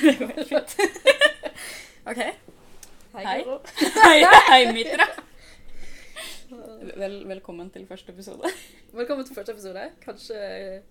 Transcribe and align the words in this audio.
det 0.00 0.18
går 0.18 0.26
helt 0.50 0.70
fint. 0.70 1.00
OK. 2.10 2.20
Hei, 3.12 3.24
Hei. 3.24 3.42
Guro. 3.42 3.58
Hei, 4.04 4.24
hei 4.48 4.72
Mitra. 4.72 5.06
Vel, 6.96 7.28
velkommen 7.28 7.70
til 7.70 7.86
første 7.86 8.12
episode. 8.12 8.50
Velkommen 8.92 9.26
til 9.26 9.34
første 9.34 9.52
episode. 9.52 9.90
Kanskje 10.04 10.82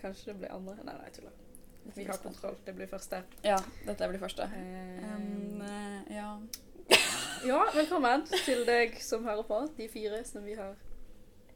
Kanskje 0.00 0.30
det 0.32 0.36
blir 0.40 0.52
andre. 0.54 0.74
Nei, 0.84 0.94
nei, 0.94 1.04
jeg 1.10 1.18
tuller. 1.18 1.36
Vi 1.96 2.04
har 2.04 2.18
kontroll. 2.22 2.56
Det 2.64 2.74
blir 2.76 2.88
første. 2.88 3.22
Ja, 3.44 3.58
dette 3.86 4.08
blir 4.08 4.20
første. 4.20 4.46
Um, 4.48 5.62
ja. 6.10 6.30
ja, 7.50 7.60
velkommen 7.74 8.24
til 8.44 8.64
deg 8.68 8.96
som 9.04 9.24
hører 9.28 9.44
på. 9.48 9.60
De 9.76 9.88
fire 9.92 10.22
som 10.28 10.44
vi 10.44 10.56
har 10.56 10.72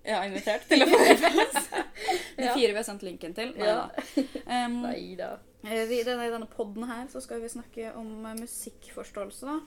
ja, 0.04 0.20
invitert 0.28 0.68
til 0.68 0.84
å 0.84 0.90
få 0.92 1.00
plass. 1.24 1.72
De 2.36 2.52
fire 2.52 2.70
vi 2.70 2.78
har 2.78 2.86
sendt 2.86 3.04
linken 3.06 3.36
til. 3.36 3.56
Nei 3.56 3.72
da. 3.72 3.88
Um, 4.44 4.80
Nei 4.84 5.16
da. 5.20 5.34
vi- 5.40 5.53
I 5.64 6.02
denne, 6.04 6.26
denne 6.30 6.46
podden 6.50 6.84
her 6.88 7.06
så 7.08 7.20
skal 7.24 7.40
vi 7.40 7.48
snakke 7.48 7.92
om 7.96 8.26
eh, 8.26 8.34
musikkforståelse. 8.40 9.46
da. 9.46 9.60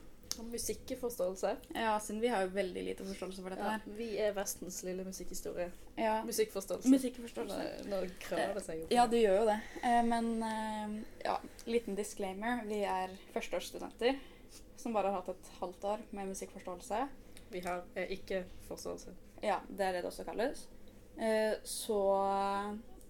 Musikkforståelse. 0.44 1.55
Ja, 1.74 1.96
siden 2.00 2.20
vi 2.22 2.28
har 2.30 2.44
jo 2.46 2.52
veldig 2.54 2.84
lite 2.86 3.05
forståelse 3.08 3.42
for 3.42 3.50
dette 3.50 3.64
Ja, 3.66 3.72
her. 3.72 3.82
vi 3.98 4.10
er 4.22 4.34
Vestens 4.38 4.84
lille 4.86 5.04
musikkhistorie. 5.08 5.72
Ja, 5.98 6.20
Musikkforståelse. 6.28 6.90
musikkforståelse. 6.94 7.62
Nå, 7.90 8.02
nå 8.04 8.10
krøller 8.22 8.54
det 8.54 8.64
seg 8.68 8.82
jo. 8.84 8.88
Ja, 8.94 9.08
det 9.10 9.22
gjør 9.24 9.40
jo 9.40 9.46
det. 9.50 9.58
Eh, 9.84 10.04
Men 10.05 10.30
eh, 10.44 10.98
ja, 11.26 11.38
liten 11.66 11.96
disclaimer. 11.98 12.62
Vi 12.70 12.84
er 12.86 13.16
førsteårsstudenter 13.34 14.20
som 14.77 14.94
bare 14.94 15.10
har 15.10 15.22
hatt 15.24 15.30
et 15.34 15.50
halvt 15.60 15.84
år 15.96 16.04
med 16.12 16.27
musikkforståelse. 16.36 17.02
Vi 17.52 17.60
har 17.66 17.82
eh, 17.96 18.12
ikke 18.20 18.44
forståelse. 18.68 19.16
Ja, 19.41 19.60
det 19.70 19.86
er 19.88 19.98
det 19.98 20.04
det 20.04 20.12
også 20.12 20.26
kalles. 20.27 20.68
Eh, 21.18 21.55
Så 21.64 21.98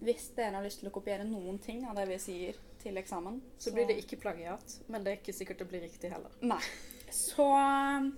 hvis 0.00 0.30
dere 0.36 0.54
har 0.56 0.64
lyst 0.64 0.80
til 0.80 0.88
å 0.88 0.94
kopiere 0.94 1.24
noen 1.28 1.58
ting 1.60 1.84
av 1.88 1.96
det 1.98 2.06
vi 2.08 2.18
sier 2.22 2.56
til 2.82 2.96
eksamen, 3.00 3.40
Så 3.58 3.72
blir 3.74 3.86
det 3.88 3.98
ikke 4.02 4.18
plagiat, 4.22 4.78
men 4.86 5.04
det 5.04 5.12
er 5.12 5.20
ikke 5.20 5.34
sikkert 5.36 5.62
det 5.62 5.68
blir 5.70 5.84
riktig 5.84 6.10
heller. 6.12 6.34
Nei. 6.40 6.60
Så 7.14 7.46
eh, 7.56 8.08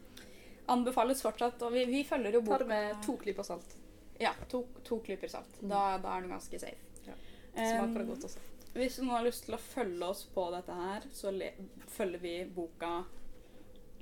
anbefales 0.66 1.20
fortsatt 1.22 1.62
Og 1.62 1.70
vi, 1.72 1.84
vi 1.86 2.00
følger 2.04 2.34
jo 2.34 2.40
boka 2.42 2.58
Ta 2.58 2.64
det 2.64 2.70
med 2.72 3.04
to 3.06 3.14
klyper 3.20 3.46
salt. 3.46 3.76
Ja, 4.20 4.32
to, 4.50 4.64
to 4.84 4.98
klyper 5.06 5.30
salt. 5.30 5.60
Mm. 5.62 5.68
Da, 5.70 5.82
da 6.02 6.16
er 6.16 6.26
den 6.26 6.34
ganske 6.34 6.58
safe. 6.60 6.90
Ja. 7.06 7.16
Smaker 7.54 7.94
det 7.94 8.04
Um, 8.04 8.10
godt 8.10 8.26
også. 8.28 8.42
Hvis 8.74 8.98
noen 9.00 9.14
har 9.16 9.24
lyst 9.26 9.46
til 9.46 9.56
å 9.56 9.62
følge 9.62 10.10
oss 10.12 10.24
på 10.34 10.44
dette 10.54 10.74
her, 10.76 11.06
så 11.14 11.32
følger 11.90 12.22
vi 12.22 12.34
boka 12.54 13.04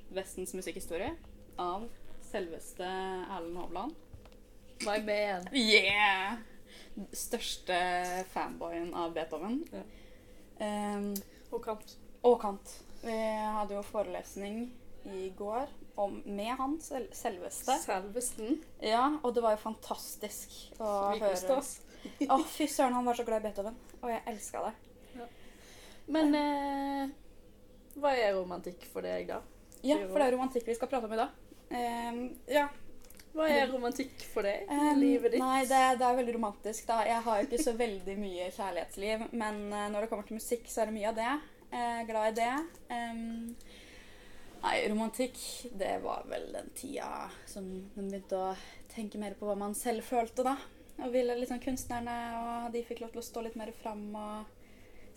'Vestens 0.09 0.53
musikkhistorie' 0.57 1.15
av 1.57 1.87
selveste 2.31 2.85
Erlend 2.85 3.57
Hovland. 3.57 3.95
My 4.85 4.99
man. 5.05 5.47
Yeah! 5.53 6.37
Største 7.13 7.79
fanboyen 8.33 8.93
av 8.93 9.13
Beethoven. 9.13 9.63
Ja. 9.71 9.81
Um, 10.59 11.13
Og 11.51 11.63
kant. 11.63 11.95
og 12.23 12.39
Kant. 12.41 12.75
Vi 13.01 13.15
hadde 13.55 13.77
jo 13.77 13.83
forelesning 13.87 14.65
i 15.07 15.29
går 15.37 15.69
om, 15.99 16.17
med 16.25 16.51
han 16.59 16.75
sel 16.83 17.07
selveste. 17.15 17.77
Selvesten. 17.83 18.59
Ja, 18.83 19.05
og 19.23 19.33
det 19.35 19.43
var 19.43 19.55
jo 19.55 19.61
fantastisk 19.63 20.51
å 20.79 21.15
høre. 21.15 21.31
Å. 21.55 21.61
Å, 22.35 22.37
fy 22.47 22.67
søren, 22.67 22.95
han 22.95 23.07
var 23.07 23.15
så 23.15 23.25
glad 23.27 23.41
i 23.41 23.47
Beethoven. 23.47 23.79
Og 24.01 24.11
jeg 24.11 24.23
elska 24.31 24.65
det. 24.67 24.75
Men 26.09 26.35
eh, 26.35 27.15
hva 28.01 28.13
er 28.17 28.33
romantikk 28.33 28.85
for 28.89 29.05
deg, 29.05 29.27
da? 29.29 29.41
Ja, 29.85 29.99
for 30.09 30.19
det 30.19 30.27
er 30.27 30.35
romantikk 30.35 30.67
vi 30.67 30.75
skal 30.75 30.89
prate 30.91 31.07
om 31.07 31.15
i 31.15 31.19
dag. 31.19 31.35
Um, 31.69 32.21
ja. 32.49 32.65
Hva 33.35 33.45
er 33.51 33.69
romantikk 33.69 34.23
for 34.33 34.47
deg 34.47 34.65
i 34.65 34.79
Um, 34.79 34.99
livet 34.99 35.35
ditt? 35.35 35.43
Nei, 35.43 35.61
det, 35.69 35.81
det 35.99 36.07
er 36.07 36.17
veldig 36.17 36.35
romantisk. 36.35 36.87
da. 36.89 37.03
Jeg 37.07 37.21
har 37.27 37.39
jo 37.39 37.47
ikke 37.47 37.63
så 37.63 37.75
veldig 37.77 38.15
mye 38.19 38.49
kjærlighetsliv, 38.55 39.27
men 39.31 39.61
uh, 39.73 39.85
når 39.93 40.01
det 40.01 40.09
kommer 40.11 40.27
til 40.27 40.39
musikk, 40.39 40.65
så 40.71 40.81
er 40.81 40.89
det 40.89 40.97
mye 40.97 41.11
av 41.11 41.19
det. 41.19 41.29
Jeg 41.69 41.93
er 41.99 42.09
glad 42.09 42.31
i 42.31 42.39
det. 42.41 42.53
Um, 42.89 43.55
nei, 44.65 44.75
romantikk, 44.89 45.39
det 45.79 45.93
var 46.03 46.25
vel 46.31 46.49
den 46.55 46.69
tida 46.75 47.29
som 47.47 47.69
man 47.95 48.09
begynte 48.09 48.39
å 48.39 48.53
tenke 48.91 49.21
mer 49.21 49.37
på 49.37 49.47
hva 49.47 49.55
man 49.59 49.77
selv 49.77 50.03
følte, 50.09 50.43
da. 50.47 50.57
Og 50.99 51.13
ville 51.13 51.37
liksom 51.39 51.61
kunstnerne, 51.63 52.15
og 52.41 52.73
de 52.73 52.81
fikk 52.83 53.05
lov 53.05 53.13
til 53.13 53.21
å 53.21 53.27
stå 53.29 53.45
litt 53.45 53.59
mer 53.59 53.69
fram 53.79 54.09
og 54.19 54.57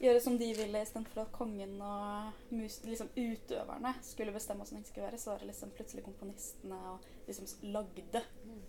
gjøre 0.03 0.20
som 0.22 0.36
de 0.38 0.48
ville, 0.54 0.82
istedenfor 0.82 1.25
at 1.25 1.34
kongen 1.34 1.76
og 1.82 2.54
mus 2.54 2.81
liksom 2.86 3.10
utøverne 3.15 3.92
skulle 4.03 4.34
bestemme 4.34 4.65
hvordan 4.65 4.82
det 4.82 4.91
skulle 4.91 5.06
være. 5.09 5.19
Så 5.19 5.31
var 5.31 5.42
det 5.42 5.50
liksom 5.53 5.75
plutselig 5.76 6.04
komponistene 6.06 6.78
og 6.91 7.06
de 7.32 7.47
som 7.48 7.69
lagde 7.75 8.22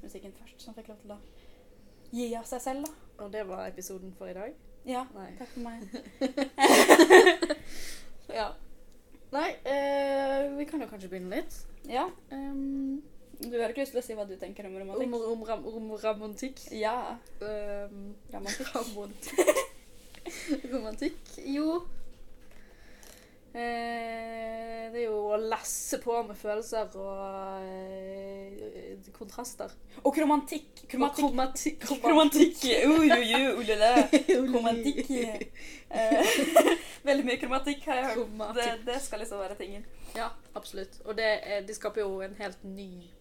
musikken 0.04 0.34
først, 0.40 0.62
som 0.64 0.74
fikk 0.78 0.88
lov 0.92 1.00
til 1.04 1.12
å 1.16 1.20
gi 2.14 2.30
av 2.40 2.46
seg 2.50 2.62
selv, 2.62 2.86
da. 2.88 3.24
Og 3.26 3.32
det 3.34 3.44
var 3.48 3.68
episoden 3.68 4.14
for 4.18 4.28
i 4.32 4.34
dag? 4.38 4.54
Ja, 4.86 5.06
Nei. 5.16 5.30
takk 5.40 5.52
for 5.54 5.64
meg. 5.64 5.84
Ja. 8.34 8.50
Nei, 9.34 9.50
eh, 9.66 10.52
vi 10.58 10.66
kan 10.70 10.82
jo 10.82 10.88
kanskje 10.90 11.10
begynne 11.12 11.36
litt. 11.42 11.56
Ja, 11.90 12.08
Um, 12.32 13.02
Du 13.44 13.58
har 13.60 13.70
ikke 13.74 13.82
lyst 13.84 13.92
til 13.92 14.00
å 14.00 14.04
si 14.06 14.14
hva 14.16 14.24
du 14.30 14.36
tenker 14.40 14.66
om 14.70 14.76
om, 14.76 14.80
romantikk? 14.84 15.14
om, 15.28 15.42
ram, 15.44 15.66
om 15.68 15.90
romantikk. 16.00 16.62
Ja. 16.72 17.18
Um, 17.42 18.14
Romantikk. 18.32 18.70
romantikk. 20.72 21.18
Jo 21.52 21.82
Det 23.54 25.00
er 25.00 25.06
jo 25.08 25.18
å 25.34 25.38
lasse 25.38 26.00
på 26.02 26.16
med 26.28 26.38
følelser 26.38 26.94
og 27.02 27.66
eh, 27.68 29.10
kontraster. 29.14 29.72
Og 30.02 30.14
kromantikk. 30.16 30.84
Og 31.86 32.02
Kromatikk. 32.04 32.64
Eh, 35.94 36.38
Veldig 37.06 37.26
mye 37.28 37.38
kromatikk 37.38 37.84
har 37.86 38.00
jeg 38.00 38.06
hørt. 38.08 38.32
Det, 38.58 38.70
det 38.88 38.96
skal 39.04 39.22
liksom 39.22 39.38
være 39.44 39.58
tingen. 39.60 39.84
Ja, 40.18 40.32
absolutt. 40.58 40.96
Og 41.06 41.14
det, 41.20 41.28
det 41.68 41.76
skaper 41.78 42.02
jo 42.02 42.24
en 42.26 42.34
helt 42.40 42.64
ny 42.66 43.12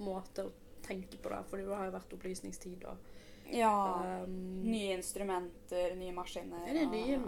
måte 0.00 0.46
å 0.46 0.52
tenke 0.86 1.18
på 1.20 1.28
det, 1.32 1.42
fordi 1.50 1.66
det 1.66 1.76
har 1.76 1.90
jo 1.90 1.96
vært 1.98 2.14
opplysningstid 2.16 2.86
og 2.88 2.96
Ja. 3.50 4.22
um, 4.24 4.62
Nye 4.64 4.94
instrumenter, 4.96 5.94
nye 5.96 6.12
maskiner. 6.12 6.64
Eller 6.68 6.86
nye. 6.90 7.18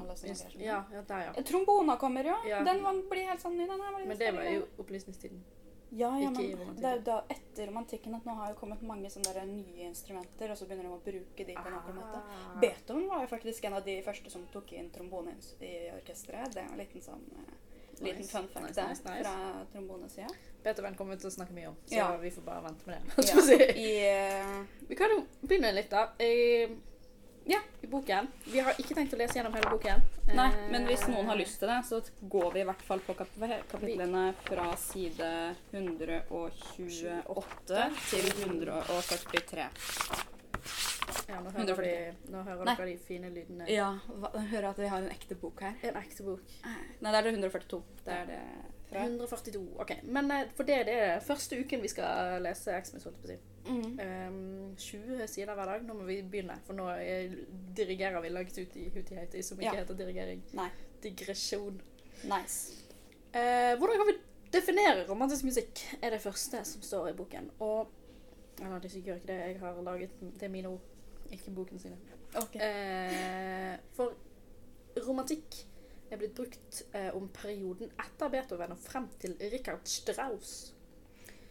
Ja, 0.65 0.85
ja, 0.93 1.03
der, 1.03 1.21
ja. 1.37 1.43
Trombona 1.43 1.97
kommer 1.97 2.25
jo. 2.25 2.35
Ja. 2.49 2.63
Den 2.65 2.83
var, 2.83 3.03
blir 3.11 3.27
helt 3.29 3.41
sånn 3.41 3.57
ny. 3.59 3.67
Men 3.67 4.19
det 4.19 4.33
var 4.35 4.43
jo 4.51 4.63
opplysningstiden. 4.79 5.45
Ja, 5.91 6.09
ja, 6.19 6.31
ikke 6.31 6.57
men 6.59 6.75
det 6.77 6.85
er 6.85 6.97
jo 6.97 7.03
da 7.07 7.17
etter 7.31 7.67
romantikken 7.69 8.15
at 8.17 8.25
nå 8.27 8.33
har 8.35 8.49
jo 8.51 8.57
kommet 8.59 8.81
mange 8.83 9.07
sånne 9.09 9.33
der 9.37 9.47
nye 9.47 9.87
instrumenter, 9.87 10.51
og 10.51 10.57
så 10.59 10.67
begynner 10.67 10.83
de 10.83 10.97
å 10.97 10.99
bruke 11.05 11.47
de 11.47 11.55
på 11.55 11.69
en 11.69 11.77
annen 11.79 11.95
måte. 12.01 12.23
Ah. 12.27 12.57
Beethoven 12.61 13.07
var 13.09 13.21
jo 13.23 13.29
faktisk 13.31 13.65
en 13.65 13.75
av 13.79 13.85
de 13.87 14.03
første 14.03 14.31
som 14.31 14.43
tok 14.53 14.73
inn 14.73 14.91
trombone 14.91 15.37
i- 15.61 15.65
i 15.65 15.91
orkesteret. 15.95 16.53
Det 16.53 16.65
er 16.65 16.73
en 16.73 16.79
liten 16.79 17.01
sånn 17.01 17.23
eh, 17.39 17.55
liten 18.01 18.19
Nice. 18.21 18.33
fun 18.33 18.49
fact 18.49 18.67
Nice, 18.67 18.75
der 18.81 18.89
nice, 18.89 19.03
nice. 19.05 19.25
fra 19.25 19.65
trombonesida. 19.73 20.27
Beethoven 20.65 20.95
kommer 20.99 21.15
vi 21.15 21.21
til 21.23 21.31
å 21.31 21.33
snakke 21.37 21.53
mye 21.55 21.69
om, 21.69 21.77
så 21.87 21.95
Ja. 21.97 22.17
vi 22.17 22.31
får 22.31 22.43
bare 22.45 22.63
vente 22.67 22.87
med 22.87 22.97
det. 23.17 23.29
Ja, 23.29 23.41
si. 23.49 23.57
I 23.57 24.11
uh... 24.11 24.65
Vi 24.89 24.95
kan 24.99 25.11
jo 25.15 25.23
begynne 25.47 25.73
litt, 25.73 25.91
da. 25.91 26.09
I, 26.23 26.67
Ja. 27.47 27.59
I 27.81 27.87
boken. 27.87 28.27
Vi 28.45 28.59
har 28.59 28.73
ikke 28.75 28.95
tenkt 28.99 29.13
å 29.15 29.17
lese 29.21 29.35
gjennom 29.39 29.55
hele 29.55 29.71
boken. 29.71 30.01
Nei, 30.35 30.49
Eh, 30.51 30.71
men 30.73 30.87
hvis 30.89 31.05
noen 31.07 31.27
har 31.31 31.37
lyst 31.39 31.59
til 31.61 31.69
det, 31.71 31.77
så 31.87 32.01
går 32.29 32.51
vi 32.53 32.61
i 32.61 32.65
hvert 32.67 32.83
fall 32.83 32.99
på 33.07 33.15
kap 33.15 33.29
kapitlene 33.71 34.33
fra 34.43 34.73
side 34.77 35.55
128 35.71 37.91
til 38.11 38.27
143. 38.43 39.69
Ja, 41.27 41.41
nå 41.43 41.51
hører, 41.51 41.83
de, 41.83 42.31
nå 42.31 42.43
hører 42.47 42.69
dere 42.69 42.87
de 42.87 42.97
fine 43.03 43.31
lydene. 43.35 43.67
Ja, 43.73 43.89
hva, 44.07 44.31
hører 44.53 44.69
at 44.71 44.79
vi 44.79 44.91
har 44.93 45.03
en 45.03 45.11
ekte 45.11 45.35
bok 45.41 45.61
her. 45.65 45.75
En 45.83 45.99
ekte 45.99 46.23
bok. 46.27 46.55
Nei, 46.63 47.11
det 47.11 47.19
er 47.19 47.27
det 47.27 47.33
142. 47.35 47.81
Det 48.07 48.15
er 48.15 48.29
det 48.31 48.41
fra. 48.87 49.03
142. 49.03 49.63
Ok, 49.83 49.93
men 50.05 50.31
eh, 50.31 50.47
for 50.55 50.69
det, 50.69 50.79
det 50.87 50.95
er 51.09 51.25
første 51.27 51.59
uken 51.59 51.83
vi 51.83 51.91
skal 51.91 52.39
lese 52.45 52.77
Xmas, 52.87 53.09
holdt 53.09 53.19
jeg 53.19 53.25
på 53.25 53.31
å 53.31 53.35
si. 53.35 53.39
Mm. 53.67 53.99
Um, 53.99 54.77
20 54.79 55.27
sider 55.33 55.59
hver 55.59 55.73
dag. 55.73 55.83
Nå 55.89 55.99
må 55.99 56.07
vi 56.07 56.21
begynne, 56.23 56.61
for 56.69 56.79
nå 56.79 56.87
eh, 57.03 57.35
dirigerer 57.77 58.23
vi 58.23 58.31
langt 58.31 58.55
ut 58.61 58.79
i 58.79 58.87
hutiheiti, 58.95 59.43
som 59.43 59.59
ikke 59.59 59.73
Ja. 59.73 59.81
heter 59.83 59.99
dirigering. 59.99 60.45
Nei. 60.55 60.71
Digresjon. 61.03 61.81
Nice. 62.31 62.85
Uh, 63.35 63.75
hvordan 63.81 63.99
kan 63.99 64.13
vi 64.13 64.19
definere 64.55 65.07
romantisk 65.09 65.45
musikk, 65.45 65.83
er 66.03 66.15
det 66.15 66.23
første 66.23 66.63
som 66.65 66.83
står 66.83 67.11
i 67.11 67.17
boken. 67.19 67.51
Og 67.61 67.91
Eller 68.63 68.79
det 68.81 68.89
gjør 68.95 69.19
ikke 69.19 69.29
det, 69.29 69.35
jeg 69.51 69.59
har 69.61 69.83
laget 69.85 70.11
det 70.23 70.47
er 70.47 70.49
mine 70.49 70.69
ord, 70.71 70.81
ikke 71.33 71.55
boken 71.57 71.81
sine. 71.81 71.99
Okay. 72.37 72.61
Eh, 72.61 73.75
for 73.97 74.15
romantikk 75.07 75.61
er 76.11 76.21
blitt 76.21 76.35
brukt 76.39 76.83
eh, 76.95 77.11
om 77.17 77.29
perioden 77.35 77.91
etter 78.03 78.31
Beethoven 78.31 78.75
og 78.77 78.83
frem 78.83 79.09
til 79.21 79.37
Richard 79.53 79.87
Strauss. 79.91 80.75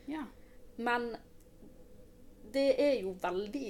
Ja. 0.08 0.24
Men 0.78 1.16
det 2.54 2.68
er 2.82 3.00
jo 3.02 3.16
veldig 3.22 3.70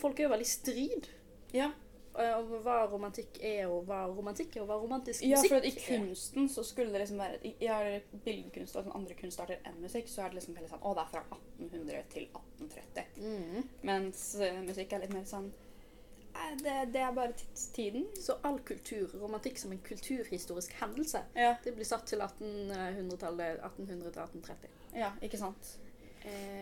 Folk 0.00 0.18
er 0.18 0.26
jo 0.26 0.32
veldig 0.32 0.46
strid 0.46 1.06
Ja, 1.54 1.70
eh, 2.18 2.38
om 2.38 2.50
hva 2.64 2.86
romantikk 2.90 3.38
er, 3.42 3.66
og 3.70 3.84
hva 3.86 4.02
romantikk 4.08 4.56
er, 4.56 4.62
og 4.62 4.68
hva 4.68 4.78
romantisk 4.82 5.22
musikk 5.22 5.52
er. 5.52 5.54
ja 5.54 5.60
for 5.60 5.66
i 5.66 5.70
kunsten 5.98 6.48
så 6.48 6.64
skulle 6.64 6.92
det 6.92 7.00
liksom 7.04 7.18
være 7.18 7.38
i- 7.46 7.56
eller 7.66 8.00
billedkunst 8.24 8.76
og 8.76 8.84
sånn 8.84 8.96
andre 8.96 9.14
kunstarter 9.14 9.58
enn 9.64 9.80
musikk, 9.82 10.08
så 10.08 10.22
er 10.24 10.28
det 10.30 10.34
liksom 10.40 10.54
veldig 10.56 10.70
sånn 10.70 10.82
Å, 10.82 10.94
det 10.94 11.02
er 11.02 11.10
fra 11.14 11.24
1800 11.30 12.04
til 12.10 12.28
1830. 12.34 13.04
Mm. 13.16 13.68
Mens 13.82 14.36
uh, 14.40 14.62
musikk 14.66 14.92
er 14.92 15.00
litt 15.06 15.12
mer 15.14 15.24
sånn 15.24 15.52
det, 16.62 16.92
det 16.94 17.00
er 17.02 17.10
bare 17.12 17.32
tidstiden. 17.36 18.04
Så 18.16 18.36
all 18.46 18.58
kultur, 18.64 19.10
romantikk 19.20 19.58
som 19.58 19.72
en 19.74 19.80
kulturhistorisk 19.84 20.72
hendelse, 20.80 21.20
Ja. 21.36 21.56
det 21.64 21.74
blir 21.74 21.84
satt 21.84 22.06
til 22.06 22.20
1800-tallet, 22.22 23.58
1800 23.64 24.12
til 24.12 24.22
1830. 24.22 24.68
ja, 24.94 25.10
ikke 25.22 25.38
sant. 25.38 25.72
Eh, 26.24 26.59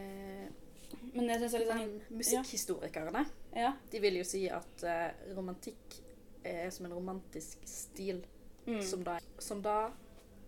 Men 1.18 1.28
jeg 1.34 1.40
synes 1.42 1.52
det 1.52 1.60
er 1.60 1.64
litt 1.64 1.72
sånn 1.74 1.94
men 2.08 2.18
musikkhistorikerne, 2.22 3.24
Ja. 3.58 3.72
de 3.90 4.00
vil 4.00 4.18
jo 4.20 4.24
si 4.28 4.44
at 4.48 4.84
uh, 4.86 5.34
romantikk 5.36 5.98
er 6.46 6.70
som 6.70 6.86
en 6.88 6.94
romantisk 6.98 7.64
stil, 7.68 8.24
Mm. 8.68 8.82
som, 8.84 9.00
da, 9.02 9.14
som 9.40 9.62
da 9.64 9.90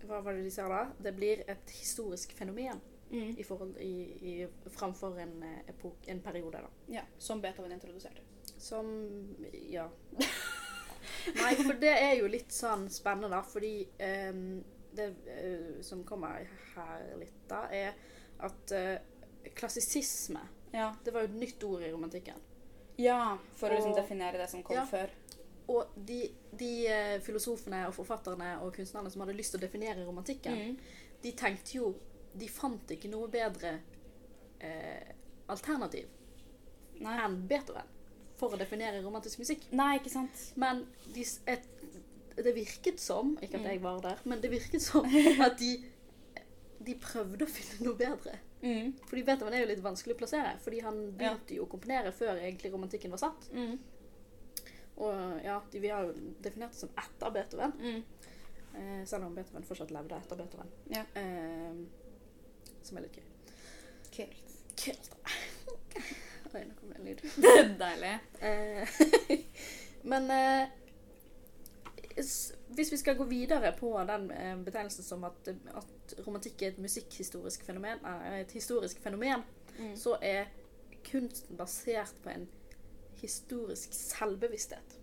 Hva 0.05 0.19
var 0.23 0.35
det 0.37 0.43
de 0.45 0.51
sa 0.53 0.67
da? 0.69 0.81
Det 1.01 1.13
blir 1.17 1.41
et 1.49 1.71
historisk 1.79 2.33
fenomen 2.37 2.81
Mm. 3.11 3.35
i 3.39 3.43
forhold, 3.43 3.77
i, 3.83 3.95
i, 4.23 4.35
framfor 4.71 5.17
en, 5.19 5.43
eh, 5.43 5.63
epok, 5.73 5.97
en 6.09 6.21
periode, 6.23 6.61
da. 6.63 6.69
ja. 6.89 7.03
Som 7.19 7.41
Beethoven 7.43 7.73
introduserte. 7.73 8.21
Som 8.59 9.35
Ja. 9.71 9.89
Nei, 11.35 11.55
for 11.57 11.73
det 11.81 11.91
er 11.97 12.15
jo 12.21 12.29
litt 12.31 12.53
sånn 12.55 12.89
spennende, 12.93 13.31
da, 13.33 13.41
fordi 13.43 13.89
um, 14.31 14.63
det 14.95 15.09
uh, 15.27 15.81
som 15.83 16.05
kommer 16.05 16.47
her 16.75 17.17
litt, 17.19 17.35
da, 17.49 17.65
er 17.73 17.95
at 18.47 18.73
uh, 18.77 18.97
klassisisme 19.57 20.41
Ja. 20.73 20.95
Det 21.05 21.13
var 21.15 21.21
jo 21.25 21.29
et 21.33 21.35
nytt 21.41 21.65
ord 21.65 21.83
i 21.83 21.91
romantikken. 21.93 22.35
ja 22.99 23.39
for 23.57 23.71
å 23.71 23.75
liksom 23.75 23.93
Og- 23.93 23.97
definere 23.97 24.39
det 24.39 24.51
som 24.51 24.63
kom 24.63 24.77
Ja. 24.77 24.85
før. 24.87 25.11
Og 25.69 25.87
de, 26.07 26.31
de 26.57 26.87
eh, 26.87 27.21
filosofene 27.21 27.87
og 27.87 27.95
forfatterne 27.95 28.61
og 28.63 28.75
kunstnerne 28.75 29.11
som 29.11 29.21
hadde 29.23 29.37
lyst 29.37 29.53
til 29.53 29.61
å 29.61 29.63
definere 29.67 30.05
romantikken, 30.07 30.53
Mm. 30.53 30.79
de 31.23 31.33
tenkte 31.33 31.75
jo 31.75 31.95
De 32.39 32.47
fant 32.49 32.87
ikke 32.91 33.09
noe 33.11 33.27
bedre 33.29 33.81
eh, 34.61 35.13
alternativ 35.49 36.07
Nei. 37.01 37.17
enn 37.25 37.47
Beethoven 37.49 37.83
for 38.37 38.51
å 38.55 38.59
definere 38.59 39.03
romantisk 39.03 39.39
musikk. 39.39 39.65
Nei, 39.73 39.99
ikke 39.99 40.11
sant. 40.11 40.53
Men 40.57 40.87
de, 41.13 41.25
et, 41.47 41.67
det 42.37 42.55
virket 42.55 43.01
som 43.01 43.37
Ikke 43.43 43.55
at 43.57 43.61
Mm. 43.63 43.71
jeg 43.73 43.81
var 43.83 44.01
der, 44.01 44.19
men 44.25 44.41
det 44.41 44.51
virket 44.51 44.81
som 44.81 45.05
at 45.41 45.59
de, 45.59 45.85
de 46.81 46.95
prøvde 46.95 47.43
å 47.45 47.49
finne 47.49 47.85
noe 47.89 47.97
bedre. 47.97 48.39
Mm. 48.63 48.93
Fordi 49.09 49.23
Beethoven 49.25 49.55
er 49.57 49.63
jo 49.65 49.69
litt 49.71 49.83
vanskelig 49.85 50.15
å 50.15 50.19
plassere, 50.21 50.57
fordi 50.61 50.81
han 50.85 50.99
Ja. 51.05 51.11
begynte 51.21 51.55
jo 51.57 51.65
å 51.65 51.69
komponere 51.71 52.13
før 52.13 52.37
egentlig 52.37 52.73
romantikken 52.73 53.11
var 53.11 53.19
satt. 53.23 53.49
Mm. 53.53 53.79
Og 55.01 55.45
ja, 55.45 55.61
de, 55.73 55.81
vi 55.81 55.89
har 55.89 56.05
jo 56.05 56.13
definert 56.45 56.73
det 56.75 56.79
som 56.83 56.91
etter 56.99 57.31
Beethoven, 57.33 57.73
Mm. 57.81 58.03
eh, 58.75 59.05
selv 59.07 59.25
om 59.25 59.35
Beethoven 59.35 59.65
fortsatt 59.65 59.91
levde 59.91 60.17
etter 60.19 60.37
Beethoven. 60.37 60.69
Ja. 60.91 61.05
Eh, 61.15 61.73
som 62.83 62.97
er 62.99 63.03
litt 63.07 63.17
gøy. 63.17 63.25
Kult. 64.13 64.53
Kult. 64.77 65.11
Oi, 66.55 66.65
nå 66.67 66.75
kom 66.75 66.89
det 66.91 66.99
en 66.99 67.05
lyd. 67.05 67.21
Deilig. 67.79 68.21
Eh, 68.43 68.89
men 70.11 70.31
eh, 70.31 70.69
hvis 72.75 72.93
vi 72.93 72.97
skal 73.01 73.17
gå 73.17 73.25
videre 73.31 73.73
på 73.79 73.93
den 74.09 74.31
eh, 74.35 74.57
betegnelsen 74.57 75.05
som 75.05 75.25
at, 75.25 75.49
at 75.49 76.00
romantikk 76.27 76.63
er 76.63 76.73
et 76.75 76.79
musikkhistorisk 76.79 77.63
fenomen, 77.65 77.99
nei, 78.03 78.41
et 78.41 78.53
historisk 78.53 79.01
fenomen, 79.05 79.43
Mm. 79.79 79.95
så 79.97 80.17
er 80.21 80.47
kunsten 81.05 81.57
basert 81.57 82.15
på 82.23 82.29
en 82.31 82.49
historisk 83.21 83.93
selvbevissthet. 83.93 84.97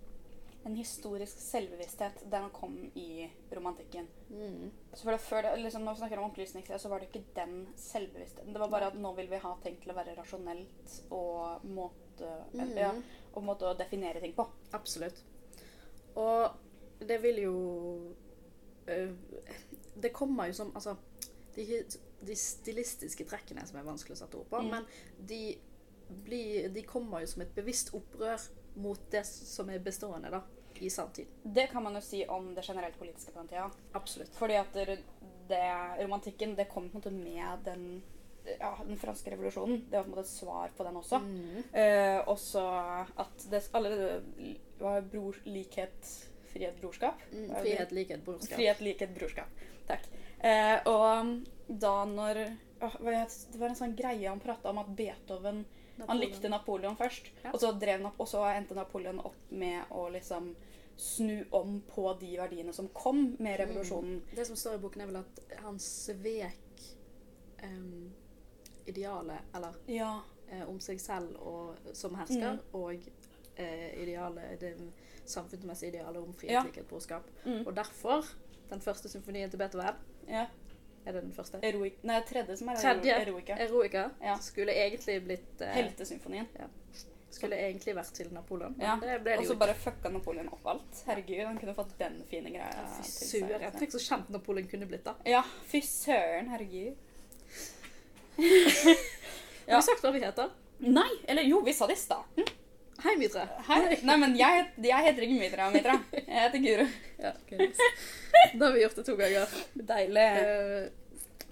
En 0.66 0.76
historisk 0.76 1.40
selvbevissthet, 1.40 2.26
den 2.30 2.50
kom 2.52 2.92
i 2.96 3.30
romantikken. 3.56 4.08
Mm. 4.30 4.72
Så 4.94 5.04
for 5.04 5.12
det, 5.12 5.22
før 5.22 5.42
det, 5.42 5.54
liksom, 5.64 5.82
når 5.86 5.94
vi 5.94 6.00
snakker 6.02 6.18
om 6.20 6.30
opplysningstida, 6.30 6.78
så 6.78 6.90
var 6.90 7.00
det 7.00 7.08
ikke 7.10 7.24
den 7.36 7.68
selvbevisstheten. 7.78 8.54
Det 8.54 8.60
var 8.60 8.70
bare 8.70 8.88
at 8.92 8.96
nå 9.00 9.14
vil 9.16 9.30
vi 9.32 9.38
ha 9.38 9.56
ting 9.64 9.78
til 9.82 9.92
å 9.92 9.96
være 9.96 10.16
rasjonelt 10.18 11.02
og 11.12 11.64
måte, 11.66 12.44
Mm. 12.54 12.76
ja, 12.78 12.92
og 13.34 13.44
måte 13.44 13.66
å 13.66 13.78
definere 13.78 14.20
ting 14.20 14.34
på. 14.34 14.48
Absolutt. 14.74 15.24
Og 16.16 16.52
det 17.00 17.22
vil 17.22 17.36
jo 17.44 18.16
Det 20.02 20.12
kommer 20.14 20.48
jo 20.52 20.54
som 20.54 20.72
Altså, 20.76 20.98
de, 21.56 21.84
de 22.28 22.36
stilistiske 22.38 23.26
trekkene 23.30 23.64
som 23.68 23.80
er 23.80 23.88
vanskelig 23.88 24.18
å 24.18 24.22
sette 24.24 24.38
ord 24.38 24.50
på, 24.52 24.62
Mm. 24.62 24.70
men 24.70 24.86
de, 25.28 25.58
blir, 26.26 26.70
de 26.70 26.84
kommer 26.88 27.22
jo 27.24 27.28
som 27.34 27.42
et 27.42 27.56
bevisst 27.56 27.94
opprør 27.98 28.42
mot 28.78 29.00
det 29.12 29.24
som 29.26 29.70
er 29.74 29.80
bestående 29.82 30.30
da, 30.30 30.44
i 30.80 30.90
samtid. 30.94 31.28
Det 31.44 31.68
kan 31.72 31.84
man 31.84 31.96
jo 31.98 32.02
si 32.06 32.22
om 32.30 32.52
det 32.54 32.64
generelt 32.68 32.98
politiske 33.00 33.32
på 33.34 33.40
den 33.42 33.48
tida. 33.50 33.72
Absolutt. 33.98 34.36
Fordi 34.38 34.60
at 34.60 34.74
det, 34.74 35.64
romantikken 36.04 36.56
det 36.56 36.68
kom 36.70 36.90
på 36.92 36.98
en 36.98 37.02
måte 37.02 37.12
med 37.16 37.64
den, 37.66 38.04
ja, 38.60 38.76
den 38.86 38.98
franske 39.02 39.32
revolusjonen. 39.34 39.88
Det 39.90 39.98
var 39.98 40.04
på 40.06 40.12
en 40.12 40.16
måte 40.16 40.28
et 40.28 40.34
svar 40.36 40.76
på 40.78 40.86
den 40.86 41.00
også. 41.02 41.20
Mm. 41.24 41.64
Eh, 41.74 42.20
også 42.30 42.62
at 43.18 43.48
det 43.50 43.64
allerede 43.74 44.22
var 44.80 45.02
bror, 45.02 45.40
likhet, 45.50 46.14
frihet, 46.54 46.78
brorskap. 46.82 47.26
Mm. 47.32 47.50
Frihet, 47.56 47.92
likhet, 47.98 48.24
brorskap. 48.26 48.56
Frihet, 48.60 48.82
likhet, 48.86 49.16
brorskap. 49.18 49.66
Takk. 49.88 50.04
Eh, 50.40 50.80
og 50.86 51.44
da 51.68 52.06
når 52.06 52.40
åh, 52.82 52.96
Det 53.02 53.58
var 53.60 53.70
en 53.70 53.76
sånn 53.80 53.96
greie 53.98 54.28
han 54.30 54.40
prata 54.40 54.70
om 54.70 54.78
at 54.84 54.90
Beethoven 54.96 55.64
Han 56.08 56.20
likte 56.22 56.50
Napoleon 56.50 56.96
først, 56.96 57.32
Ja. 57.44 57.50
og, 57.54 57.60
så 57.60 57.72
drev, 57.80 58.04
og 58.20 58.28
så 58.30 58.44
endte 58.56 58.76
Napoleon 58.78 59.20
opp 59.20 59.36
med 59.50 59.84
å 59.90 60.04
liksom 60.14 60.52
snu 60.98 61.44
om 61.52 61.80
på 61.82 62.20
de 62.20 62.36
verdiene 62.38 62.74
som 62.74 62.88
kom 62.94 63.36
med 63.40 63.60
revolusjonen. 63.60 64.22
Det 64.36 64.46
som 64.46 64.56
står 64.56 64.76
i 64.76 64.78
boken, 64.84 65.02
er 65.02 65.06
vel 65.08 65.18
at 65.24 65.42
han 65.64 65.80
svek 65.80 66.84
um, 67.64 68.12
idealet, 68.86 69.40
eller 69.56 69.74
Ja. 69.88 70.22
eh, 70.52 70.70
om 70.70 70.80
seg 70.80 71.00
selv 71.00 71.36
og, 71.42 71.76
som 71.94 72.14
hersker, 72.16 72.60
Mm. 72.60 72.60
og 72.74 73.10
eh, 73.58 74.02
idealet, 74.04 74.60
det 74.60 74.76
samfunnsmessige 75.26 75.90
idealet 75.96 76.18
om 76.24 76.34
frihet, 76.34 76.52
Ja. 76.54 76.64
likhet, 76.64 76.88
brorskap. 76.88 77.24
Mm. 77.46 77.66
Og 77.68 77.74
derfor, 77.76 78.24
den 78.70 78.82
første 78.82 79.10
symfonien 79.10 79.50
til 79.52 79.60
Beethoven, 79.62 79.96
ja. 80.28 80.46
er 81.06 81.12
det 81.16 81.22
den 81.24 81.34
første? 81.34 81.60
Eroic, 81.64 81.94
nei, 82.04 82.20
tredje 82.28 82.58
som 82.60 82.70
er 82.74 82.82
Tredje. 82.82 83.16
Eroica. 83.26 83.56
Eroica 83.64 84.10
Ja. 84.24 84.38
skulle 84.44 84.74
egentlig 84.76 85.22
blitt 85.24 85.62
eh, 85.62 85.74
Heltesymfonien. 85.78 86.48
Skulle 87.30 87.58
egentlig 87.60 87.94
vært 87.96 88.14
til 88.16 88.30
Napoleon, 88.34 88.76
Ja. 88.80 88.96
Og 89.38 89.46
så 89.46 89.56
bare 89.60 89.74
fucka 89.76 90.10
Napoleon 90.10 90.48
opp 90.56 90.66
alt. 90.72 91.04
Herregud, 91.06 91.44
han 91.46 91.58
kunne 91.60 91.74
fått 91.76 91.98
den 92.00 92.22
fine 92.30 92.50
greia 92.50 92.86
Fy 92.88 93.02
til 93.04 93.12
seg. 93.12 93.50
søren. 93.50 93.76
Tenk 93.80 93.92
så 93.92 94.00
kjent 94.06 94.30
Napoleon 94.34 94.68
kunne 94.72 94.88
blitt, 94.90 95.04
da. 95.06 95.14
Ja, 95.28 95.44
fy 95.68 95.82
søren, 95.86 96.48
herregud. 96.50 96.96
Har 99.68 99.76
vi 99.76 99.82
sagt 99.84 100.04
hva 100.04 100.12
vi 100.16 100.22
heter? 100.24 100.50
Nei, 100.80 101.10
eller 101.28 101.42
jo, 101.44 101.60
vi 101.66 101.74
sa 101.74 101.88
det 101.90 101.98
i 101.98 102.02
starten. 102.02 102.46
Hei, 103.04 103.18
Mitra. 103.18 103.48
Hei. 103.68 103.98
Nei, 104.08 104.16
men 104.18 104.34
jeg, 104.38 104.64
jeg 104.82 105.04
heter 105.06 105.22
ikke 105.28 105.38
Mitra 105.40 105.68
Mitra. 105.74 105.96
Jeg 106.18 106.42
heter 106.42 106.60
Guro. 106.64 106.86
Ja. 107.22 107.32
Da 108.58 108.62
har 108.66 108.74
vi 108.74 108.80
gjort 108.84 108.96
det 108.98 109.04
to 109.06 109.16
ganger. 109.20 109.46
Deilig. 109.92 110.30
Uh, 110.42 110.86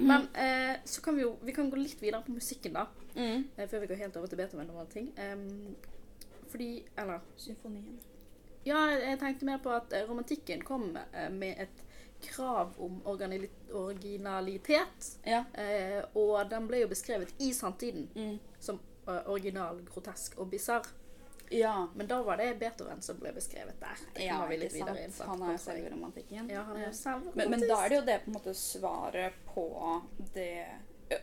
men 0.09 0.21
uh, 0.35 0.73
så 0.89 0.97
kan 1.05 1.13
vi 1.17 1.21
jo 1.23 1.31
vi 1.45 1.51
kan 1.55 1.69
gå 1.71 1.77
litt 1.79 2.01
videre 2.01 2.23
på 2.25 2.31
musikken, 2.35 2.73
da. 2.75 2.83
Mm. 3.15 3.39
Uh, 3.59 3.65
Før 3.69 3.79
vi 3.83 3.89
går 3.91 4.01
helt 4.01 4.17
over 4.19 4.27
til 4.31 4.39
Beethoven 4.41 4.71
og 4.73 4.77
alle 4.83 4.93
ting. 4.95 5.07
Um, 5.21 5.75
fordi 6.51 6.69
Eller 6.97 7.19
Symfonien. 7.37 7.95
Ja, 8.65 8.79
jeg 8.97 9.19
tenkte 9.21 9.45
mer 9.45 9.59
på 9.61 9.69
at 9.75 9.93
romantikken 10.09 10.63
kom 10.65 10.83
med 11.37 11.53
et 11.61 11.77
krav 12.25 12.67
om 12.81 12.93
originalitet. 13.05 15.09
Ja. 15.27 15.43
Og 16.17 16.49
den 16.49 16.65
ble 16.71 16.79
jo 16.81 16.87
beskrevet 16.89 17.29
i 17.45 17.51
samtiden 17.53 18.07
Mm. 18.15 18.39
som 18.59 18.79
original, 19.05 19.83
grotesk 19.85 20.33
og 20.41 20.49
bisarr. 20.49 20.81
Ja. 21.49 21.87
Men 21.95 22.07
da 22.07 22.21
var 22.23 22.37
det 22.37 22.55
Beethoven 22.59 23.01
som 23.01 23.19
ble 23.19 23.33
beskrevet 23.35 23.79
der. 23.79 24.01
Det 24.15 24.25
ja, 24.25 24.39
vi 24.49 24.57
litt 24.57 24.73
videre 24.73 25.05
inn 25.05 25.13
på. 25.13 25.27
Han 25.29 25.45
er 25.45 25.55
jo 25.55 25.61
selve 25.61 25.93
romantikken. 25.93 26.49
Ja, 26.49 26.65
han 26.69 26.81
er 26.81 26.87
jo 26.87 26.97
selv 26.97 27.31
Men, 27.33 27.53
men 27.53 27.63
da 27.67 27.79
er 27.83 27.93
det 27.93 28.01
jo 28.01 28.09
det 28.09 28.19
på 28.25 28.31
en 28.31 28.37
måte 28.39 28.57
svaret 28.57 29.39
på 29.53 29.69
det 30.33 30.51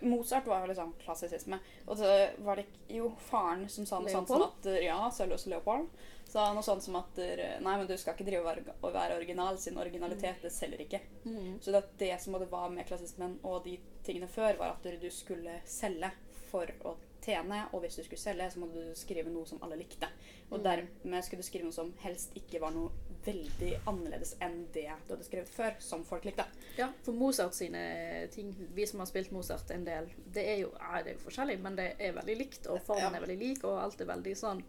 Mozart 0.01 0.47
var 0.47 0.61
jo 0.61 0.67
liksom 0.67 0.93
klassisisme. 1.01 1.59
Og 1.87 1.99
så 1.99 2.29
var 2.39 2.57
det 2.57 2.67
jo 2.89 3.13
faren 3.19 3.69
som 3.69 3.87
sa 3.87 3.99
noe 3.99 4.13
sånt 4.13 4.31
som 4.31 4.45
at 4.47 4.69
Ja, 4.83 4.99
Sølvås 5.11 5.49
Leopold. 5.51 5.89
Sa 6.29 6.47
noe 6.55 6.63
sånt 6.63 6.85
som 6.85 6.97
at 7.01 7.19
Nei, 7.19 7.75
men 7.75 7.87
du 7.89 7.97
skal 7.99 8.15
ikke 8.15 8.29
drive 8.29 8.55
og 8.79 8.93
være, 8.95 9.17
original, 9.17 9.59
siden 9.59 9.81
originalitet 9.83 10.47
det 10.47 10.53
selger 10.55 10.85
ikke. 10.87 11.03
Mm. 11.25 11.59
Så 11.61 11.75
det, 11.75 11.83
det 11.99 12.15
som 12.23 12.39
var 12.39 12.71
med 12.71 12.87
klassismen 12.87 13.41
og 13.43 13.65
de 13.67 13.75
tingene 14.07 14.31
før, 14.31 14.55
var 14.61 14.77
at 14.77 14.87
du 15.03 15.11
skulle 15.11 15.59
selge 15.67 16.13
for 16.53 16.71
å 16.87 16.95
tjene, 17.23 17.69
og 17.73 17.81
hvis 17.83 17.97
du 17.97 18.03
skulle 18.03 18.19
selge, 18.21 18.51
så 18.53 18.59
måtte 18.63 18.75
du 18.75 18.95
skrive 18.99 19.31
noe 19.31 19.47
som 19.47 19.59
alle 19.63 19.77
likte. 19.77 20.09
Og 20.51 20.59
Mm. 20.61 20.65
dermed 20.65 21.25
skulle 21.25 21.43
du 21.43 21.47
skrive 21.47 21.65
noe 21.65 21.73
som 21.73 21.93
helst 22.03 22.35
ikke 22.35 22.61
var 22.61 22.71
noe 22.73 22.91
veldig 23.25 23.81
annerledes 23.87 24.35
enn 24.41 24.67
det 24.75 24.91
du 25.09 25.15
hadde 25.15 25.25
skrevet 25.25 25.49
før, 25.49 25.75
som 25.79 26.03
folk 26.05 26.25
likte. 26.25 26.45
Ja, 26.77 26.89
for 27.03 27.13
Mozart 27.13 27.55
sine 27.55 28.29
ting, 28.31 28.53
vi 28.75 28.85
som 28.87 28.99
har 28.99 29.07
spilt 29.07 29.31
Mozart 29.33 29.71
en 29.71 29.85
del, 29.85 30.11
det 30.33 30.45
er 30.49 30.59
jo, 30.65 30.73
ja, 30.79 31.03
det 31.03 31.13
er 31.13 31.19
jo 31.19 31.31
forskjellig, 31.31 31.61
men 31.63 31.77
det 31.77 31.97
er 32.01 32.13
veldig 32.13 32.37
likt, 32.39 32.67
og 32.67 32.81
formen 32.83 33.13
Ja. 33.13 33.17
er 33.21 33.27
veldig 33.27 33.39
lik, 33.39 33.65
og 33.65 33.79
alt 33.79 34.01
er 34.01 34.05
veldig 34.07 34.35
sånn 34.37 34.63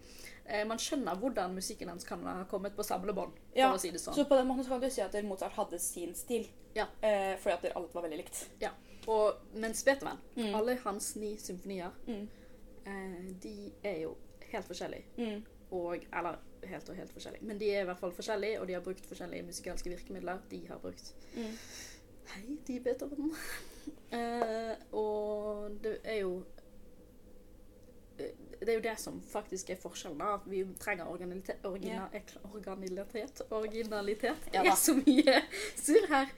eh, 0.46 0.64
Man 0.66 0.78
skjønner 0.78 1.16
hvordan 1.18 1.54
musikken 1.56 1.88
hans 1.90 2.04
kan 2.04 2.22
ha 2.24 2.44
kommet 2.44 2.76
på 2.76 2.84
samlebånd, 2.84 3.32
for 3.32 3.58
Ja, 3.58 3.74
å 3.74 3.80
si 3.80 3.90
det 3.92 4.00
sånn. 4.02 4.14
Så 4.14 4.26
på 4.28 4.36
den 4.38 4.48
måten 4.48 4.68
kan 4.68 4.80
du 4.80 4.90
si 4.90 5.02
at 5.02 5.14
Mozart 5.24 5.54
hadde 5.54 5.80
sin 5.80 6.14
stil. 6.14 6.48
Ja. 6.76 6.86
Eh, 7.02 7.36
fordi 7.38 7.68
at 7.68 7.76
alt 7.76 7.94
var 7.94 8.04
veldig 8.04 8.18
likt. 8.18 8.50
Og 9.08 9.36
mens 9.56 9.84
Beethoven, 9.84 10.18
Mm. 10.38 10.54
alle 10.56 10.76
hans 10.76 11.16
ni 11.16 11.36
symfonier, 11.38 11.92
Mm. 12.08 12.28
Eh, 12.86 13.36
de 13.44 13.72
er 13.84 14.00
jo 14.02 14.16
helt 14.52 14.66
forskjellige. 14.66 15.06
Mm. 15.18 15.44
Og, 15.72 15.96
eller 15.96 16.38
helt 16.64 16.90
og 16.90 16.96
helt 16.96 17.12
forskjellige. 17.12 17.46
Men 17.46 17.60
de 17.60 17.72
er 17.72 17.82
i 17.82 17.86
hvert 17.90 18.00
fall 18.00 18.14
forskjellige, 18.14 18.62
og 18.62 18.68
de 18.68 18.74
har 18.74 18.82
brukt 18.86 19.06
forskjellige 19.06 19.44
musikalske 19.44 19.90
virkemidler. 19.90 20.38
De 20.52 20.68
har 20.68 20.78
brukt 20.78 21.16
Mm. 21.36 21.58
Hei, 22.26 22.58
de 22.68 22.80
Beethoven. 22.80 23.34
Eh, 24.14 24.76
og 24.92 25.72
det 25.84 25.98
er 26.04 26.16
jo 26.22 26.44
eh, 28.20 28.30
det 28.60 28.70
er 28.70 28.74
jo 28.74 28.84
det 28.84 28.94
som 29.00 29.22
faktisk 29.22 29.70
er 29.70 29.76
forskjellen. 29.76 30.20
da, 30.20 30.34
at 30.34 30.40
Vi 30.46 30.66
trenger 30.80 31.06
originalitet. 31.06 31.66
Origina, 31.66 32.08
yeah. 32.14 32.54
Originalitet. 32.54 33.42
Originalitet. 33.50 34.50
Ja 34.54 34.62
Det 34.62 34.70
er 34.70 34.76
så 34.76 34.94
mye 34.96 35.42
surr 35.76 36.08
her. 36.10 36.32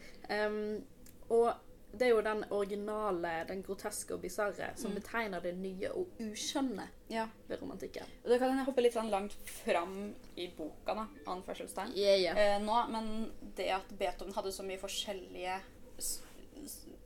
Um, 0.47 0.83
og 1.29 1.53
det 1.97 2.07
er 2.07 2.09
jo 2.13 2.21
den 2.21 2.43
originale, 2.51 3.45
den 3.47 3.61
groteske 3.63 4.13
og 4.13 4.21
bisarre 4.21 4.71
som 4.77 4.91
Mm. 4.91 4.95
betegner 5.01 5.41
det 5.41 5.55
nye 5.57 5.89
og 5.91 6.07
uskjønne 6.19 6.87
Ja. 7.09 7.27
ved 7.47 7.61
romantikken. 7.61 8.03
Og 8.23 8.29
Da 8.29 8.37
kan 8.37 8.57
jeg 8.57 8.65
hoppe 8.65 8.81
litt 8.81 8.93
sånn 8.93 9.09
langt 9.09 9.33
fram 9.63 10.13
i 10.37 10.47
boka, 10.57 10.93
da, 10.95 11.07
anførselstegn. 11.27 11.93
Yeah, 11.95 12.19
yeah. 12.19 12.37
eh, 12.55 12.59
nå, 12.61 12.87
men 12.89 13.31
det 13.55 13.69
at 13.71 13.87
Beethoven 13.97 14.33
hadde 14.33 14.51
så 14.51 14.63
mye 14.63 14.77
forskjellige 14.79 15.59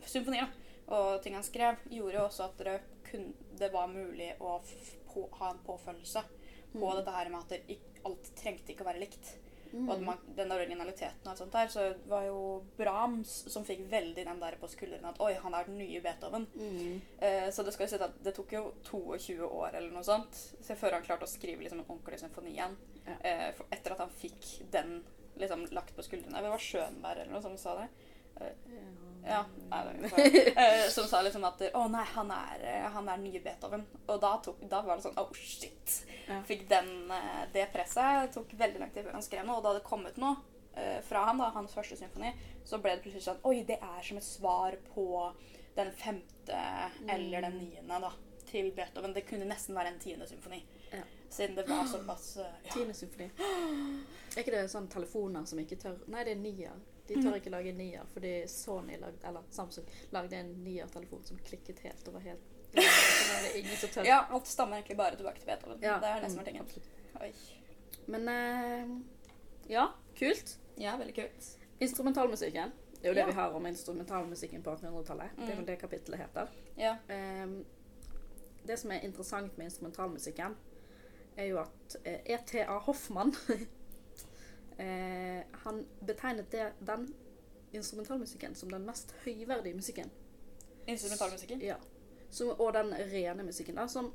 symfonier 0.05 0.48
og 0.89 1.22
ting 1.24 1.36
han 1.38 1.43
skrev, 1.46 1.77
gjorde 1.91 2.24
også 2.24 2.43
at 2.50 2.58
det, 2.65 2.79
kun, 3.12 3.34
det 3.60 3.72
var 3.74 3.88
mulig 3.91 4.31
å 4.41 4.60
på, 5.13 5.27
ha 5.39 5.51
en 5.51 5.60
påfølgelse 5.65 6.24
på 6.74 6.79
Mm. 6.86 6.96
dette 6.98 7.12
her 7.12 7.29
med 7.29 7.39
at 7.41 7.50
det, 7.50 7.77
alt 8.05 8.36
trengte 8.36 8.69
ikke 8.74 8.81
å 8.86 8.89
være 8.93 9.00
likt. 9.00 9.36
Mm. 9.72 9.90
Og 9.90 10.02
man, 10.02 10.22
den 10.38 10.52
originaliteten 10.52 11.26
og 11.26 11.32
alt 11.32 11.42
sånt 11.44 11.54
der, 11.54 11.68
så 11.72 11.86
det 11.92 12.10
var 12.10 12.26
jo 12.26 12.40
Brahms 12.78 13.34
som 13.54 13.66
fikk 13.68 13.84
veldig 13.92 14.26
den 14.26 14.42
der 14.42 14.58
på 14.62 14.70
skuldrene 14.72 15.12
at 15.12 15.22
oi, 15.24 15.34
han 15.44 15.56
er 15.58 15.70
den 15.70 15.78
nye 15.82 16.02
Beethoven. 16.04 16.48
Mm. 16.56 17.02
Eh, 17.28 17.48
så 17.54 17.66
det 17.66 17.76
skal 17.76 17.88
jo 17.88 17.94
si 17.94 18.02
at 18.02 18.20
det 18.26 18.36
tok 18.38 18.56
jo 18.58 18.64
22 18.90 19.38
år 19.46 19.78
eller 19.78 19.94
noe 19.94 20.06
sånt 20.06 20.36
så 20.36 20.78
før 20.80 20.98
han 20.98 21.06
klarte 21.06 21.28
å 21.28 21.32
skrive 21.32 21.66
liksom 21.66 21.84
en 21.84 21.90
ordentlig 21.90 22.22
symfoni 22.24 22.56
igjen. 22.56 22.78
Ja. 23.06 23.20
Eh, 23.20 23.50
for, 23.58 23.70
etter 23.74 23.96
at 23.96 24.04
han 24.06 24.14
fikk 24.22 24.52
den 24.74 25.00
liksom 25.40 25.68
lagt 25.76 25.96
på 25.96 26.04
skuldrene. 26.04 26.42
Det 26.44 26.52
var 26.52 26.64
Schönberg 26.64 27.24
eller 27.24 27.36
noe 27.38 27.46
som 27.46 27.56
sa 27.60 27.78
det. 27.80 27.90
Ja, 28.40 28.50
var, 29.24 29.86
eh, 30.64 30.90
som 30.90 31.08
sa 31.08 31.22
liksom 31.22 31.44
at 31.48 31.62
å 31.74 31.86
nei, 31.92 32.06
han 32.14 32.32
er, 32.34 32.62
eh, 32.64 32.86
han 32.94 33.10
er 33.10 33.20
nye 33.22 33.42
Beethoven. 33.44 33.86
Og 34.08 34.22
da, 34.22 34.32
tok, 34.44 34.62
da 34.72 34.82
var 34.86 35.00
det 35.00 35.08
sånn 35.08 35.20
oh 35.22 35.34
shit. 35.36 36.00
Ja. 36.28 36.40
Fikk 36.48 36.68
den, 36.70 36.90
eh, 37.12 37.44
det 37.54 37.68
presset. 37.74 38.32
Tok 38.34 38.54
veldig 38.60 38.82
lang 38.82 38.94
tid 38.96 39.08
før 39.08 39.20
han 39.20 39.26
skrev 39.26 39.46
noe. 39.48 39.60
Og 39.60 39.68
da 39.68 39.76
det 39.78 39.86
kommet 39.88 40.18
noe 40.22 40.38
eh, 40.76 41.00
fra 41.06 41.26
han, 41.30 41.42
da, 41.42 41.52
hans 41.56 41.76
første 41.76 42.00
symfoni, 42.00 42.34
så 42.66 42.82
ble 42.82 42.96
det 42.96 43.06
plutselig 43.06 43.28
sånn 43.28 43.46
Oi, 43.50 43.62
det 43.68 43.80
er 43.82 44.02
som 44.06 44.20
et 44.20 44.28
svar 44.28 44.78
på 44.94 45.08
den 45.78 45.94
femte 45.96 46.60
eller 47.08 47.46
den 47.46 47.60
niende 47.62 48.02
da, 48.04 48.12
til 48.50 48.72
Beethoven. 48.76 49.16
Det 49.16 49.28
kunne 49.30 49.48
nesten 49.50 49.78
være 49.78 49.94
en 49.94 50.02
tiende 50.02 50.28
symfoni. 50.30 50.64
Ja. 50.92 51.06
Siden 51.30 51.60
det 51.60 51.68
var 51.70 51.86
såpass 51.86 52.40
ja. 52.42 52.48
Tiende 52.74 52.96
symfoni. 52.98 53.30
Er 54.34 54.42
ikke 54.42 54.56
det 54.56 54.70
sånn 54.72 54.90
telefoner 54.90 55.46
som 55.50 55.62
ikke 55.62 55.78
tør 55.82 56.00
Nei, 56.10 56.26
det 56.26 56.34
er 56.34 56.42
nier. 56.42 56.80
De 57.10 57.22
tør 57.24 57.38
ikke 57.39 57.51
lage 57.54 57.74
nier, 57.75 58.08
fordi 58.13 58.34
Sony 58.51 58.98
lagde, 59.01 59.20
eller 59.28 59.46
Samsung 59.54 59.88
lagde 60.16 60.39
en 60.39 60.51
nier-telefon 60.63 61.24
som 61.25 61.39
klikket 61.48 61.82
helt 61.86 62.08
og 62.08 62.20
var 62.20 62.25
helt 62.28 62.58
ja, 64.06 64.25
alt 64.36 64.48
stammer 64.48 64.78
egentlig 64.78 64.98
bare 64.98 65.18
tilbake 65.18 65.42
til 65.42 65.50
Beethoven. 65.50 65.80
Ja, 65.82 65.96
Det 66.01 66.10
er 66.10 66.22
det 66.22 66.30
som 66.32 66.39
mm, 66.39 66.42
er 66.42 66.51
tingen. 66.51 66.68
Oi. 67.22 67.32
Men 68.13 68.28
eh, 68.30 68.92
ja, 69.74 69.88
kult. 70.20 70.58
Ja, 70.78 70.94
veldig 70.98 71.16
kult. 71.16 71.50
Instrumentalmusikken. 71.80 72.72
Det 73.00 73.08
er 73.08 73.10
jo 73.10 73.16
det 73.16 73.25
Ja. 73.25 73.25
vi 73.25 73.38
har 73.39 73.56
om 73.58 73.66
instrumentalmusikken 73.66 74.63
på 74.63 74.75
1800-tallet. 74.75 75.36
Det 75.38 75.50
er 75.50 75.60
jo 75.60 75.66
det 75.66 75.80
kapittelet 75.80 76.20
heter. 76.20 76.48
Ja. 76.78 76.96
Um, 77.10 77.66
det 78.68 78.80
som 78.80 78.92
er 78.92 79.06
interessant 79.08 79.58
med 79.58 79.66
instrumentalmusikken, 79.66 80.56
er 81.38 81.46
jo 81.46 81.60
at 81.62 81.96
eh, 82.04 82.20
E.T.A. 82.25 82.78
Hoffmann 82.86 83.34
eh, 84.79 85.43
Han 85.65 85.83
betegnet 86.07 86.51
det, 86.51 86.71
den 86.79 87.07
instrumentalmusikken 87.71 88.55
som 88.55 88.71
den 88.71 88.86
mest 88.88 89.13
høyverdige 89.25 89.75
musikken. 89.77 90.09
Instrumentalmusikken. 90.88 91.62
Ja. 91.62 91.75
Som, 92.29 92.50
og 92.59 92.74
den 92.74 92.93
rene 93.12 93.43
musikken, 93.43 93.75
da, 93.77 93.88
som, 93.89 94.12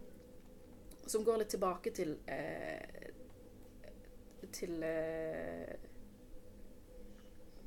som 1.07 1.25
går 1.27 1.43
litt 1.43 1.51
tilbake 1.55 1.91
til 1.95 2.17
eh, 2.31 3.11
Til 4.55 4.83
eh, 4.87 5.75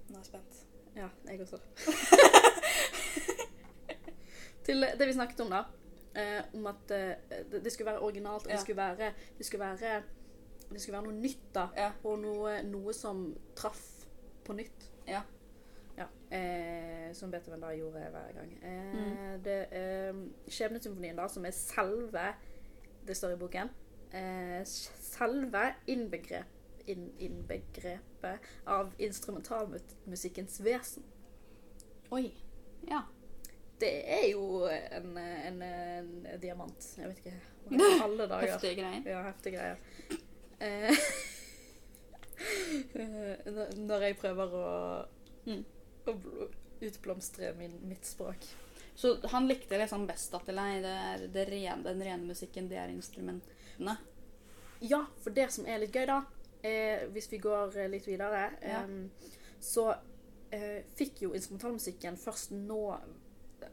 Nå 0.07 0.15
er 0.15 0.21
jeg 0.21 0.29
spent. 0.29 0.61
Ja, 0.95 1.09
jeg 1.27 1.41
også. 1.43 1.57
Til 4.67 4.83
det 4.99 5.07
vi 5.07 5.13
snakket 5.15 5.39
om, 5.43 5.51
da. 5.51 5.63
Eh, 6.17 6.39
om 6.57 6.65
at 6.71 6.91
eh, 6.91 7.41
det, 7.51 7.59
det 7.63 7.71
skulle 7.73 7.91
være 7.91 7.99
originalt, 8.07 8.45
og 8.45 8.49
Ja. 8.49 8.55
det, 8.55 8.61
skulle 8.61 8.77
være, 8.77 9.11
det, 9.37 9.45
skulle 9.45 9.65
være, 9.65 10.01
det 10.71 10.81
skulle 10.81 10.97
være 10.97 11.07
noe 11.07 11.21
nytt, 11.21 11.45
da. 11.55 11.67
Ja. 11.77 11.91
Og 12.03 12.19
noe, 12.19 12.57
noe 12.67 12.93
som 12.93 13.35
traff 13.55 13.83
på 14.47 14.53
nytt. 14.57 14.89
Ja. 15.07 15.21
Ja. 15.97 16.05
Eh, 16.31 17.13
som 17.17 17.31
Beethoven 17.31 17.61
da 17.63 17.71
gjorde 17.73 18.03
hver 18.13 18.33
gang. 18.35 18.51
Eh, 18.61 18.93
Mm. 18.93 19.41
det, 19.43 19.57
eh, 19.71 20.13
Skjebnesymfonien, 20.51 21.15
da, 21.17 21.27
som 21.27 21.45
er 21.45 21.51
selve 21.51 22.33
Det 23.07 23.15
står 23.17 23.31
i 23.33 23.39
boken. 23.39 23.69
Eh, 24.13 24.61
selve 24.65 25.73
innbegrep, 25.87 26.45
inn, 26.87 27.09
innbegrepet 27.19 28.39
av 28.67 28.91
instrumentalmusikkens 28.99 30.59
vesen. 30.63 31.03
Oi. 32.11 32.33
Ja. 32.89 33.01
Det 33.79 33.91
er 34.09 34.31
jo 34.31 34.65
en, 34.67 35.17
en, 35.17 35.61
en 35.61 36.39
diamant. 36.41 36.87
Jeg 36.97 37.07
vet 37.07 37.17
ikke. 37.17 37.33
Heftige 38.41 38.75
greier. 38.75 39.01
Ja, 39.05 39.21
heftige 39.27 39.57
greier. 39.57 39.77
Eh, 40.59 40.95
når- 42.93 43.77
når 43.87 44.01
jeg 44.07 44.17
prøver 44.17 44.53
å, 44.53 45.07
Mm. 45.47 45.63
å 46.07 46.49
utblomstre 46.81 47.53
min, 47.57 47.79
mitt 47.87 48.05
språk. 48.05 48.37
Så 48.95 49.15
han 49.29 49.47
likte 49.47 49.77
liksom 49.77 50.07
best 50.07 50.33
at 50.33 50.47
nei, 50.47 50.79
det 50.81 50.91
er 50.91 51.27
det 51.27 51.47
rene, 51.51 51.83
den 51.85 52.01
rene 52.01 52.25
musikken, 52.27 52.67
det 52.69 52.77
er 52.81 52.89
instrumentene. 52.89 53.97
Ja, 54.81 55.03
for 55.23 55.29
det 55.33 55.51
som 55.53 55.65
er 55.65 55.79
litt 55.79 55.93
gøy, 55.93 56.05
da, 56.09 56.23
er, 56.63 57.07
hvis 57.13 57.29
vi 57.31 57.37
går 57.41 57.77
eh, 57.77 57.87
litt 57.89 58.05
videre, 58.07 58.51
Ja. 58.61 58.81
eh, 58.83 59.31
så 59.61 59.95
eh, 60.51 60.83
fikk 60.95 61.21
jo 61.21 61.33
instrumentalmusikken 61.33 62.17
først 62.17 62.51
nå 62.51 62.99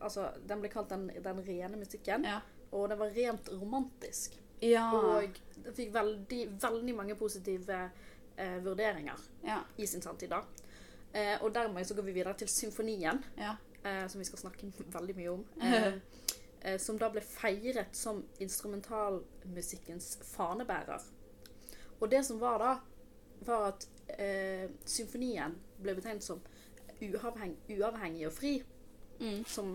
Altså, 0.01 0.31
den 0.49 0.61
ble 0.63 0.69
kalt 0.73 0.89
den, 0.89 1.07
den 1.23 1.43
rene 1.45 1.77
musikken, 1.77 2.25
Ja. 2.25 2.41
og 2.73 2.89
den 2.89 2.99
var 2.99 3.11
rent 3.15 3.49
romantisk. 3.53 4.33
Ja. 4.65 4.87
Og 4.97 5.39
den 5.65 5.75
fikk 5.77 5.93
veldig, 5.95 6.41
veldig 6.63 6.95
mange 6.97 7.17
positive 7.21 7.81
eh, 8.37 8.59
vurderinger 8.65 9.21
ja. 9.45 9.61
i 9.77 9.87
sin 9.87 10.03
samtid 10.05 10.33
da. 10.33 10.41
Eh, 11.13 11.37
og 11.45 11.53
dermed 11.55 11.87
så 11.87 11.95
går 11.95 12.09
vi 12.09 12.17
videre 12.17 12.35
til 12.39 12.49
symfonien, 12.51 13.21
ja. 13.39 13.55
eh, 13.85 14.07
som 14.09 14.23
vi 14.23 14.27
skal 14.29 14.45
snakke 14.47 14.73
veldig 14.99 15.17
mye 15.21 15.35
om. 15.37 15.45
Eh, 16.65 16.73
eh, 16.73 16.79
som 16.81 16.97
da 16.97 17.11
ble 17.13 17.21
feiret 17.21 17.93
som 17.93 18.23
instrumentalmusikkens 18.41 20.19
fanebærer. 20.25 21.03
Og 22.01 22.11
det 22.11 22.25
som 22.25 22.41
var 22.41 22.59
da, 22.63 22.71
var 23.45 23.67
at 23.69 23.85
eh, 24.17 24.71
symfonien 24.89 25.53
ble 25.83 25.95
betegnet 25.99 26.25
som 26.25 26.41
uavheng, 27.05 27.53
uavhengig 27.69 28.27
og 28.31 28.33
fri, 28.33 28.55
Mm. 29.21 29.45
som 29.47 29.69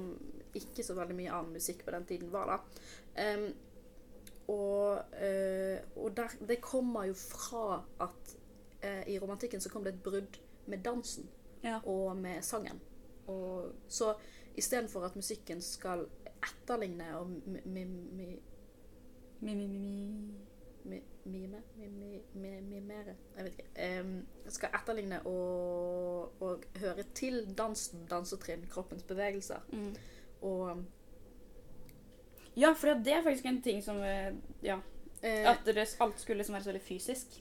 ikke 0.53 0.83
så 0.83 0.93
veldig 0.97 1.15
mye 1.15 1.31
annen 1.31 1.53
musikk 1.55 1.85
på 1.85 1.91
den 1.95 2.05
tiden 2.05 2.31
var 2.33 2.49
da. 2.49 2.57
Em, 3.23 3.45
og 4.49 5.01
eh, 5.21 5.77
og 5.95 6.15
der, 6.17 6.31
det 6.47 6.57
kommer 6.61 7.03
jo 7.09 7.13
fra 7.13 7.83
at 8.01 8.33
eh, 8.83 9.03
i 9.13 9.19
romantikken 9.21 9.61
så 9.61 9.69
kom 9.69 9.83
det 9.85 9.93
et 9.93 10.03
brudd 10.03 10.39
med 10.65 10.77
dansen 10.85 11.29
Ja. 11.63 11.79
og 11.85 12.17
med 12.17 12.41
sangen. 12.41 12.79
Og 13.27 13.71
så 13.87 14.13
istedenfor 14.57 15.01
at 15.05 15.15
musikken 15.15 15.61
skal 15.61 16.05
etterligne 16.43 17.09
og 17.19 17.25
mi- 17.45 17.65
mi- 17.65 17.85
mi- 17.85 18.39
Mi, 19.41 19.53
mi, 19.55 19.67
mi, 19.67 19.79
mi. 19.79 20.33
mi- 20.85 21.03
mime 21.25 21.57
mi- 21.77 21.87
mi- 21.87 22.23
mi- 22.35 22.61
Mimere 22.61 23.15
Jeg 23.37 23.43
vet 23.45 23.53
ikke. 23.59 24.01
Um, 24.01 24.25
skal 24.47 24.69
etterligne 24.73 25.21
og, 25.25 26.41
og 26.41 26.63
høre 26.75 27.03
til 27.15 27.53
dansen, 27.57 28.05
dansetrinn, 28.09 28.65
kroppens 28.69 29.03
bevegelser. 29.03 29.59
Mm. 29.73 29.95
Og 30.41 30.83
Ja, 32.59 32.73
for 32.75 32.87
det 32.93 33.13
er 33.13 33.23
faktisk 33.25 33.45
en 33.45 33.61
ting 33.65 33.83
som 33.83 33.97
eh, 34.03 34.31
Ja. 34.63 34.79
eh, 35.23 35.45
At 35.51 35.65
det, 35.65 35.77
alt 36.01 36.19
skulle 36.19 36.37
liksom 36.41 36.53
være 36.57 36.63
så 36.63 36.71
veldig 36.73 36.81
fysisk. 36.87 37.39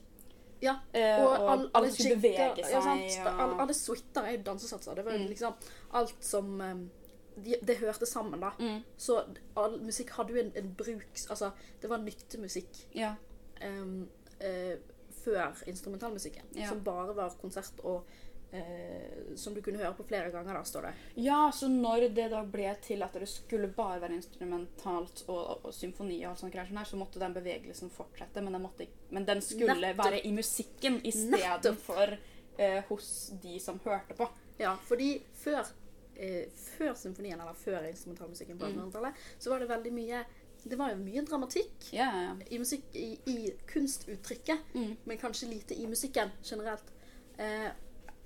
Ja, 0.61 0.73
Eh, 0.93 1.21
og, 1.23 1.29
og 1.39 1.51
all, 1.51 1.69
alle 1.73 1.91
skulle 1.91 2.15
bevege 2.19 2.63
seg. 2.65 2.71
Ja, 2.73 2.81
sant? 2.81 3.19
og- 3.27 3.41
Alle, 3.41 3.61
alle 3.61 3.73
suiter 3.73 4.21
er 4.27 4.31
jo 4.37 4.41
dansesatser. 4.43 4.95
Det 4.95 5.05
var 5.05 5.17
Mm. 5.17 5.27
liksom 5.29 5.53
alt 5.93 6.15
som 6.25 6.57
det 7.43 7.59
de, 7.67 7.75
hørte 7.79 8.05
sammen, 8.05 8.39
da. 8.41 8.49
Mm. 8.59 8.81
Så 8.97 9.21
all 9.57 9.77
musikk 9.81 10.09
hadde 10.09 10.33
jo 10.33 10.39
en, 10.41 10.51
en 10.55 10.73
bruks... 10.75 11.29
Altså, 11.29 11.51
det 11.81 11.89
var 11.89 11.97
nyttemusikk 12.03 12.81
Ja. 12.95 13.13
um, 13.65 14.09
uh, 14.41 14.75
før 15.23 15.55
instrumentalmusikken. 15.67 16.43
Ja. 16.55 16.67
Som 16.67 16.83
bare 16.83 17.15
var 17.15 17.29
konsert 17.41 17.79
og 17.83 18.03
eh, 18.51 19.35
som 19.35 19.53
du 19.53 19.61
kunne 19.61 19.77
høre 19.81 19.93
på 19.97 20.03
flere 20.09 20.31
ganger, 20.33 20.53
da, 20.57 20.63
står 20.65 20.81
det. 20.89 20.93
Ja, 21.21 21.51
så 21.53 21.67
når 21.69 22.07
det 22.15 22.29
da 22.31 22.43
ble 22.43 22.71
til 22.81 23.03
at 23.05 23.13
det 23.13 23.27
skulle 23.29 23.67
bare 23.75 23.99
være 24.01 24.15
instrumentalt 24.17 25.23
og, 25.27 25.65
og 25.65 25.73
symfoni, 25.75 26.21
og 26.25 26.31
alt 26.31 26.39
sånt 26.43 26.53
greier, 26.53 26.67
sånn 26.69 26.81
her, 26.81 26.89
så 26.89 26.97
måtte 26.99 27.21
den 27.21 27.33
bevegelsen 27.37 27.89
fortsette. 27.93 28.41
Men 28.41 28.53
den, 28.57 28.61
måtte, 28.65 28.87
men 29.13 29.25
den 29.29 29.41
skulle 29.45 29.75
Nettopp. 29.77 30.05
være 30.05 30.23
i 30.25 30.31
musikken 30.33 30.99
istedenfor 31.05 32.17
eh, 32.57 32.83
hos 32.89 33.31
de 33.43 33.59
som 33.59 33.79
hørte 33.85 34.17
på. 34.17 34.27
Ja, 34.59 34.73
fordi 34.83 35.13
før, 35.39 35.63
eh, 36.15 36.49
før 36.75 36.93
symfonien, 36.99 37.39
eller 37.39 37.53
før 37.55 37.85
instrumentalmusikken 37.87 38.57
på 38.59 38.65
Mm. 38.67 38.75
1800-tallet, 38.81 39.13
så 39.39 39.49
var 39.53 39.59
det 39.59 39.69
veldig 39.69 39.93
mye 39.93 40.25
Det 40.59 40.75
var 40.75 40.89
jo 40.91 40.97
mye 40.99 41.21
dramatikk 41.23 41.85
yeah, 41.93 42.33
i, 42.51 42.57
musikk, 42.59 42.83
i, 42.99 43.13
i 43.31 43.35
kunstuttrykket, 43.65 44.59
Mm. 44.75 44.97
men 45.07 45.17
kanskje 45.17 45.47
lite 45.47 45.73
i 45.79 45.85
musikken 45.87 46.29
generelt. 46.43 46.83
Eh, 47.37 47.69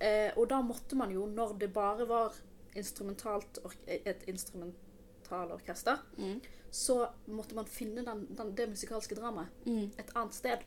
eh, 0.03 0.31
og 0.37 0.49
da 0.51 0.59
måtte 0.61 0.95
man 0.99 1.11
jo, 1.15 1.25
når 1.25 1.55
det 1.61 1.71
bare 1.73 2.05
var 2.09 2.35
instrumentalt 2.75 3.59
ork 3.65 3.77
et 3.87 4.23
instrumentalorkester, 4.27 5.97
Mm. 6.17 6.41
så 6.71 7.07
måtte 7.27 7.55
man 7.55 7.65
finne 7.65 8.05
den, 8.05 8.27
den, 8.37 8.55
det 8.57 8.69
musikalske 8.69 9.15
dramaet 9.15 9.47
Mm. 9.65 9.91
et 9.99 10.11
annet 10.15 10.33
sted. 10.33 10.57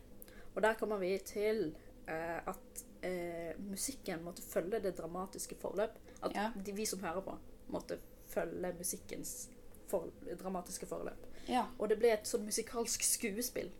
Og 0.54 0.62
der 0.62 0.74
kommer 0.74 0.96
vi 0.98 1.18
til 1.18 1.76
eh, 2.08 2.48
at 2.48 2.84
eh, 3.02 3.52
musikken 3.58 4.22
måtte 4.24 4.42
følge 4.42 4.80
det 4.80 4.96
dramatiske 4.98 5.54
forløp. 5.60 5.90
At 6.22 6.32
Ja. 6.34 6.50
de, 6.66 6.72
vi 6.72 6.84
som 6.86 7.00
hører 7.00 7.20
på, 7.20 7.38
måtte 7.68 7.98
følge 8.26 8.74
musikkens 8.78 9.48
for, 9.88 10.08
dramatiske 10.40 10.86
forløp. 10.86 11.26
ja. 11.48 11.64
Og 11.78 11.88
det 11.88 11.98
ble 11.98 12.08
et 12.12 12.26
sånn 12.26 12.44
musikalsk 12.44 13.02
skuespill. 13.02 13.70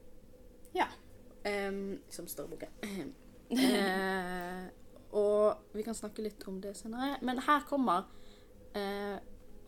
Ja. 0.74 0.86
Em, 1.44 2.02
som 2.10 2.26
står 2.26 2.44
i 2.44 2.48
boka. 2.48 2.66
og 5.12 5.76
vi 5.76 5.84
kan 5.86 5.94
snakke 5.94 6.24
litt 6.24 6.42
om 6.48 6.60
det 6.60 6.74
senere. 6.78 7.18
Men 7.22 7.42
her 7.46 7.66
kommer 7.68 8.08
eh, 8.74 9.18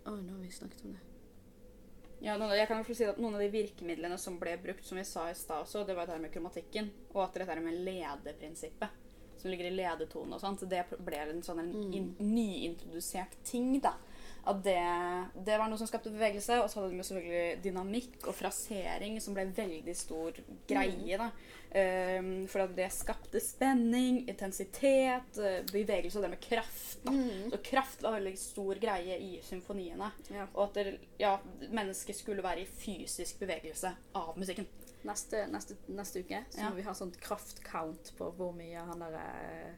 Oi, 0.08 0.22
nå 0.22 0.32
har 0.32 0.40
vi 0.40 0.50
snakket 0.50 0.84
om 0.84 0.96
det. 0.96 1.04
Ja, 2.24 2.34
noen, 2.34 2.56
jeg 2.58 2.66
kan 2.66 2.80
jo 2.82 2.94
si 2.96 3.06
at 3.06 3.18
Noen 3.20 3.36
av 3.36 3.42
de 3.44 3.50
virkemidlene 3.52 4.16
som 4.18 4.40
ble 4.40 4.56
brukt, 4.58 4.86
som 4.86 4.98
vi 4.98 5.04
sa 5.06 5.28
i 5.30 5.36
stad 5.38 5.62
også, 5.62 5.84
det 5.86 5.94
var 5.94 6.08
det 6.08 6.16
her 6.16 6.24
med 6.24 6.32
kromatikken, 6.34 6.88
og 7.12 7.22
at 7.28 7.38
dette 7.38 7.58
med 7.62 7.78
ledeprinsippet, 7.86 9.04
som 9.38 9.52
ligger 9.52 9.68
i 9.68 9.76
ledetonen 9.76 10.34
og 10.34 10.42
sånt, 10.42 10.64
det 10.66 10.82
ble 10.98 11.20
en 11.22 11.44
sånn 11.46 11.62
en 11.62 11.70
in, 11.94 12.08
nyintrodusert 12.18 13.38
ting, 13.46 13.76
da. 13.84 13.94
At 14.48 14.62
det, 14.64 14.78
det 15.44 15.58
var 15.60 15.68
noe 15.68 15.76
som 15.76 15.88
skapte 15.90 16.08
bevegelse, 16.14 16.56
og 16.62 16.70
så 16.72 16.78
hadde 16.80 16.94
de 16.94 17.00
jo 17.02 17.04
selvfølgelig 17.04 17.62
dynamikk 17.66 18.26
og 18.30 18.36
frasering, 18.38 19.18
som 19.20 19.34
ble 19.36 19.44
en 19.44 19.52
veldig 19.56 19.94
stor 19.98 20.38
greie, 20.70 21.18
da. 21.20 21.26
Um, 21.68 22.30
for 22.48 22.64
at 22.64 22.70
det 22.78 22.86
skapte 22.96 23.42
spenning, 23.44 24.22
intensitet, 24.32 25.36
eh, 25.36 25.58
bevegelse 25.68 26.16
og 26.16 26.24
det 26.24 26.30
med 26.32 26.40
kraft, 26.40 27.02
da. 27.04 27.12
Så 27.52 27.58
kraft 27.66 28.02
var 28.06 28.14
en 28.16 28.22
veldig 28.22 28.38
stor 28.40 28.80
greie 28.80 29.18
i 29.20 29.34
symfoniene. 29.44 30.08
Ja. 30.32 30.46
Og 30.54 30.62
at 30.70 30.78
det, 30.80 30.94
ja, 31.20 31.34
mennesket 31.68 32.16
skulle 32.16 32.42
være 32.46 32.64
i 32.64 32.70
fysisk 32.80 33.42
bevegelse 33.44 33.92
av 34.16 34.32
musikken. 34.40 34.64
Neste, 35.04 35.44
neste, 35.52 35.76
neste 35.94 36.24
uke 36.24 36.40
så 36.50 36.58
Ja. 36.64 36.70
må 36.70 36.80
vi 36.80 36.82
ha 36.88 36.94
sånn 36.96 37.12
kraftcount 37.20 38.14
på 38.18 38.32
hvor 38.34 38.56
mye 38.56 38.80
han 38.88 38.98
derre 39.04 39.26
eh, 39.44 39.76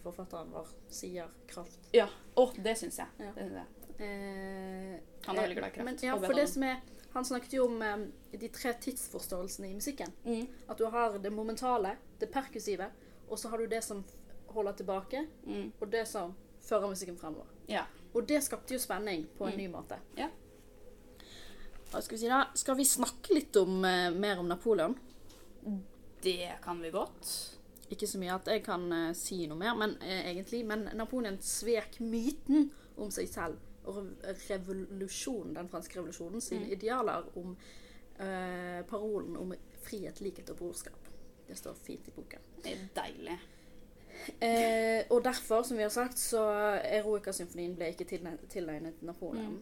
forfatteren 0.00 0.50
vår 0.52 0.68
sier 0.88 1.28
kraft. 1.46 1.78
Ja, 1.92 2.08
og 2.36 2.54
det 2.62 2.78
syns 2.78 2.98
jeg. 2.98 3.06
Ja. 3.18 3.32
Det 3.36 3.44
synes 3.48 3.60
jeg. 3.60 3.66
Eh, 4.02 5.00
Han 5.26 5.36
er 5.38 5.42
veldig 5.42 5.56
glad 5.56 5.68
i 5.68 5.74
kraft. 5.74 5.84
Men, 5.84 5.98
ja, 6.02 6.16
for 6.18 6.32
det 6.34 6.48
som 6.48 6.62
er, 6.62 6.80
han 7.12 7.24
snakket 7.24 7.52
jo 7.52 7.64
om 7.66 7.82
eh, 7.82 8.06
de 8.38 8.48
tre 8.48 8.72
tidsforståelsene 8.80 9.68
i 9.70 9.74
musikken. 9.74 10.12
Mm. 10.24 10.46
At 10.68 10.78
du 10.78 10.86
har 10.86 11.18
det 11.18 11.32
momentale, 11.32 11.96
det 12.18 12.30
perkussive, 12.32 12.88
og 13.28 13.38
så 13.38 13.48
har 13.48 13.58
du 13.58 13.66
det 13.66 13.82
som 13.84 14.04
holder 14.48 14.72
tilbake, 14.72 15.26
Mm. 15.46 15.72
og 15.80 15.90
det 15.92 16.06
som 16.08 16.34
fører 16.62 16.88
musikken 16.88 17.16
fremover. 17.18 17.46
Ja. 17.68 17.84
Og 18.14 18.26
det 18.28 18.42
skapte 18.44 18.74
jo 18.74 18.78
spenning 18.78 19.26
på 19.38 19.46
en 19.46 19.52
Mm. 19.52 19.58
ny 19.58 19.68
måte. 19.68 19.98
Ja. 20.16 20.28
Skal 21.92 22.16
vi 22.16 22.18
si 22.18 22.28
da? 22.28 22.46
Skal 22.54 22.76
vi 22.76 22.84
snakke 22.84 23.34
litt 23.34 23.56
om, 23.56 23.84
eh, 23.84 24.10
mer 24.10 24.38
om 24.38 24.48
Napoleon? 24.48 24.98
Det 26.22 26.50
kan 26.62 26.80
vi 26.80 26.90
godt. 26.90 27.56
Ikke 27.92 28.08
så 28.08 28.18
mye 28.22 28.32
at 28.34 28.48
jeg 28.48 28.62
kan 28.64 28.86
uh, 28.92 29.10
si 29.16 29.42
noe 29.50 29.58
mer, 29.60 29.76
men 29.78 29.94
uh, 30.00 30.22
egentlig. 30.30 30.62
Men 30.68 30.88
Napoleon 30.96 31.36
svek 31.44 32.00
myten 32.00 32.70
om 32.96 33.10
seg 33.12 33.28
selv 33.30 33.60
og 33.90 33.96
revolusjonen, 34.48 35.56
den 35.56 35.68
franske 35.68 35.96
revolusjonen, 35.98 36.40
sine 36.40 36.68
Mm. 36.68 36.72
idealer 36.76 37.24
om 37.36 37.56
eh, 38.20 38.82
parolen 38.86 39.36
om 39.36 39.50
frihet, 39.82 40.20
likhet 40.22 40.50
og 40.50 40.56
brorskap. 40.60 41.08
Det 41.48 41.56
står 41.58 41.74
fint 41.74 42.06
i 42.08 42.12
boken. 42.14 42.44
Det 42.62 42.72
er 42.76 42.84
deilig. 42.94 43.38
Eh, 44.38 45.04
og 45.10 45.24
derfor, 45.24 45.62
som 45.66 45.76
vi 45.76 45.82
har 45.82 45.90
sagt, 45.90 46.18
så 46.18 46.44
Eroica-symfonien 46.84 47.74
ble 47.74 47.88
ikke 47.90 48.06
tilegnet 48.48 49.02
Napoleon. 49.02 49.58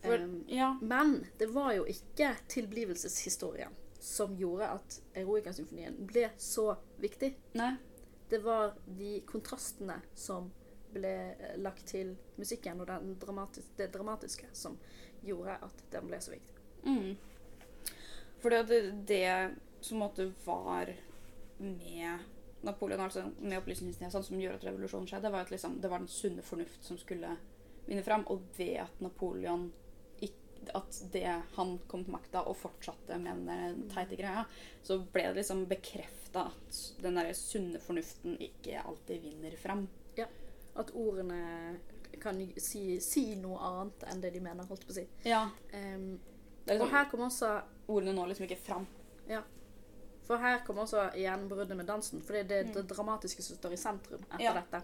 For, 0.00 0.14
Um, 0.14 0.44
ja. 0.48 0.76
men 0.80 1.26
det 1.38 1.48
var 1.54 1.72
jo 1.74 1.84
ikke 1.84 2.30
tilblivelseshistorien 2.48 3.74
som 3.98 4.36
gjorde 4.36 4.70
at 4.78 5.00
Eroica-symfonien 5.18 5.96
ble 6.06 6.28
så 6.36 6.70
viktig. 7.02 7.32
Nei. 7.58 7.74
Det 8.28 8.38
var 8.44 8.74
de 8.86 9.20
kontrastene 9.26 10.00
som 10.14 10.50
ble 10.92 11.14
eh, 11.32 11.56
lagt 11.60 11.86
til 11.90 12.14
musikken, 12.36 12.80
og 12.80 12.88
den 12.90 13.16
dramatis 13.20 13.70
det 13.76 13.90
dramatiske 13.94 14.50
som 14.52 14.78
gjorde 15.24 15.58
at 15.64 15.84
den 15.92 16.08
ble 16.08 16.20
så 16.22 16.34
viktig. 16.34 16.54
Mm. 16.84 17.16
For 18.38 18.54
det, 18.54 18.80
det 19.08 19.56
som 19.80 19.98
måtte 19.98 20.30
var 20.44 20.92
med 21.58 22.18
Napoleon, 22.60 23.00
altså 23.00 23.24
med 23.38 23.58
opplysningstiden, 23.58 24.10
sånn, 24.10 24.26
som 24.26 24.40
gjorde 24.40 24.58
at 24.60 24.66
revolusjonen 24.68 25.08
skjedde, 25.10 25.30
var 25.34 25.46
at 25.46 25.52
liksom, 25.54 25.78
det 25.82 25.90
var 25.90 26.02
den 26.02 26.10
sunne 26.10 26.42
fornuft 26.42 26.86
som 26.86 26.98
skulle 26.98 27.34
vinne 27.86 28.02
fram. 28.06 28.26
Og 28.30 28.46
ved 28.58 28.80
at 28.82 29.02
Napoleon 29.02 29.68
at 30.74 31.02
det 31.12 31.24
han 31.54 31.78
kom 31.88 32.04
til 32.04 32.12
makta 32.12 32.42
og 32.46 32.56
fortsatte 32.56 33.18
med 33.22 33.46
den 33.48 33.84
teite 33.92 34.16
greia, 34.18 34.44
så 34.84 34.98
ble 35.12 35.22
det 35.30 35.36
liksom 35.42 35.66
bekrefta 35.70 36.46
at 36.50 36.80
den 37.02 37.14
der 37.16 37.32
sunne 37.36 37.80
fornuften 37.80 38.36
ikke 38.40 38.82
alltid 38.84 39.22
vinner 39.22 39.56
fram. 39.56 39.86
At 40.78 40.92
ordene 40.94 41.78
kan 42.22 42.38
si, 42.62 43.00
si 43.02 43.34
noe 43.40 43.58
annet 43.58 44.04
enn 44.12 44.20
det 44.22 44.30
de 44.34 44.40
mener, 44.44 44.66
holdt 44.68 44.84
på 44.86 44.92
å 44.92 44.98
si. 45.00 45.06
Ja. 45.26 45.40
Um, 45.72 46.20
er 46.66 46.76
og 46.76 46.84
liksom, 46.84 46.92
her 46.92 47.08
kommer 47.10 47.26
også 47.30 47.50
ordene 47.88 48.14
når 48.14 48.28
liksom 48.32 48.46
ikke 48.46 48.60
fram. 48.62 48.86
For 50.28 50.36
her 50.42 50.58
kommer 50.66 50.84
også 50.84 51.06
igjen 51.16 51.46
bruddet 51.48 51.76
med 51.78 51.86
dansen, 51.88 52.20
for 52.20 52.36
det 52.36 52.40
er 52.42 52.48
det, 52.50 52.58
Mm. 52.68 52.72
det 52.74 52.82
dramatiske 52.90 53.42
som 53.42 53.56
står 53.56 53.72
i 53.72 53.76
sentrum 53.80 54.20
etter 54.28 54.44
Ja. 54.44 54.52
dette. 54.52 54.82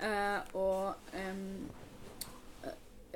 Uh, 0.00 0.56
og 0.56 0.94
em, 1.12 1.68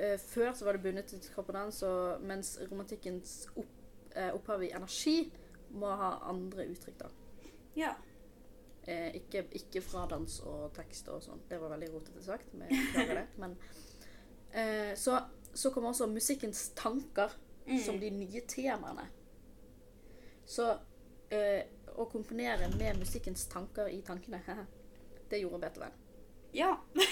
eh, 0.03 0.17
før 0.19 0.51
så 0.53 0.67
var 0.67 0.77
det 0.77 0.83
bundet 0.83 1.11
til 1.11 1.23
kroppedans, 1.33 1.81
og 1.87 2.23
mens 2.27 2.55
romantikkens 2.71 3.35
opp, 3.55 3.71
eh, 4.15 4.31
opphav 4.35 4.63
i 4.63 4.73
energi 4.75 5.31
må 5.73 5.93
ha 5.97 6.17
andre 6.29 6.67
uttrykk, 6.69 6.99
da. 6.99 7.09
Ja. 7.79 7.93
Eh, 8.83 9.15
ikke, 9.15 9.45
ikke 9.55 9.81
fradans 9.81 10.41
og 10.43 10.73
tekst 10.75 11.07
og 11.09 11.23
sånn. 11.23 11.41
Det 11.49 11.59
var 11.61 11.71
veldig 11.73 11.89
rotete 11.93 12.23
sagt, 12.25 12.51
men 12.53 12.67
jeg 12.67 12.89
beklager 12.89 13.21
det. 13.21 13.27
Men, 13.39 13.55
eh, 14.51 14.91
så, 14.99 15.21
så 15.53 15.71
kommer 15.71 15.93
også 15.93 16.09
musikkens 16.11 16.69
tanker 16.75 17.31
som 17.85 17.99
de 17.99 18.09
nye 18.11 18.41
temaene. 18.47 19.05
Så 20.45 20.67
eh, 21.31 21.63
å 21.95 22.05
komponere 22.11 22.67
med 22.75 22.99
musikkens 22.99 23.47
tanker 23.51 23.87
i 23.87 24.01
tankene, 24.05 24.41
det 25.29 25.39
gjorde 25.41 25.63
Beethoven. 25.63 25.99
Ja. 26.53 26.75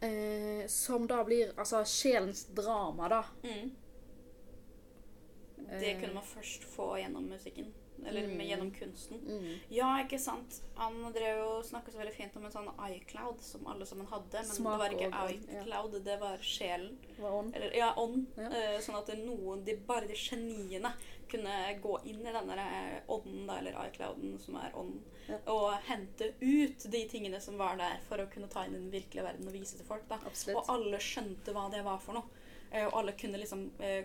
Eh, 0.00 0.66
som 0.66 1.06
da 1.06 1.24
blir 1.24 1.52
altså 1.56 1.84
sjelens 1.84 2.46
drama, 2.54 3.08
da. 3.08 3.24
Mm. 3.42 3.70
Det 5.80 5.94
kunne 6.00 6.14
man 6.14 6.24
først 6.24 6.64
få 6.64 6.98
gjennom 6.98 7.26
musikken. 7.28 7.72
Eller 8.06 8.26
med, 8.26 8.36
Mm. 8.36 8.46
gjennom 8.48 8.70
kunsten. 8.74 9.18
Mm. 9.26 9.58
Ja, 9.68 9.98
ikke 10.04 10.18
sant. 10.18 10.62
Han 10.76 11.12
drev 11.12 11.38
jo 11.38 11.62
snakka 11.62 11.90
så 11.92 11.98
veldig 11.98 12.12
fint 12.14 12.36
om 12.36 12.44
en 12.44 12.50
sånn 12.52 12.68
iCloud 12.90 13.40
som 13.40 13.66
alle 13.66 13.86
sammen 13.86 14.06
hadde. 14.06 14.32
Men 14.32 14.44
Smak 14.44 14.72
det 14.72 14.78
var 14.78 14.90
ikke 14.90 15.24
og- 15.24 15.30
iCloud, 15.30 16.04
det 16.04 16.20
var 16.20 16.38
sjelen. 16.38 16.96
Var 17.18 17.30
on. 17.32 17.52
Eller 17.54 17.74
ja, 17.76 17.94
ånd. 17.96 18.26
Ja. 18.36 18.48
Uh, 18.48 18.78
sånn 18.80 18.98
at 18.98 19.08
noen, 19.18 19.64
de, 19.64 19.76
bare 19.76 20.06
de 20.06 20.14
geniene 20.14 20.92
kunne 21.28 21.78
gå 21.82 21.98
inn 22.06 22.20
i 22.26 22.32
denne 22.32 23.02
ånden, 23.08 23.46
da, 23.46 23.58
eller 23.58 23.72
iClouden, 23.88 24.38
som 24.40 24.56
er 24.56 24.70
ånd, 24.74 25.00
Ja. 25.28 25.36
og 25.46 25.74
hente 25.84 26.32
ut 26.40 26.78
de 26.90 27.04
tingene 27.08 27.40
som 27.40 27.58
var 27.58 27.76
der, 27.76 27.98
for 28.08 28.16
å 28.16 28.30
kunne 28.30 28.48
ta 28.48 28.64
inn 28.64 28.72
den 28.72 28.90
virkelige 28.90 29.22
verden 29.24 29.46
og 29.46 29.52
vise 29.52 29.76
til 29.76 29.84
folk. 29.84 30.04
Og 30.08 30.64
alle 30.68 30.96
skjønte 30.98 31.52
hva 31.52 31.70
det 31.70 31.84
var 31.84 31.98
for 31.98 32.14
noe. 32.14 32.24
Eh, 32.70 32.84
Og 32.86 32.98
alle 33.00 33.12
kunne 33.16 33.38
liksom 33.40 33.62
eh, 33.80 34.04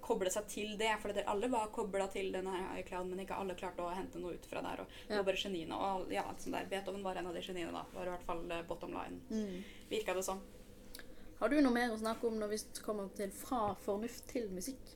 koble 0.00 0.30
seg 0.30 0.46
til 0.52 0.74
det. 0.78 0.90
For 1.02 1.16
alle 1.26 1.48
var 1.50 1.70
kobla 1.74 2.06
til 2.12 2.32
denne 2.34 2.54
iCloud, 2.80 3.08
men 3.10 3.24
ikke 3.24 3.38
alle 3.40 3.56
klarte 3.58 3.82
å 3.82 3.92
hente 3.94 4.20
noe 4.22 4.34
ut 4.36 4.46
fra 4.46 4.62
der. 4.62 4.82
Og 4.84 4.96
det 5.08 5.16
var 5.18 5.26
bare 5.30 5.42
geniene. 5.42 5.74
Og 5.78 6.12
ja, 6.12 6.24
sånn 6.38 6.54
der, 6.58 6.68
Beethoven 6.70 7.02
var 7.06 7.16
en 7.18 7.30
av 7.30 7.34
de 7.38 7.42
geniene, 7.42 7.72
da. 7.74 7.84
Var 7.94 8.10
i 8.10 8.14
hvert 8.16 8.26
fall 8.28 8.44
eh, 8.50 8.64
bottom 8.68 8.94
line. 8.96 9.20
Mm. 9.30 9.62
Virka 9.90 10.14
det 10.18 10.26
sånn. 10.28 10.42
Har 11.42 11.50
du 11.50 11.56
noe 11.58 11.74
mer 11.74 11.90
å 11.90 11.98
snakke 11.98 12.28
om 12.28 12.36
når 12.38 12.52
vi 12.52 12.58
kommer 12.86 13.08
til 13.18 13.32
fra 13.34 13.72
fornuft 13.82 14.28
til 14.30 14.46
musikk? 14.54 14.92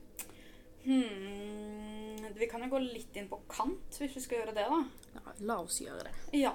Hmm, 0.87 2.33
vi 2.37 2.47
kan 2.47 2.63
jo 2.63 2.69
gå 2.71 2.79
litt 2.79 3.15
inn 3.19 3.27
på 3.27 3.41
Kant, 3.51 3.97
hvis 3.99 4.13
vi 4.15 4.21
skal 4.23 4.39
gjøre 4.41 4.53
det, 4.55 4.63
da. 4.71 4.77
Ja, 5.17 5.33
la 5.49 5.57
oss 5.65 5.81
gjøre 5.83 6.05
det. 6.07 6.13
Ja. 6.39 6.53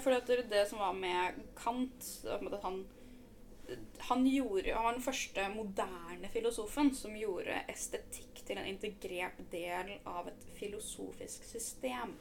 for 0.00 0.16
det, 0.24 0.46
det 0.48 0.62
som 0.70 0.80
var 0.80 0.94
med 0.96 1.42
Kant 1.58 2.06
at 2.24 2.62
han, 2.64 2.78
han, 3.98 4.26
gjorde, 4.26 4.74
han 4.74 4.84
var 4.84 4.92
den 4.92 5.04
første 5.04 5.46
moderne 5.54 6.30
filosofen 6.32 6.92
som 6.94 7.16
gjorde 7.16 7.62
estetikk 7.70 8.42
til 8.46 8.58
en 8.58 8.68
integrert 8.70 9.38
del 9.52 9.92
av 10.08 10.30
et 10.30 10.46
filosofisk 10.58 11.44
system. 11.46 12.16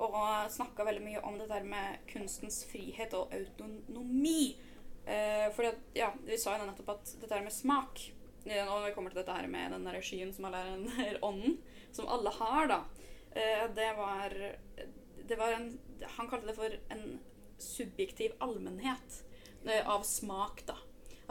Og 0.00 0.16
snakka 0.52 0.86
veldig 0.88 1.04
mye 1.04 1.22
om 1.28 1.36
det 1.38 1.50
der 1.50 1.66
med 1.66 2.00
kunstens 2.08 2.62
frihet 2.70 3.14
og 3.18 3.34
autonomi. 3.36 4.56
Eh, 5.04 5.48
fordi 5.56 5.72
ja, 5.98 6.12
Vi 6.24 6.38
sa 6.38 6.56
jo 6.56 6.66
nettopp 6.68 6.94
at 6.94 7.12
dette 7.20 7.32
her 7.32 7.42
med 7.42 7.54
smak 7.56 8.02
eh, 8.44 8.60
Når 8.68 8.82
vi 8.84 8.90
kommer 8.92 9.10
til 9.10 9.22
dette 9.22 9.32
her 9.32 9.46
med 9.48 9.72
den 9.72 9.86
der 9.88 9.96
skyen 10.04 10.32
som 10.36 10.44
alle 10.46 10.60
er 10.60 10.82
der 10.84 11.16
ånden, 11.28 11.56
som 11.92 12.08
alle 12.08 12.32
har, 12.36 12.68
da. 12.68 12.82
Eh, 13.32 13.64
det 13.74 13.88
var, 13.96 14.36
det 15.28 15.38
var 15.40 15.56
en 15.56 15.72
Han 16.18 16.28
kalte 16.28 16.50
det 16.50 16.56
for 16.58 16.76
en 16.92 17.18
subjektiv 17.60 18.36
allmennhet 18.40 19.24
av 19.84 20.06
smak, 20.08 20.64
da. 20.66 20.76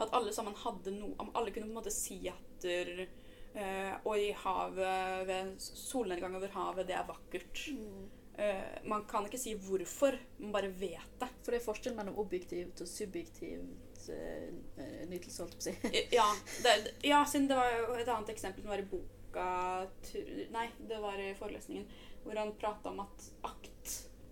At 0.00 0.14
alle 0.16 0.32
sammen 0.32 0.54
hadde 0.56 0.94
noe 0.94 1.26
Alle 1.36 1.50
kunne 1.52 1.66
på 1.66 1.74
en 1.74 1.76
måte 1.76 1.92
si 1.92 2.22
at 2.30 2.64
eh, 2.64 3.92
Oi, 4.08 4.30
havet 4.44 5.26
ved 5.28 5.52
solnedgang 5.60 6.38
over 6.38 6.52
havet, 6.54 6.86
det 6.88 6.96
er 6.96 7.08
vakkert. 7.08 7.66
Eh, 8.40 8.82
man 8.84 9.04
kan 9.04 9.26
ikke 9.26 9.38
si 9.40 9.52
hvorfor, 9.58 10.16
man 10.38 10.52
bare 10.54 10.70
vet 10.72 11.16
det. 11.20 11.28
For 11.42 11.52
det 11.52 11.60
er 11.60 11.66
forskjell 11.66 11.96
mellom 11.98 12.18
objektivt 12.22 12.80
og 12.80 12.88
subjektivt 12.88 14.06
eh, 14.14 14.46
eh, 14.80 15.02
nytelse, 15.10 15.42
holdt 15.42 15.58
jeg 15.58 15.76
på 15.82 15.90
å 15.90 15.92
si. 15.92 16.04
Ja, 16.18 16.28
det, 16.64 16.76
ja, 17.04 17.24
siden 17.28 17.50
det 17.50 17.58
var 17.58 17.68
jo 17.74 17.98
et 17.98 18.08
annet 18.08 18.32
eksempel 18.32 18.64
som 18.64 18.72
var 18.72 18.82
i 18.82 18.88
boka 18.88 19.48
Nei, 20.54 20.64
det 20.88 21.02
var 21.02 21.20
i 21.20 21.34
forelesningen, 21.38 21.84
hvor 22.24 22.40
han 22.40 22.56
prata 22.58 22.90
om 22.90 23.04
at 23.04 23.28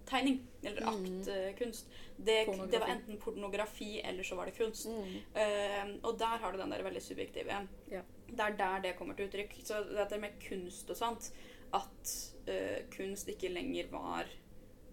akttegning, 0.08 0.40
eller 0.62 0.82
Mm. 0.82 1.20
aktkunst, 1.20 1.86
det, 2.16 2.46
det 2.70 2.78
var 2.80 2.88
enten 2.88 3.18
pornografi 3.20 4.00
eller 4.00 4.22
så 4.22 4.36
var 4.36 4.46
det 4.46 4.56
kunst. 4.56 4.86
Eh, 5.34 5.94
og 6.02 6.18
der 6.18 6.38
har 6.38 6.52
du 6.52 6.58
den 6.58 6.70
der 6.70 6.82
veldig 6.82 7.02
subjektive. 7.02 7.68
Ja. 7.90 8.02
Det 8.28 8.40
er 8.40 8.56
der 8.56 8.80
det 8.80 8.96
kommer 8.96 9.14
til 9.14 9.28
uttrykk. 9.28 9.54
Så 9.64 9.84
dette 9.94 10.18
med 10.18 10.40
kunst 10.48 10.90
og 10.90 10.96
sånt, 10.96 11.30
at 11.72 12.12
uh, 12.48 12.78
kunst 12.96 13.28
ikke 13.28 13.50
lenger 13.52 13.90
var 13.92 14.24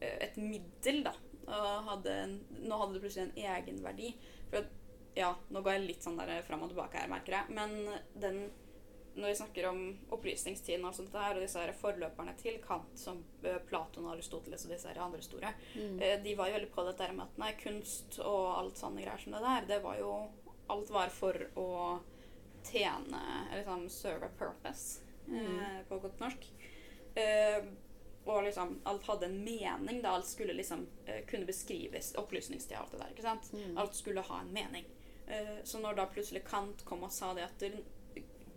eh, 0.02 0.18
et 0.28 0.38
middel, 0.38 1.04
da. 1.04 1.14
Hadde 1.48 2.12
en, 2.24 2.40
nå 2.66 2.78
hadde 2.80 2.94
det 2.94 3.02
plutselig 3.02 3.30
en 3.30 3.44
egenverdi. 3.56 4.16
For 4.50 4.58
at, 4.58 4.72
ja, 5.16 5.36
nå 5.50 5.62
går 5.62 5.78
jeg 5.78 5.86
litt 5.88 6.04
sånn 6.04 6.18
der 6.18 6.42
fram 6.44 6.64
og 6.66 6.72
tilbake 6.74 7.00
her, 7.00 7.08
merker 7.12 7.38
jeg. 7.38 7.56
Men 7.56 7.76
den 8.20 8.50
når 9.16 9.28
vi 9.32 9.36
snakker 9.40 9.68
om 9.70 9.80
opplysningstiden 10.12 10.86
og 10.86 10.96
sånt 10.98 11.14
der, 11.14 11.36
og 11.38 11.42
disse 11.44 11.60
her 11.62 11.72
forløperne 11.80 12.34
til 12.40 12.58
Kant, 12.64 12.92
som 13.00 13.22
eh, 13.44 13.58
Platon 13.70 14.06
og 14.10 14.14
Aristoteles 14.16 14.66
og 14.68 14.74
disse 14.74 14.90
her 14.92 15.00
andre 15.04 15.22
store, 15.24 15.54
Mm. 15.76 16.00
Eh, 16.02 16.18
de 16.24 16.36
var 16.36 16.48
jo 16.50 16.54
veldig 16.58 16.72
på 16.76 16.84
dette 16.88 17.08
med 17.14 17.26
at 17.26 17.38
nei, 17.42 17.52
kunst 17.62 18.20
og 18.20 18.58
alt 18.60 18.78
sånne 18.80 19.02
greier 19.06 19.22
som 19.24 19.32
det 19.38 19.42
der, 19.46 19.66
det 19.74 19.84
var 19.84 19.98
jo 20.00 20.12
Alt 20.68 20.90
var 20.90 21.12
for 21.14 21.38
å 21.62 21.66
tjene 22.66 23.20
Eller 23.52 23.64
sånn 23.68 23.84
serve 23.94 24.26
a 24.26 24.30
purpose, 24.40 25.02
eh, 25.30 25.82
på 25.90 26.00
godt 26.02 26.20
norsk. 26.20 26.48
Eh, 27.16 27.64
og 28.26 28.44
liksom 28.44 28.80
Alt 28.90 29.06
hadde 29.06 29.26
en 29.30 29.44
mening, 29.44 30.02
da. 30.02 30.16
Alt 30.18 30.26
skulle 30.26 30.54
liksom 30.58 30.88
eh, 31.06 31.22
kunne 31.30 31.46
beskrives. 31.46 32.16
Opplysningstida 32.18 32.80
og 32.80 32.88
alt 32.88 32.92
det 32.96 33.00
der. 33.04 33.12
ikke 33.14 33.28
sant? 33.28 33.52
Mm. 33.54 33.78
Alt 33.78 33.96
skulle 33.96 34.22
ha 34.26 34.40
en 34.42 34.54
mening. 34.54 34.86
Eh, 35.28 35.62
så 35.64 35.80
når 35.80 35.96
da 35.96 36.06
plutselig 36.10 36.44
Kant 36.50 36.82
kom 36.86 37.04
og 37.06 37.14
sa 37.14 37.34
det 37.38 37.46
at 37.46 37.60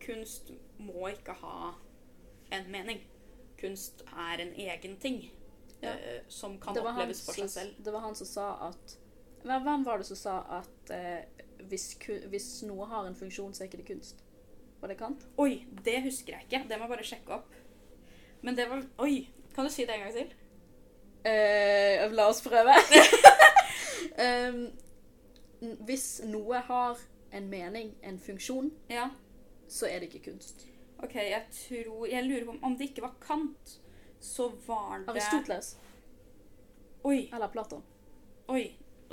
kunst 0.08 0.52
må 0.80 1.10
ikke 1.12 1.36
ha 1.42 1.72
en 2.56 2.70
mening. 2.72 3.02
Kunst 3.60 4.04
er 4.08 4.40
en 4.44 4.54
egen 4.56 4.96
ting 5.02 5.26
Ja. 5.82 5.92
uh, 5.94 6.24
som 6.28 6.56
kan 6.58 6.74
oppleves 6.80 7.20
for 7.22 7.38
seg 7.38 7.50
selv. 7.50 7.84
det 7.84 7.92
var 7.94 8.02
han 8.02 8.14
som 8.18 8.26
sa 8.26 8.46
at 8.66 8.96
hvem 9.44 9.84
var 9.86 10.00
det 10.00 10.06
som 10.08 10.18
sa 10.18 10.38
at 10.58 10.90
uh, 10.90 11.44
hvis, 11.68 11.92
hvis 12.30 12.48
noe 12.66 12.86
har 12.90 13.06
en 13.06 13.14
funksjon, 13.14 13.54
så 13.54 13.62
er 13.62 13.70
ikke 13.70 13.82
det 13.82 13.86
kunst? 13.92 14.24
Var 14.80 14.88
det 14.92 14.98
Kant? 14.98 15.26
Oi, 15.38 15.66
det 15.84 16.02
husker 16.02 16.34
jeg 16.36 16.46
ikke. 16.46 16.64
Det 16.68 16.78
må 16.78 16.86
jeg 16.86 16.92
bare 16.92 17.06
sjekke 17.06 17.34
opp. 17.34 17.54
Men 18.42 18.56
det 18.56 18.68
var 18.70 18.82
Oi! 19.02 19.28
Kan 19.54 19.66
du 19.66 19.72
si 19.74 19.86
det 19.86 19.94
en 19.94 20.04
gang 20.06 20.14
til? 20.14 20.34
Uh, 21.26 22.12
la 22.14 22.28
oss 22.30 22.42
prøve. 22.44 22.74
um, 24.26 24.60
hvis 25.86 26.20
noe 26.30 26.60
har 26.68 27.00
en 27.34 27.48
mening, 27.50 27.96
en 28.02 28.18
funksjon, 28.22 28.70
Ja. 28.90 29.08
Så 29.68 29.86
er 29.86 30.00
det 30.00 30.08
ikke 30.10 30.30
kunst. 30.30 30.66
OK, 30.98 31.14
jeg 31.14 31.44
tror 31.54 32.06
Jeg 32.10 32.24
lurer 32.26 32.44
på 32.44 32.50
om, 32.56 32.64
om 32.64 32.76
det 32.78 32.88
ikke 32.90 33.04
var 33.04 33.14
Kant, 33.22 33.74
så 34.20 34.48
var 34.66 34.98
det 34.98 35.12
Aristoteles 35.12 35.76
Oi, 37.06 37.28
eller 37.32 37.48
Platon. 37.48 37.84
oi, 38.48 38.64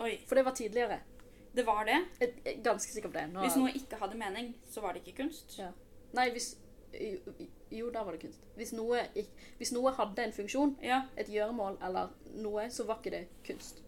oi. 0.01 0.15
For 0.25 0.35
det 0.35 0.45
var 0.45 0.55
tidligere. 0.57 0.99
Det 1.55 1.63
var 1.65 1.85
det. 1.85 1.99
Jeg 2.19 2.33
er 2.45 2.61
ganske 2.63 2.91
sikker 2.91 3.09
på 3.09 3.17
det. 3.17 3.27
Nå, 3.31 3.43
Hvis 3.45 3.55
noe 3.55 3.71
ikke 3.71 3.99
hadde 4.01 4.17
mening, 4.17 4.55
så 4.67 4.81
var 4.81 4.93
det 4.93 5.03
ikke 5.05 5.21
kunst. 5.23 5.53
Ja. 5.59 5.69
Nei, 6.17 6.29
hvis 6.33 6.55
jo, 6.95 7.33
jo, 7.71 7.89
da 7.91 8.03
var 8.03 8.15
det 8.15 8.21
kunst. 8.25 8.41
Hvis 8.55 8.73
noe, 8.73 9.05
ikke, 9.15 9.47
hvis 9.59 9.71
noe 9.75 9.93
hadde 9.95 10.25
en 10.25 10.33
funksjon, 10.35 10.75
Ja, 10.83 11.03
et 11.17 11.29
gjøremål 11.31 11.77
eller 11.83 12.11
noe, 12.41 12.69
så 12.71 12.87
var 12.87 12.99
ikke 13.01 13.13
det 13.17 13.27
kunst. 13.47 13.81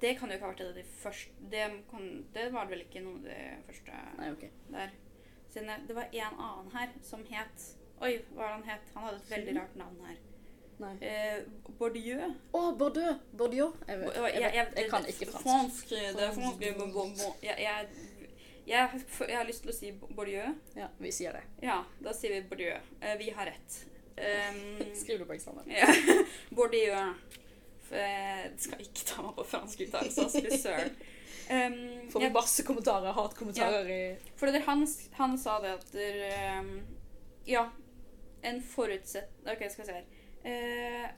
Det 0.00 0.16
kan 0.18 0.28
jo 0.28 0.36
ikke 0.36 0.46
ha 0.48 0.52
vært 0.52 0.62
det 0.64 0.74
de 0.74 0.84
første 0.90 1.48
Det, 1.50 1.64
kan, 1.90 2.06
det 2.34 2.48
var 2.52 2.66
vel 2.66 2.80
ikke 2.82 3.02
noe 3.04 3.20
det 3.22 3.36
første 3.68 3.98
Nei, 4.18 4.30
okay. 4.32 4.50
der. 4.72 4.90
Siden 5.54 5.68
jeg, 5.70 5.84
det 5.88 5.94
var 5.96 6.08
en 6.12 6.38
annen 6.48 6.70
her 6.74 6.94
som 7.06 7.20
het 7.30 7.66
Oi, 8.02 8.16
hva 8.34 8.40
var 8.42 8.48
han 8.56 8.64
het? 8.66 8.88
Han 8.96 9.04
hadde 9.06 9.20
et 9.22 9.28
veldig 9.30 9.52
rart 9.60 9.76
navn 9.78 10.00
her. 10.04 10.16
Nei. 10.82 10.90
Eh, 11.06 11.44
Bordieu. 11.78 12.24
Å, 12.58 12.62
Bordeaux! 12.76 13.20
Bordeaux. 13.38 13.76
Jeg, 13.86 14.00
vet, 14.00 14.16
Jeg, 14.16 14.22
vet, 14.24 14.34
jeg, 14.42 14.72
jeg 14.80 14.88
kan 14.90 15.06
ikke 15.12 15.28
fransk. 15.30 15.44
Fransk. 15.46 15.92
Det 15.94 16.24
er 16.26 16.34
fransk. 16.34 16.64
bo- 16.80 16.88
bo- 16.96 17.04
bo- 17.20 17.36
Jeg, 17.46 17.54
jeg, 17.62 17.86
jeg, 18.66 19.00
jeg 19.28 19.36
har 19.38 19.46
lyst 19.48 19.62
til 19.62 19.70
å 19.70 19.76
si 19.78 19.92
Bordieu. 20.18 20.50
Ja, 20.76 20.88
vi 20.98 21.12
sier 21.14 21.38
det. 21.38 21.44
Ja, 21.62 21.78
da 22.02 22.12
sier 22.18 22.34
vi 22.34 22.42
Bordieu. 22.50 22.74
Eh, 23.00 23.14
vi 23.22 23.30
har 23.38 23.46
rett. 23.52 23.78
Um, 24.18 24.60
Skriv 25.04 25.22
det 25.22 25.30
på 25.30 25.38
eksamen. 25.38 25.70
ja. 25.78 25.86
Bordieu. 26.50 26.98
For 27.86 28.00
jeg 28.02 28.52
skal 28.66 28.82
ikke 28.82 29.06
ta 29.12 29.22
meg 29.28 29.34
på 29.38 29.46
fransk 29.54 29.86
uttalelse, 29.86 30.26
altså. 30.26 30.42
Fy 30.50 30.58
søren. 30.66 30.94
Um, 31.50 32.10
Får 32.10 32.22
jeg- 32.22 32.32
masse 32.32 32.62
kommentarer, 32.64 33.12
hatkommentarer 33.12 33.90
i 33.90 34.16
For 34.36 34.46
det, 34.48 34.62
han, 34.64 34.86
han 35.18 35.38
sa 35.38 35.58
det 35.60 35.74
at 35.78 35.90
der, 35.92 36.60
um, 36.60 36.86
Ja, 37.46 37.66
en 38.42 38.62
forutsett... 38.62 39.30
Ok, 39.44 39.66
skal 39.70 39.84
vi 39.84 39.90
se 39.90 39.98
her. 39.98 40.06
Uh, 40.44 41.10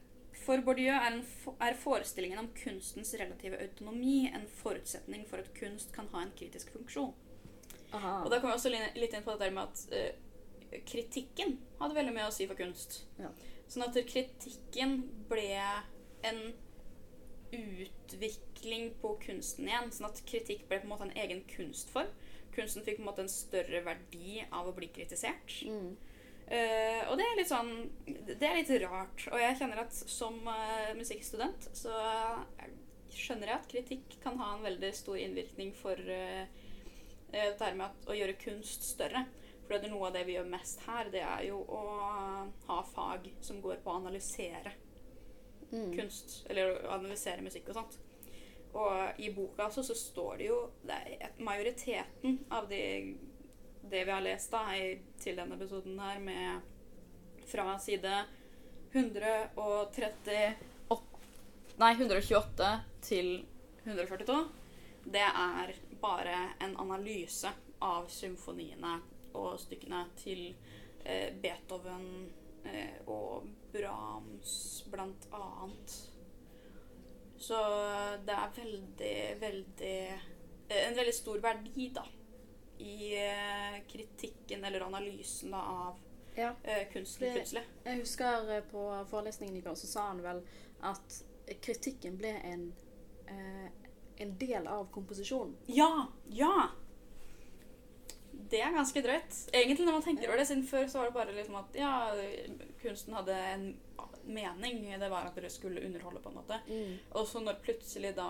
for 0.46 0.62
Bourdieu 0.62 0.90
er, 0.94 1.06
en, 1.12 1.22
er 1.60 1.78
forestillingen 1.78 2.38
om 2.38 2.48
kunstens 2.54 3.14
relative 3.18 3.58
autonomi 3.62 4.26
en 4.34 4.46
forutsetning 4.58 5.24
for 5.26 5.42
at 5.42 5.52
kunst 5.54 5.94
kan 5.94 6.10
ha 6.12 6.22
en 6.22 6.34
kritisk 6.38 6.70
funksjon. 6.74 7.14
Aha. 7.94 8.20
Og 8.24 8.30
da 8.30 8.40
kommer 8.40 8.54
vi 8.54 8.58
også 8.58 8.74
litt 8.98 9.14
inn 9.14 9.24
på 9.24 9.34
det 9.36 9.46
der 9.46 9.54
med 9.54 9.70
at 9.70 9.86
uh, 9.94 10.80
kritikken 10.86 11.58
hadde 11.80 11.96
veldig 11.96 12.14
mye 12.14 12.28
å 12.28 12.34
si 12.34 12.46
for 12.50 12.58
kunst. 12.58 13.04
Ja. 13.20 13.30
Sånn 13.70 13.86
at 13.86 13.98
kritikken 14.06 14.98
ble 15.30 15.48
en 16.26 16.40
utvikling 17.52 18.90
på 19.00 19.14
kunsten 19.22 19.68
igjen. 19.68 19.92
Sånn 19.94 20.08
at 20.08 20.22
kritikk 20.28 20.66
ble 20.68 20.80
på 20.82 20.88
en 20.88 20.92
måte 20.94 21.08
en 21.08 21.16
egen 21.22 21.42
kunstform. 21.50 22.10
Kunsten 22.56 22.84
fikk 22.86 22.98
på 22.98 23.04
en 23.04 23.10
måte 23.10 23.24
en 23.26 23.32
større 23.32 23.82
verdi 23.86 24.40
av 24.48 24.68
å 24.70 24.74
bli 24.76 24.88
kritisert. 24.94 25.58
Mm. 25.68 25.96
Uh, 26.46 27.00
og 27.10 27.16
det 27.18 27.24
er 27.26 27.38
litt 27.40 27.48
sånn 27.50 27.70
Det 28.06 28.46
er 28.46 28.60
litt 28.60 28.70
rart. 28.84 29.24
Og 29.32 29.40
jeg 29.42 29.58
kjenner 29.58 29.82
at 29.82 29.96
som 29.96 30.38
uh, 30.46 30.92
musikkstudent 30.94 31.70
så 31.74 31.94
eh, 32.62 32.68
skjønner 33.10 33.50
jeg 33.50 33.58
at 33.58 33.68
kritikk 33.72 34.16
kan 34.22 34.38
ha 34.38 34.52
en 34.54 34.66
veldig 34.66 34.92
stor 34.94 35.18
innvirkning 35.18 35.72
for 35.74 35.98
eh, 35.98 36.46
dette 37.32 37.72
med 37.74 37.88
at, 37.88 38.06
å 38.06 38.16
gjøre 38.16 38.38
kunst 38.38 38.86
større. 38.86 39.24
For 39.66 39.74
det 39.74 39.88
er 39.88 39.94
noe 39.96 40.06
av 40.08 40.14
det 40.14 40.22
vi 40.28 40.36
gjør 40.36 40.50
mest 40.52 40.84
her, 40.86 41.08
det 41.10 41.24
er 41.26 41.48
jo 41.48 41.58
å 41.66 41.80
ha 42.68 42.76
fag 42.92 43.26
som 43.42 43.58
går 43.64 43.80
på 43.82 43.90
å 43.90 43.96
analysere 43.98 44.76
Mm. 45.70 45.90
kunst. 45.96 46.44
Eller 46.50 46.74
å 46.74 46.92
analysere 46.96 47.44
musikk 47.44 47.70
og 47.72 47.80
sånt. 47.80 47.98
Og 48.76 49.20
i 49.22 49.30
boka 49.32 49.66
også 49.68 49.82
så 49.86 49.96
står 49.96 50.36
det 50.40 50.48
jo 50.50 50.58
det 50.84 50.96
er 51.16 51.36
Majoriteten 51.40 52.38
av 52.52 52.68
de, 52.68 52.80
det 53.88 54.04
vi 54.04 54.12
har 54.12 54.24
lest 54.24 54.52
da 54.52 54.66
i, 54.76 54.96
til 55.22 55.38
denne 55.38 55.56
episoden 55.56 55.98
her, 56.00 56.20
med 56.20 57.46
fra 57.46 57.76
side 57.80 58.24
138 58.92 60.38
Nei, 61.76 61.90
128 61.92 62.68
til 63.04 63.26
142, 63.84 64.36
det 65.12 65.26
er 65.26 65.74
bare 66.00 66.38
en 66.64 66.72
analyse 66.80 67.50
av 67.84 68.06
symfoniene 68.08 68.94
og 69.36 69.58
stykkene 69.60 70.00
til 70.16 70.46
eh, 71.04 71.34
Beethoven 71.36 72.06
eh, 72.64 72.96
og 73.12 73.44
Brahms 73.76 74.84
blant 74.90 75.26
annet. 75.30 75.96
Så 77.38 77.58
det 78.26 78.32
er 78.32 78.54
veldig, 78.56 79.16
veldig 79.40 79.96
eh, 80.68 80.86
En 80.88 80.96
veldig 80.96 81.14
stor 81.14 81.38
verdi, 81.44 81.90
da, 81.94 82.02
i 82.82 83.12
eh, 83.20 83.76
kritikken 83.88 84.64
eller 84.64 84.80
analysen 84.86 85.52
da, 85.54 85.60
av 85.62 86.00
Ja. 86.36 86.54
eh, 86.62 86.88
kunsten 86.92 87.32
plutselig. 87.36 87.62
Jeg 87.84 88.00
husker 88.00 88.64
på 88.70 88.82
forelesningen 89.10 89.56
i 89.56 89.60
går, 89.64 89.74
så 89.78 89.86
sa 89.86 90.06
han 90.08 90.22
vel 90.24 90.42
at 90.84 91.20
kritikken 91.62 92.16
ble 92.18 92.32
en, 92.44 92.66
en 94.18 94.34
del 94.40 94.66
av 94.66 94.88
komposisjonen. 94.90 95.54
Ja! 95.70 96.08
Ja! 96.26 96.70
Det 98.50 98.60
er 98.62 98.74
ganske 98.74 99.02
drøyt. 99.02 99.38
Egentlig, 99.52 99.86
når 99.86 99.98
man 99.98 100.04
tenker 100.04 100.28
over 100.28 100.40
det, 100.40 100.46
siden 100.48 100.66
før 100.68 100.86
så 100.90 101.00
var 101.00 101.10
det 101.10 101.16
bare 101.16 101.34
liksom 101.34 101.58
at 101.58 101.78
ja, 101.78 101.92
kunsten 102.82 103.16
hadde 103.16 103.36
en 103.54 103.66
mening. 104.26 104.84
Det 105.00 105.10
var 105.10 105.26
at 105.28 105.38
dere 105.38 105.50
skulle 105.50 105.82
underholde, 105.86 106.22
på 106.22 106.30
en 106.32 106.38
måte. 106.40 106.60
Og 107.16 107.26
så 107.28 107.42
når 107.42 107.60
plutselig 107.64 108.12
da 108.18 108.28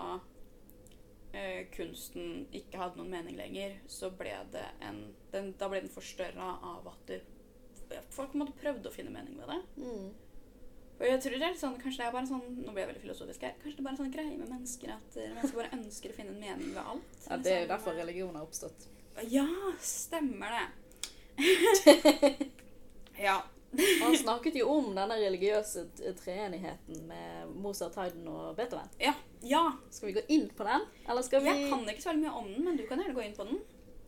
eh, 1.33 1.65
kunsten 1.73 2.45
ikke 2.55 2.81
hadde 2.81 3.01
noen 3.01 3.13
mening 3.13 3.37
lenger, 3.39 3.77
så 3.91 4.11
ble 4.13 4.35
det 4.53 4.65
en 4.85 5.03
den, 5.33 5.53
Da 5.59 5.69
ble 5.69 5.83
den 5.83 5.93
forstørra 5.93 6.53
av 6.63 6.87
at 6.93 7.11
det, 7.11 7.21
folk 8.11 8.31
på 8.31 8.39
en 8.39 8.45
måte 8.45 8.57
prøvde 8.59 8.89
å 8.89 8.95
finne 8.95 9.13
mening 9.13 9.37
med 9.37 9.51
det. 9.51 9.59
Mm. 9.83 10.09
Og 10.97 11.05
jeg 11.05 11.21
tror 11.21 11.35
det 11.37 11.45
er 11.45 11.53
litt 11.53 11.61
sånn, 11.61 11.77
kanskje 11.77 12.01
det 12.01 12.05
er 12.07 12.13
bare 12.15 12.25
en 12.25 12.29
sånn 12.31 12.61
Nå 12.65 12.71
ble 12.73 12.81
jeg 12.81 12.89
veldig 12.89 13.03
filosofisk 13.03 13.43
her. 13.45 13.57
Kanskje 13.61 13.77
det 13.77 13.83
er 13.83 13.87
bare 13.87 13.93
en 13.93 13.99
sånn 14.01 14.13
greie 14.15 14.37
med 14.37 14.49
mennesker 14.49 14.93
at 14.95 15.17
eh, 15.21 15.33
mennesker 15.35 15.59
bare 15.61 15.77
ønsker 15.77 16.13
å 16.13 16.17
finne 16.17 16.33
en 16.33 16.41
mening 16.41 16.71
ved 16.73 16.93
alt. 16.93 17.17
Ja, 17.27 17.37
det 17.37 17.51
er 17.51 17.59
jo 17.59 17.65
Liksom, 17.67 17.73
derfor 17.75 17.99
religion 18.01 18.39
har 18.39 18.47
oppstått. 18.47 18.87
Ja, 19.21 19.47
stemmer 19.81 20.51
det. 20.51 20.67
ja. 23.17 23.43
Han 24.01 24.17
snakket 24.17 24.55
jo 24.55 24.69
om 24.69 24.93
denne 24.95 25.17
religiøse 25.19 25.87
treenigheten 26.23 27.07
med 27.07 27.49
Mozart, 27.61 27.95
Haydn 27.95 28.27
og 28.31 28.55
Beethoven. 28.55 28.89
Ja. 28.97 29.13
ja. 29.41 29.63
Skal 29.89 30.07
vi 30.07 30.13
gå 30.19 30.23
inn 30.27 30.47
på 30.49 30.63
den, 30.63 30.85
vi 31.41 31.49
Jeg 31.51 31.69
kan 31.69 31.89
ikke 31.89 32.01
så 32.01 32.09
veldig 32.09 32.23
mye 32.23 32.37
om 32.39 32.47
den, 32.53 32.63
men 32.65 32.77
du 32.77 32.85
kan 32.87 33.01
gjerne 33.01 33.17
gå 33.17 33.25
inn 33.25 33.35
på 33.37 33.47
den. 33.49 33.59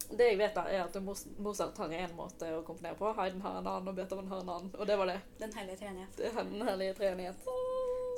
Det 0.09 0.31
jeg 0.31 0.39
vet, 0.39 0.55
da, 0.55 0.63
er 0.65 0.87
at 0.87 0.95
Mozart 1.37 1.77
har 1.77 1.91
én 1.93 2.15
måte 2.17 2.49
å 2.55 2.63
komponere 2.65 2.97
på, 2.97 3.11
Haydn 3.17 3.43
har 3.45 3.59
en 3.59 3.67
annen, 3.67 3.91
og 3.91 3.97
Beethoven 3.99 4.31
har 4.31 4.41
en 4.41 4.53
annen. 4.55 4.71
Og 4.77 4.87
det 4.89 4.97
var 4.97 5.11
det. 5.11 5.19
Den 5.41 5.53
hellige 5.57 5.83
treenighet. 5.83 6.23
Den 6.39 6.65
hellige 6.65 6.95
treenighet. 6.97 7.51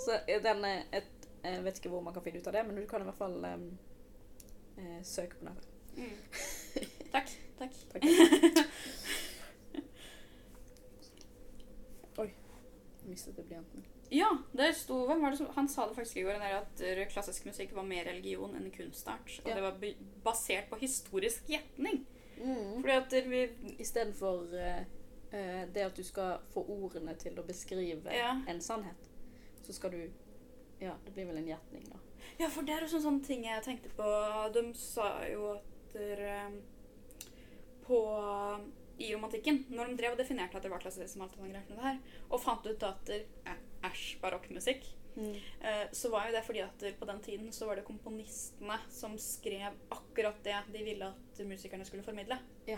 Så 0.06 0.21
er 0.27 0.43
den 0.43 0.65
er 0.65 0.86
et 0.91 1.27
Jeg 1.41 1.63
vet 1.65 1.80
ikke 1.80 1.89
hvor 1.89 2.04
man 2.06 2.13
kan 2.13 2.21
finne 2.21 2.38
ut 2.38 2.47
av 2.47 2.54
det, 2.54 2.62
men 2.67 2.75
du 2.77 2.86
kan 2.88 3.01
i 3.01 3.06
hvert 3.08 3.17
fall 3.17 3.38
eh, 3.49 4.99
søke 5.01 5.39
på 5.39 5.47
nettet. 5.47 5.71
Mm. 5.97 6.61
Takk. 7.12 7.30
Takk. 7.60 7.74
Takk. 7.93 8.04
Oi. 12.17 12.30
Mistet 13.08 13.36
det 13.36 13.43
blyanten. 13.47 13.84
Ja, 14.12 14.28
det 14.52 14.74
sto 14.76 15.06
hvem 15.08 15.21
var 15.24 15.32
det 15.32 15.38
som, 15.39 15.47
Han 15.56 15.69
sa 15.71 15.86
det 15.88 15.95
faktisk 15.95 16.17
i 16.17 16.24
går, 16.28 16.39
der 16.41 16.58
at 16.62 16.82
eh, 16.84 17.06
klassisk 17.12 17.45
musikk 17.47 17.71
var 17.76 17.86
mer 17.88 18.06
religion 18.10 18.56
enn 18.60 18.71
kunstart. 18.76 19.38
Og 19.43 19.50
Ja. 19.50 19.56
det 19.56 19.63
var 19.63 19.78
basert 20.26 20.69
på 20.69 20.80
historisk 20.82 21.47
gjetning. 21.47 22.06
Mm. 22.41 22.82
Fordi 22.82 22.91
at 22.97 23.30
vi 23.30 23.41
Istedenfor 23.80 24.47
uh, 24.52 24.84
det 25.74 25.82
at 25.86 25.95
du 25.97 26.04
skal 26.04 26.39
få 26.52 26.63
ordene 26.67 27.13
til 27.15 27.38
å 27.39 27.43
beskrive 27.47 28.12
Ja. 28.12 28.41
en 28.47 28.62
sannhet, 28.62 29.10
så 29.63 29.74
skal 29.74 29.91
du 29.91 30.10
Ja, 30.82 30.95
det 31.06 31.13
blir 31.13 31.26
vel 31.30 31.38
en 31.38 31.47
gjetning, 31.47 31.84
da. 31.91 32.00
Ja, 32.39 32.47
for 32.50 32.62
det 32.65 32.74
er 32.74 32.84
også 32.84 32.97
en 32.97 33.04
sånn 33.04 33.24
ting 33.24 33.43
jeg 33.45 33.63
tenkte 33.63 33.89
på. 33.93 34.04
De 34.54 34.74
sa 34.74 35.21
jo 35.30 35.52
at 35.54 35.93
der, 35.93 36.52
på 37.91 37.99
i 39.01 39.12
romantikken, 39.15 39.63
når 39.73 39.89
de 39.91 39.97
drev 39.99 40.13
og 40.15 40.19
definerte 40.21 40.58
at 40.60 40.63
det 40.65 40.71
var 40.71 40.82
klassisisme 40.84 41.27
som 41.32 41.43
alt 41.43 41.69
det 41.71 41.93
og 42.30 42.41
fant 42.43 42.67
ut 42.69 42.84
at 42.86 43.06
det 43.10 43.21
er 43.49 43.58
æsj 43.88 44.19
barokkmusikk, 44.21 44.86
eh, 45.17 45.88
så 45.91 46.12
var 46.13 46.27
jo 46.30 46.36
det 46.38 46.43
fordi 46.45 46.62
at 46.63 46.86
på 46.99 47.08
den 47.10 47.21
tiden 47.25 47.51
så 47.51 47.65
var 47.67 47.75
det 47.80 47.86
komponistene 47.88 48.77
som 48.93 49.17
skrev 49.17 49.73
akkurat 49.91 50.38
det 50.45 50.60
de 50.73 50.84
ville 50.86 51.10
at 51.10 51.41
musikerne 51.49 51.86
skulle 51.88 52.06
formidle. 52.06 52.38
Ja. 52.69 52.77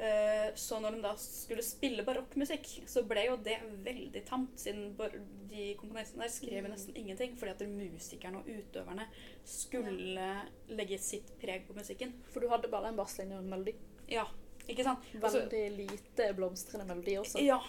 Eh, 0.00 0.50
Så 0.56 0.80
når 0.80 0.96
de 0.96 1.02
da 1.04 1.14
skulle 1.20 1.62
spille 1.62 2.02
barokkmusikk, 2.04 2.66
så 2.88 3.02
ble 3.06 3.26
jo 3.28 3.36
det 3.36 3.58
veldig 3.84 4.24
tamt, 4.26 4.58
siden 4.58 4.96
de 5.50 5.74
komponistene 5.78 6.24
der 6.24 6.32
skrev 6.32 6.64
Mm. 6.64 6.70
nesten 6.72 6.96
ingenting, 6.96 7.36
fordi 7.38 7.50
at 7.52 7.68
musikerne 7.68 8.38
og 8.38 8.46
utøverne 8.48 9.06
skulle 9.44 10.26
legge 10.68 10.98
sitt 10.98 11.30
preg 11.40 11.66
på 11.68 11.74
musikken. 11.76 12.14
For 12.32 12.40
du 12.40 12.48
hadde 12.48 12.68
bare 12.68 12.88
en 12.88 12.96
basslinje 12.96 13.36
og 13.36 13.44
en 13.44 13.50
melodi. 13.50 13.74
Ja, 14.08 14.24
ikke 14.72 14.86
sant? 14.86 15.10
Altså, 15.20 15.44
Veldig 15.50 15.88
lite 15.90 16.30
blomstrende 16.36 16.86
melodi 16.88 17.18
også. 17.20 17.42
ja. 17.44 17.60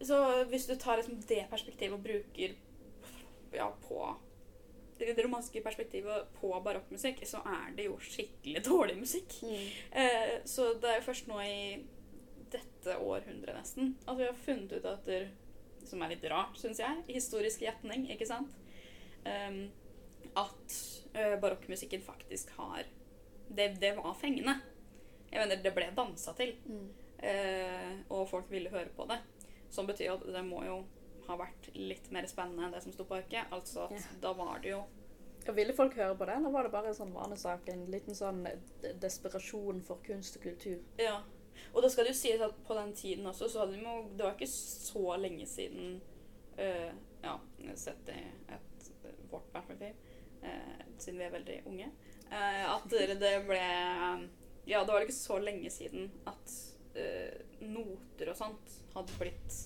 Så 0.00 0.16
hvis 0.48 0.64
du 0.64 0.74
tar 0.80 0.96
liksom 0.96 1.18
det 1.28 1.42
perspektivet 1.50 1.92
og 1.92 2.00
bruker 2.00 2.54
ja, 3.52 3.66
på 3.84 3.98
det 5.00 5.14
det 5.16 5.24
romanske 5.24 5.62
perspektivet 5.64 6.28
på 6.40 6.50
barokkmusikk, 6.64 7.22
så 7.28 7.40
er 7.48 7.72
det 7.76 7.86
jo 7.88 7.96
skikkelig 8.04 8.62
dårlig 8.64 8.98
musikk. 9.00 9.36
Mm. 9.42 9.68
Eh, 10.02 10.34
så 10.44 10.74
det 10.80 10.90
er 10.90 10.98
jo 11.00 11.06
først 11.06 11.28
nå 11.30 11.40
i 11.40 11.60
dette 12.52 12.96
århundret 12.98 13.56
nesten 13.56 13.94
at 14.06 14.18
vi 14.18 14.26
har 14.26 14.42
funnet 14.44 14.74
ut 14.74 14.88
at 14.90 15.06
det, 15.06 15.22
Som 15.88 16.02
er 16.04 16.10
litt 16.12 16.24
rart, 16.28 16.58
syns 16.60 16.78
jeg. 16.78 17.04
Historisk 17.08 17.62
gjetning, 17.64 18.02
ikke 18.12 18.26
sant? 18.28 18.52
Um, 19.24 19.70
at 20.36 20.74
eh, 21.16 21.38
barokkmusikken 21.40 22.02
faktisk 22.04 22.52
har 22.58 22.84
det, 23.48 23.80
det 23.80 23.94
var 23.96 24.12
fengende. 24.20 24.58
Jeg 25.32 25.40
mener, 25.48 25.62
det 25.62 25.74
ble 25.74 25.90
dansa 25.96 26.32
til, 26.34 26.56
Mm. 26.66 26.88
eh, 27.22 27.98
og 28.10 28.28
folk 28.28 28.50
ville 28.50 28.70
høre 28.70 28.88
på 28.96 29.06
det. 29.08 29.18
Som 29.70 29.86
betyr 29.86 30.12
at 30.14 30.24
det 30.26 30.44
må 30.44 30.64
jo 30.66 30.84
ha 31.28 31.36
vært 31.36 31.68
litt 31.74 32.10
mer 32.10 32.26
spennende 32.26 32.64
enn 32.66 32.72
det 32.72 32.82
som 32.82 32.92
sto 32.92 33.04
på 33.04 33.14
arket. 33.20 33.46
Altså 33.52 33.84
at 33.84 33.92
yeah. 33.92 34.16
da 34.20 34.32
var 34.32 34.58
det 34.60 34.70
jo 34.70 34.84
og 35.48 35.54
Ville 35.56 35.72
folk 35.72 35.94
høre 35.96 36.14
på 36.18 36.26
det, 36.26 36.34
eller 36.36 36.50
var 36.52 36.62
det 36.66 36.70
bare 36.72 36.88
en 36.88 36.94
sånn 36.94 37.14
vanesak? 37.14 37.68
En 37.72 37.86
liten 37.86 38.14
sånn 38.14 38.42
de- 38.82 38.92
desperasjon 39.00 39.80
for 39.82 39.96
kunst 40.04 40.36
og 40.36 40.42
kultur? 40.42 40.82
Ja. 40.98 41.22
Og 41.74 41.82
da 41.82 41.88
skal 41.88 42.04
det 42.04 42.12
jo 42.12 42.18
sies 42.18 42.40
at 42.44 42.58
på 42.66 42.74
den 42.76 42.92
tiden 42.92 43.24
også, 43.26 43.48
så 43.48 43.60
hadde 43.60 43.72
de 43.72 43.80
jo 43.80 44.08
Det 44.16 44.24
var 44.24 44.34
ikke 44.34 44.46
så 44.50 45.16
lenge 45.18 45.46
siden 45.46 46.00
eh, 46.58 46.92
Ja, 47.24 47.38
sett 47.74 48.08
i 48.08 48.18
et 48.52 48.90
vårt 49.30 49.48
perspektiv, 49.52 49.94
eh, 50.42 50.84
siden 50.98 51.18
vi 51.18 51.24
er 51.24 51.30
veldig 51.30 51.66
unge, 51.66 51.90
eh, 52.30 52.74
at 52.74 52.88
det 52.90 53.18
det 53.20 53.46
ble 53.46 53.60
Ja, 54.66 54.84
det 54.84 54.92
var 54.92 55.00
ikke 55.06 55.16
så 55.16 55.38
lenge 55.42 55.70
siden 55.72 56.10
at 56.26 56.52
uh, 56.96 57.38
noter 57.64 58.30
og 58.32 58.36
sånt 58.38 58.76
hadde 58.94 59.16
blitt 59.18 59.56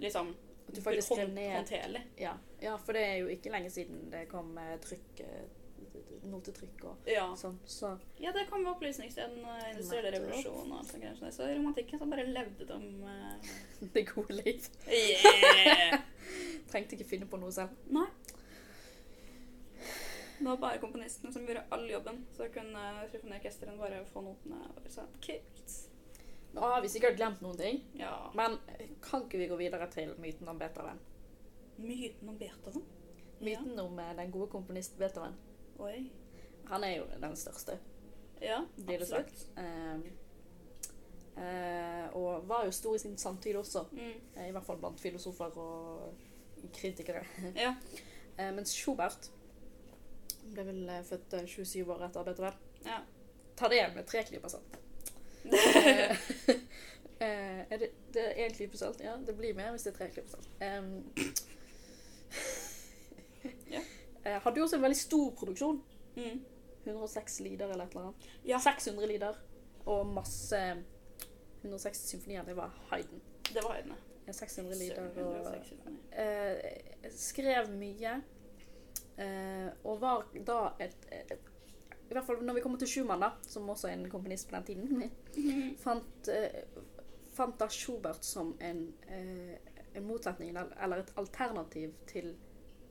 liksom 0.00 0.30
At 0.68 0.74
du 0.76 0.80
faktisk 0.84 1.16
ned 1.34 1.56
håndterlig. 1.58 2.02
ja. 2.20 2.36
ja, 2.62 2.76
for 2.78 2.92
det 2.96 3.02
er 3.08 3.16
jo 3.20 3.26
ikke 3.32 3.50
lenge 3.52 3.70
siden 3.74 4.06
det 4.12 4.28
kom 4.30 4.54
eh, 4.58 4.76
trykk 4.84 5.20
eh, 5.26 5.48
Notetrykk 6.30 6.82
og 6.84 7.08
Ja. 7.08 7.24
sånn. 7.36 7.56
Så 7.64 7.94
ja, 8.20 8.30
det 8.36 8.42
kom 8.50 8.60
ved 8.64 8.74
opplysningstiden, 8.74 9.38
og 9.40 9.62
industrielle 9.70 10.10
Nettopp. 10.12 10.26
revolusjon 10.28 10.72
og 10.76 10.84
sånt. 10.84 11.00
greier. 11.02 11.32
Så 11.32 11.46
romantikken 11.48 11.98
så 12.02 12.08
bare 12.10 12.26
levde 12.28 12.66
de 12.68 12.76
uh... 13.00 13.54
det 13.94 14.02
gode 14.10 14.36
liv. 14.36 14.68
Yeah! 14.86 15.96
Trengte 16.70 16.94
ikke 16.98 17.08
finne 17.08 17.26
på 17.32 17.40
noe 17.40 17.50
selv. 17.56 17.72
Nei. 17.88 18.04
Det 20.40 20.46
var 20.48 20.56
bare 20.56 20.78
komponistene 20.80 21.32
som 21.32 21.44
gjorde 21.46 21.62
all 21.70 21.84
jobben. 21.90 22.22
Så 22.32 22.46
kunne 22.52 22.84
symfoniorkestrene 23.12 23.76
bare 23.78 24.04
få 24.08 24.22
notene. 24.24 24.60
Og 24.76 24.86
sånn, 24.90 25.10
kult. 25.20 25.74
Nå 26.56 26.60
har 26.64 26.80
vi 26.82 26.88
sikkert 26.90 27.16
glemt 27.20 27.42
noen 27.44 27.56
ting, 27.60 27.82
Ja. 27.94 28.30
men 28.34 28.56
kan 29.04 29.22
ikke 29.28 29.38
vi 29.38 29.46
gå 29.52 29.56
videre 29.60 29.86
til 29.92 30.14
myten 30.18 30.48
om 30.48 30.58
Beethoven? 30.58 30.98
Myten 31.78 32.28
om 32.28 32.38
Beethoven. 32.40 32.82
Myten 33.40 33.78
om 33.78 33.98
eh, 33.98 34.16
den 34.16 34.32
gode 34.32 34.50
komponist 34.50 34.98
Beethoven. 34.98 35.36
Oi. 35.78 36.10
Han 36.72 36.84
er 36.84 36.96
jo 36.96 37.04
den 37.20 37.36
største, 37.36 37.78
Ja, 38.40 38.64
blir 38.76 38.98
det 38.98 39.06
sagt. 39.08 39.46
Eh, 41.36 42.16
og 42.16 42.48
var 42.48 42.64
jo 42.66 42.70
stor 42.74 42.94
i 42.94 42.98
sin 42.98 43.16
samtid 43.16 43.56
også, 43.56 43.84
Mm. 43.92 44.20
eh, 44.36 44.48
i 44.48 44.50
hvert 44.52 44.64
fall 44.66 44.76
blant 44.78 45.00
filosofer 45.00 45.56
og 45.58 46.14
kritikere. 46.72 47.24
Ja. 47.56 47.74
Eh, 48.38 48.54
mens 48.54 48.70
Schubert 48.72 49.30
ble 50.54 50.64
vel 50.66 50.88
eh, 50.88 51.02
født 51.06 51.34
eh, 51.38 51.46
27 51.46 51.90
år 51.94 52.04
etter 52.08 52.26
Beethoven. 52.26 52.60
ja. 52.86 53.00
Ta 53.60 53.68
det 53.68 53.82
med 53.94 54.06
tre 54.08 54.22
klyper 54.24 54.48
salt. 54.48 54.78
Eh, 57.20 57.28
eh, 57.28 57.66
er 57.68 57.78
det, 57.82 57.88
det 58.14 58.22
er 58.22 58.46
én 58.46 58.54
klype 58.56 58.78
salt? 58.80 59.00
Ja, 59.04 59.12
det 59.26 59.34
blir 59.36 59.52
mer 59.54 59.74
hvis 59.74 59.82
det 59.84 59.90
er 59.92 59.96
tre 59.98 60.06
klyper 60.08 60.30
salt. 60.30 60.48
Um, 60.64 61.02
Ja. 63.70 63.80
eh, 64.24 64.38
hadde 64.40 64.56
jo 64.56 64.64
også 64.64 64.76
en 64.78 64.82
veldig 64.82 64.96
stor 64.96 65.30
produksjon. 65.36 65.82
Mm. 66.16 66.40
106 66.86 67.40
lider 67.44 67.68
eller 67.68 67.84
et 67.84 67.90
eller 67.90 68.06
annet. 68.08 68.28
Ja. 68.48 68.58
600 68.64 69.06
lider. 69.06 69.36
Og 69.84 70.06
masse 70.06 70.60
106 71.62 71.98
symfonier. 72.14 72.44
Det 72.44 72.56
var 72.56 72.72
Hayden. 72.90 73.20
Det 73.52 73.60
var 73.64 73.76
høydene. 73.76 73.96
600 74.32 74.78
lider 74.78 75.02
og 75.02 75.16
106 75.18 75.72
eh, 76.12 77.10
skrev 77.10 77.68
mye. 77.74 78.20
Eh, 79.20 79.68
og 79.84 79.98
var 80.00 80.22
da 80.46 80.58
et, 80.80 80.94
et 81.12 81.32
I 82.10 82.14
hvert 82.14 82.24
fall 82.26 82.40
når 82.46 82.56
vi 82.56 82.62
kommer 82.64 82.80
til 82.80 82.88
Schumann, 82.88 83.20
da, 83.22 83.32
som 83.46 83.68
også 83.70 83.90
er 83.90 83.98
en 83.98 84.08
komponist 84.10 84.48
på 84.50 84.56
den 84.56 84.64
tiden, 84.70 85.74
fant, 85.84 86.30
eh, 86.32 86.64
fant 87.36 87.58
da 87.60 87.68
Schubert 87.70 88.24
som 88.26 88.54
en, 88.64 88.80
eh, 89.06 89.58
en 89.94 90.06
motsetning 90.08 90.56
eller 90.56 91.04
et 91.04 91.12
alternativ 91.20 91.92
til 92.10 92.32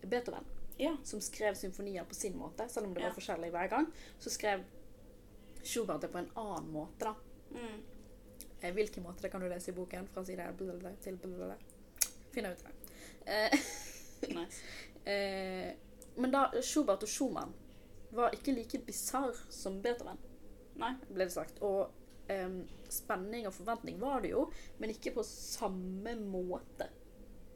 Beethoven, 0.06 0.46
Ja. 0.80 0.94
som 1.04 1.20
skrev 1.22 1.56
symfonier 1.60 2.06
på 2.08 2.16
sin 2.16 2.38
måte, 2.40 2.70
selv 2.72 2.88
om 2.88 2.94
det 2.94 3.02
Ja. 3.04 3.10
var 3.10 3.16
forskjellig 3.18 3.50
hver 3.52 3.68
gang. 3.74 3.90
Så 4.20 4.30
skrev 4.32 4.64
Schubert 5.64 6.02
det 6.02 6.12
på 6.14 6.18
en 6.22 6.30
annen 6.38 6.72
måte, 6.72 7.00
da. 7.10 7.14
Mm. 7.52 7.82
Eh, 8.62 8.72
Hvilken 8.74 9.04
måte, 9.04 9.22
det 9.22 9.32
kan 9.32 9.42
du 9.42 9.48
lese 9.50 9.72
i 9.72 9.76
boken. 9.76 10.08
Fra 10.14 10.24
side 10.24 10.46
til. 11.02 11.18
Finne 12.32 12.52
ut 12.54 12.64
det. 12.64 12.74
Eh, 13.28 13.60
Nice. 14.36 14.64
Men 16.18 16.32
da 16.34 16.48
Schubert 16.62 17.04
og 17.04 17.10
Schumann 17.10 17.54
var 18.12 18.34
ikke 18.34 18.54
like 18.56 18.80
bisarr 18.88 19.36
som 19.54 19.82
Beethoven, 19.84 20.18
Nei. 20.82 20.94
ble 21.10 21.26
det 21.28 21.34
sagt. 21.36 21.62
Og 21.62 21.92
um, 22.32 22.60
spenning 22.90 23.46
og 23.48 23.54
forventning 23.54 24.00
var 24.02 24.22
det 24.26 24.32
jo, 24.34 24.48
men 24.80 24.90
ikke 24.94 25.14
på 25.16 25.24
samme 25.28 26.16
måte. 26.20 26.90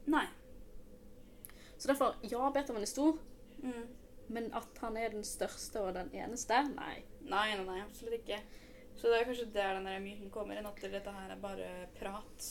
Nei. 0.06 0.26
Så 1.78 1.88
derfor, 1.90 2.14
ja, 2.22 2.50
Beethoven 2.54 2.82
er 2.82 2.90
stor, 2.90 3.18
Mm. 3.64 3.86
men 4.28 4.50
at 4.54 4.78
han 4.82 4.96
er 4.96 5.08
den 5.14 5.24
største 5.24 5.80
og 5.80 5.94
den 5.94 6.10
eneste, 6.12 6.58
nei. 6.74 6.98
Nei, 7.22 7.54
nei, 7.56 7.64
nei, 7.64 7.78
absolutt 7.80 8.18
ikke. 8.18 8.36
Så 8.94 9.08
det 9.08 9.20
er 9.20 9.24
kanskje 9.24 9.46
der 9.54 9.78
den 9.80 10.02
myten 10.04 10.30
kommer 10.30 10.58
inn, 10.58 10.66
at 10.68 10.80
dette 10.82 11.10
her 11.14 11.30
er 11.32 11.40
bare 11.40 11.70
prat. 11.98 12.48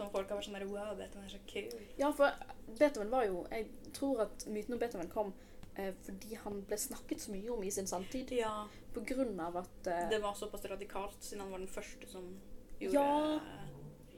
Som 0.00 0.10
folk 0.14 0.32
har 0.32 0.40
vært 0.40 0.48
sånn 0.48 0.58
der 0.58 0.66
Wow, 0.70 0.92
Beethoven 0.98 1.28
er 1.28 1.34
så 1.34 1.40
kul. 1.50 1.86
Ja, 2.00 2.10
for 2.16 2.34
Beethoven 2.78 3.12
var 3.12 3.26
jo 3.28 3.44
Jeg 3.52 3.94
tror 3.96 4.26
at 4.26 4.46
myten 4.48 4.76
om 4.76 4.82
Beethoven 4.82 5.10
kom 5.12 5.32
eh, 5.76 5.92
fordi 6.06 6.38
han 6.44 6.62
ble 6.68 6.78
snakket 6.80 7.24
så 7.24 7.34
mye 7.34 7.50
om 7.54 7.64
i 7.64 7.72
sin 7.74 7.90
samtid. 7.90 8.32
Ja. 8.38 8.54
På 8.94 9.04
grunn 9.06 9.38
av 9.40 9.60
at 9.62 9.90
eh, 9.90 10.06
Det 10.12 10.22
var 10.22 10.38
såpass 10.38 10.64
radikalt, 10.70 11.18
siden 11.20 11.44
han 11.44 11.52
var 11.52 11.62
den 11.62 11.74
første 11.78 12.08
som 12.10 12.32
gjorde 12.80 12.96
Ja. 12.96 13.66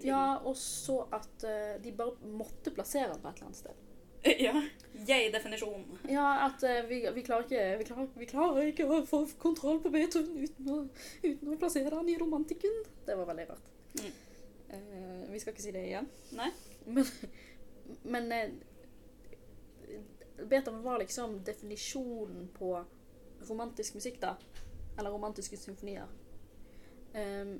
Ja, 0.03 0.41
og 0.43 0.57
så 0.59 1.05
at 1.15 1.45
eh, 1.47 1.77
de 1.83 1.93
bare 1.95 2.33
måtte 2.35 2.73
plassere 2.75 3.13
han 3.13 3.21
på 3.23 3.29
et 3.29 3.37
eller 3.37 3.51
annet 3.51 3.61
sted. 3.61 3.83
ja. 4.47 4.55
Jeg-definisjon. 5.09 5.85
Ja, 6.11 6.27
at 6.47 6.63
eh, 6.67 6.83
vi, 6.89 7.01
vi, 7.15 7.25
klarer 7.27 7.47
ikke, 7.47 7.63
vi, 7.79 7.87
klarer, 7.89 8.09
vi 8.19 8.29
klarer 8.31 8.69
ikke 8.71 8.87
å 8.87 9.01
få 9.07 9.25
kontroll 9.43 9.81
på 9.83 9.93
Beethoven 9.95 10.43
uten 10.43 10.73
å, 10.75 10.81
uten 11.25 11.55
å 11.55 11.59
plassere 11.61 11.95
han 11.95 12.11
i 12.11 12.19
romantikken. 12.21 12.83
Det 13.07 13.17
var 13.19 13.31
veldig 13.33 13.49
rart. 13.51 13.73
Mm. 14.01 14.13
Vi 15.33 15.41
skal 15.41 15.55
ikke 15.55 15.65
si 15.65 15.73
det 15.75 15.87
igjen. 15.89 16.09
Nei? 16.37 16.51
Men, 16.87 17.07
men 18.03 18.33
eh, 18.33 18.51
Beethoven 20.43 20.83
var 20.83 20.99
liksom 21.03 21.39
definisjonen 21.45 22.49
på 22.57 22.75
romantisk 23.49 23.95
musikk, 23.99 24.21
da. 24.23 24.37
Eller 24.99 25.11
romantiske 25.11 25.57
symfonier. 25.57 26.09
Um, 27.15 27.59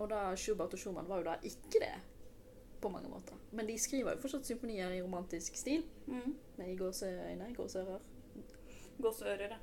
og 0.00 0.08
da 0.10 0.36
Schubert 0.36 0.72
og 0.74 0.80
Schumann 0.80 1.08
var 1.08 1.20
jo 1.20 1.26
da 1.28 1.34
ikke 1.44 1.82
det, 1.82 1.94
på 2.80 2.88
mange 2.88 3.08
måter. 3.12 3.36
Men 3.52 3.68
de 3.68 3.76
skriver 3.78 4.14
jo 4.14 4.22
fortsatt 4.22 4.48
symfonier 4.48 4.94
i 4.96 5.02
romantisk 5.02 5.56
stil. 5.56 5.84
Mm. 6.06 6.36
Med 6.56 6.78
gåseøyne, 6.78 7.50
gåseører. 7.56 8.00
Gåseører, 9.00 9.58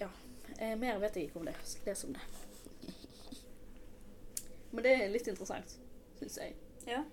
ja. 0.00 0.08
Eh, 0.58 0.78
mer 0.78 0.98
vet 0.98 1.16
jeg 1.16 1.28
ikke 1.28 1.38
om 1.38 1.46
det. 1.46 1.54
Les 1.86 2.04
om 2.04 2.12
det. 2.16 2.20
Men 4.70 4.84
det 4.84 4.92
er 4.94 5.12
litt 5.12 5.28
interessant, 5.30 5.78
syns 6.18 6.38
jeg. 6.40 6.56
ja. 6.86 7.04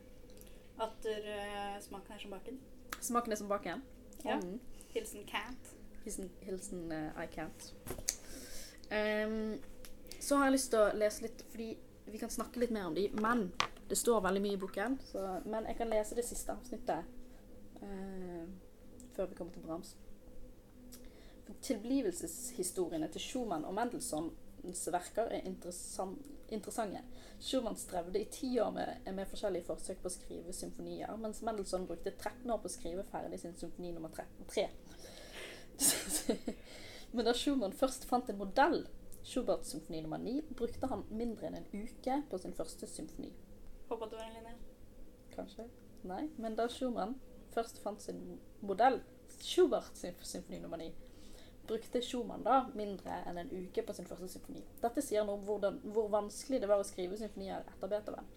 At 0.75 1.05
uh, 1.07 1.77
smaken 1.79 2.15
er 2.15 2.19
som 2.19 2.33
baken. 2.35 2.57
Smaken 2.99 3.31
er 3.31 3.39
som 3.39 3.47
baken. 3.47 3.83
Ja. 4.25 4.35
Mm. 4.35 4.59
Hilsen 4.91 5.23
can't. 5.29 5.71
Hilsen, 6.03 6.29
hilsen 6.41 6.91
uh, 6.91 7.23
I 7.23 7.27
can't. 7.31 7.69
Um, 8.91 9.61
så 10.19 10.35
har 10.35 10.49
jeg 10.49 10.57
lyst 10.57 10.71
til 10.73 10.81
å 10.81 10.91
lese 10.97 11.23
litt, 11.23 11.45
fordi 11.51 11.69
vi 12.05 12.19
kan 12.19 12.29
snakke 12.29 12.59
litt 12.59 12.73
mer 12.75 12.89
om 12.89 12.95
de, 12.97 13.07
men 13.21 13.47
det 13.89 13.97
står 13.97 14.21
veldig 14.25 14.41
mye 14.43 14.57
i 14.57 14.61
boken. 14.61 14.99
Så, 15.07 15.23
men 15.45 15.67
jeg 15.69 15.79
kan 15.79 15.91
lese 15.93 16.17
det 16.17 16.25
siste 16.27 16.53
avsnittet 16.53 17.07
uh, 17.81 18.43
før 19.15 19.31
vi 19.31 19.37
kommer 19.39 19.55
til 19.55 19.63
Brahms. 19.63 19.95
Tilblivelseshistoriene 21.61 23.07
til 23.13 23.21
Schumann 23.21 23.65
og 23.65 23.77
Mendelssohns 24.65 24.93
verker 24.93 25.27
er 25.31 25.45
interessante. 25.45 27.01
Schumann 27.39 27.75
strevde 27.75 28.19
i 28.19 28.25
ti 28.25 28.59
år 28.59 28.71
med, 28.71 29.13
med 29.13 29.27
forskjellige 29.29 29.65
forsøk 29.67 30.01
på 30.01 30.09
å 30.09 30.13
skrive 30.13 30.53
symfonier, 30.53 31.15
mens 31.21 31.41
Mendelssohn 31.45 31.85
brukte 31.87 32.11
13 32.15 32.49
år 32.51 32.61
på 32.61 32.69
å 32.69 32.73
skrive 32.73 33.03
ferdig 33.11 33.39
sin 33.41 33.55
symfoni 33.55 33.91
nummer 33.93 34.09
3. 34.15 34.67
Men 37.15 37.25
da 37.27 37.33
Schumann 37.33 37.75
først 37.75 38.07
fant 38.09 38.29
en 38.29 38.39
modell, 38.39 38.85
Schuberts 39.25 39.73
symfoni 39.73 40.01
nummer 40.05 40.21
9, 40.21 40.41
brukte 40.57 40.89
han 40.89 41.05
mindre 41.09 41.49
enn 41.49 41.59
en 41.61 41.69
uke 41.73 42.21
på 42.29 42.41
sin 42.41 42.55
første 42.57 42.89
symfoni. 42.89 43.33
Håper 43.89 44.09
du 44.09 44.17
var 44.17 44.25
en 44.29 44.37
linje. 44.39 44.55
Kanskje? 45.35 45.67
Nei. 46.05 46.29
Men 46.41 46.57
da 46.57 46.69
Schumann 46.71 47.17
først 47.53 47.81
fant 47.83 48.01
sin 48.01 48.39
modell, 48.65 49.01
Schuberts 49.41 50.05
symfoni 50.25 50.61
nummer 50.63 50.81
9, 50.81 50.93
brukte 51.67 52.01
Schumann 52.01 52.43
da 52.45 52.61
mindre 52.77 53.19
enn 53.29 53.39
en 53.41 53.51
uke 53.51 53.83
på 53.85 53.93
sin 53.93 54.07
første 54.09 54.29
symfoni. 54.31 54.63
Dette 54.81 55.03
sier 55.03 55.25
noe 55.25 55.39
om 55.39 55.45
hvordan, 55.47 55.79
hvor 55.95 56.09
vanskelig 56.13 56.61
det 56.63 56.69
var 56.71 56.81
å 56.81 56.87
skrive 56.87 57.19
symfonier 57.19 57.65
etter 57.65 57.91
Beethoven. 57.91 58.33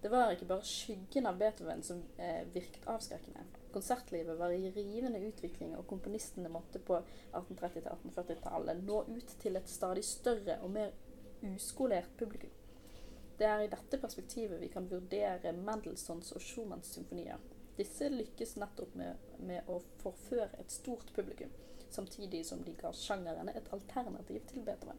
Det 0.00 0.10
var 0.12 0.30
ikke 0.30 0.46
bare 0.46 0.66
skyggen 0.66 1.26
av 1.26 1.38
Beethoven 1.40 1.82
som 1.82 2.04
eh, 2.22 2.44
virket 2.54 2.86
avskrekkende. 2.86 3.42
Konsertlivet 3.74 4.38
var 4.38 4.54
i 4.54 4.70
rivende 4.70 5.18
utvikling, 5.26 5.74
og 5.76 5.88
komponistene 5.90 6.50
måtte 6.52 6.78
på 6.78 7.00
1830-1840-tallet 7.32 8.84
nå 8.86 9.02
ut 9.10 9.34
til 9.42 9.58
et 9.58 9.68
stadig 9.68 10.04
større 10.06 10.60
og 10.62 10.70
mer 10.76 10.94
uskolert 11.50 12.14
publikum. 12.18 12.54
Det 13.38 13.46
er 13.46 13.64
i 13.64 13.70
dette 13.70 13.98
perspektivet 14.02 14.58
vi 14.62 14.70
kan 14.70 14.86
vurdere 14.90 15.52
Mendelssohns 15.54 16.32
og 16.34 16.42
Schumanns 16.42 16.94
symfonier. 16.94 17.42
Disse 17.78 18.08
lykkes 18.10 18.56
nettopp 18.58 18.94
med, 18.98 19.18
med 19.38 19.66
å 19.70 19.78
forføre 20.02 20.58
et 20.58 20.74
stort 20.74 21.12
publikum, 21.14 21.50
samtidig 21.94 22.44
som 22.46 22.64
de 22.64 22.74
ga 22.78 22.92
sjangerne 22.94 23.54
et 23.56 23.70
alternativ 23.72 24.42
til 24.50 24.64
Beethoven. 24.66 24.98